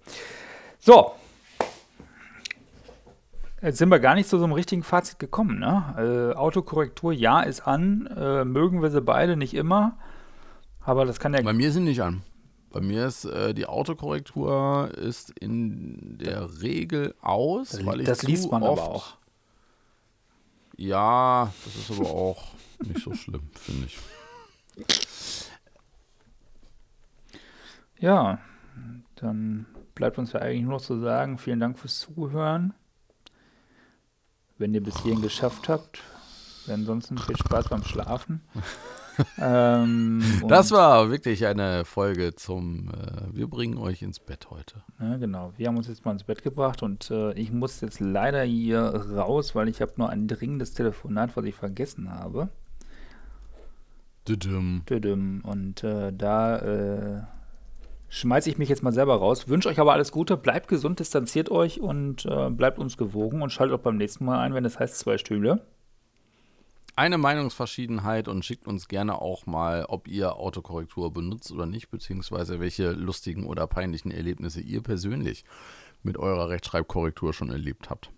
So. 0.78 1.12
Jetzt 3.62 3.78
sind 3.78 3.90
wir 3.90 4.00
gar 4.00 4.14
nicht 4.14 4.28
zu 4.28 4.38
so 4.38 4.44
einem 4.44 4.52
richtigen 4.52 4.82
Fazit 4.82 5.18
gekommen. 5.18 5.60
Ne? 5.60 6.32
Äh, 6.32 6.36
Autokorrektur, 6.36 7.12
ja, 7.12 7.40
ist 7.40 7.60
an. 7.60 8.08
Äh, 8.08 8.44
mögen 8.44 8.82
wir 8.82 8.90
sie 8.90 9.00
beide 9.00 9.36
nicht 9.36 9.54
immer. 9.54 9.96
Aber 10.80 11.04
das 11.04 11.20
kann 11.20 11.32
ja. 11.32 11.40
Bei 11.42 11.52
mir 11.52 11.72
sind 11.72 11.84
nicht 11.84 12.02
an. 12.02 12.22
Bei 12.72 12.80
mir 12.80 13.06
ist 13.06 13.26
äh, 13.26 13.52
die 13.52 13.66
Autokorrektur 13.66 14.90
ist 14.96 15.30
in 15.38 16.16
der 16.16 16.62
Regel 16.62 17.14
aus, 17.20 17.68
das, 17.68 17.84
weil 17.84 18.00
ich 18.00 18.06
das 18.06 18.22
liest 18.22 18.50
man 18.50 18.62
oft, 18.62 18.82
aber 18.82 18.90
auch. 18.90 19.16
Ja, 20.78 21.52
das 21.64 21.76
ist 21.76 21.90
aber 21.90 22.10
auch 22.10 22.54
nicht 22.82 23.00
so 23.00 23.12
schlimm, 23.14 23.42
finde 23.52 23.86
ich. 23.86 23.98
Ja, 27.98 28.38
dann 29.16 29.66
bleibt 29.94 30.16
uns 30.16 30.32
ja 30.32 30.40
eigentlich 30.40 30.62
nur 30.62 30.72
noch 30.72 30.80
zu 30.80 30.98
sagen, 30.98 31.36
vielen 31.36 31.60
Dank 31.60 31.78
fürs 31.78 32.00
Zuhören. 32.00 32.72
Wenn 34.56 34.72
ihr 34.72 34.82
bis 34.82 35.02
hierhin 35.02 35.20
geschafft 35.22 35.68
habt, 35.68 36.02
ansonsten 36.68 37.18
viel 37.18 37.36
Spaß 37.36 37.68
beim 37.68 37.84
Schlafen. 37.84 38.40
Ähm, 39.38 40.22
das 40.48 40.70
war 40.70 41.10
wirklich 41.10 41.46
eine 41.46 41.84
Folge 41.84 42.34
zum 42.34 42.90
äh, 42.90 43.36
Wir 43.36 43.48
bringen 43.48 43.78
euch 43.78 44.02
ins 44.02 44.20
Bett 44.20 44.48
heute. 44.50 44.82
Ja, 45.00 45.16
genau. 45.16 45.52
Wir 45.56 45.68
haben 45.68 45.76
uns 45.76 45.88
jetzt 45.88 46.04
mal 46.04 46.12
ins 46.12 46.24
Bett 46.24 46.42
gebracht 46.42 46.82
und 46.82 47.10
äh, 47.10 47.32
ich 47.34 47.52
muss 47.52 47.80
jetzt 47.80 48.00
leider 48.00 48.42
hier 48.42 48.80
raus, 48.80 49.54
weil 49.54 49.68
ich 49.68 49.80
habe 49.80 49.92
nur 49.96 50.10
ein 50.10 50.28
dringendes 50.28 50.74
Telefonat, 50.74 51.36
was 51.36 51.44
ich 51.44 51.54
vergessen 51.54 52.10
habe. 52.10 52.48
Düdüm. 54.28 54.82
Düdüm. 54.88 55.42
Und 55.44 55.82
äh, 55.82 56.12
da 56.12 56.58
äh, 56.58 57.22
schmeiße 58.08 58.50
ich 58.50 58.58
mich 58.58 58.68
jetzt 58.68 58.82
mal 58.82 58.92
selber 58.92 59.16
raus. 59.16 59.48
Wünsche 59.48 59.68
euch 59.68 59.80
aber 59.80 59.92
alles 59.92 60.12
Gute, 60.12 60.36
bleibt 60.36 60.68
gesund, 60.68 61.00
distanziert 61.00 61.50
euch 61.50 61.80
und 61.80 62.26
äh, 62.26 62.50
bleibt 62.50 62.78
uns 62.78 62.96
gewogen 62.96 63.42
und 63.42 63.50
schaltet 63.50 63.76
auch 63.78 63.82
beim 63.82 63.96
nächsten 63.96 64.24
Mal 64.24 64.38
ein, 64.40 64.54
wenn 64.54 64.64
es 64.64 64.78
heißt 64.78 64.98
zwei 64.98 65.18
Stühle 65.18 65.62
eine 66.94 67.18
Meinungsverschiedenheit 67.18 68.28
und 68.28 68.44
schickt 68.44 68.66
uns 68.66 68.88
gerne 68.88 69.20
auch 69.20 69.46
mal, 69.46 69.84
ob 69.86 70.08
ihr 70.08 70.36
Autokorrektur 70.36 71.12
benutzt 71.12 71.50
oder 71.50 71.66
nicht, 71.66 71.90
beziehungsweise 71.90 72.60
welche 72.60 72.92
lustigen 72.92 73.46
oder 73.46 73.66
peinlichen 73.66 74.10
Erlebnisse 74.10 74.60
ihr 74.60 74.82
persönlich 74.82 75.44
mit 76.02 76.18
eurer 76.18 76.48
Rechtschreibkorrektur 76.48 77.32
schon 77.32 77.50
erlebt 77.50 77.90
habt. 77.90 78.10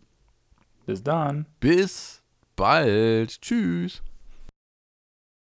Bis 0.86 1.02
dann. 1.02 1.46
Bis 1.60 2.22
bald. 2.56 3.40
Tschüss. 3.40 4.02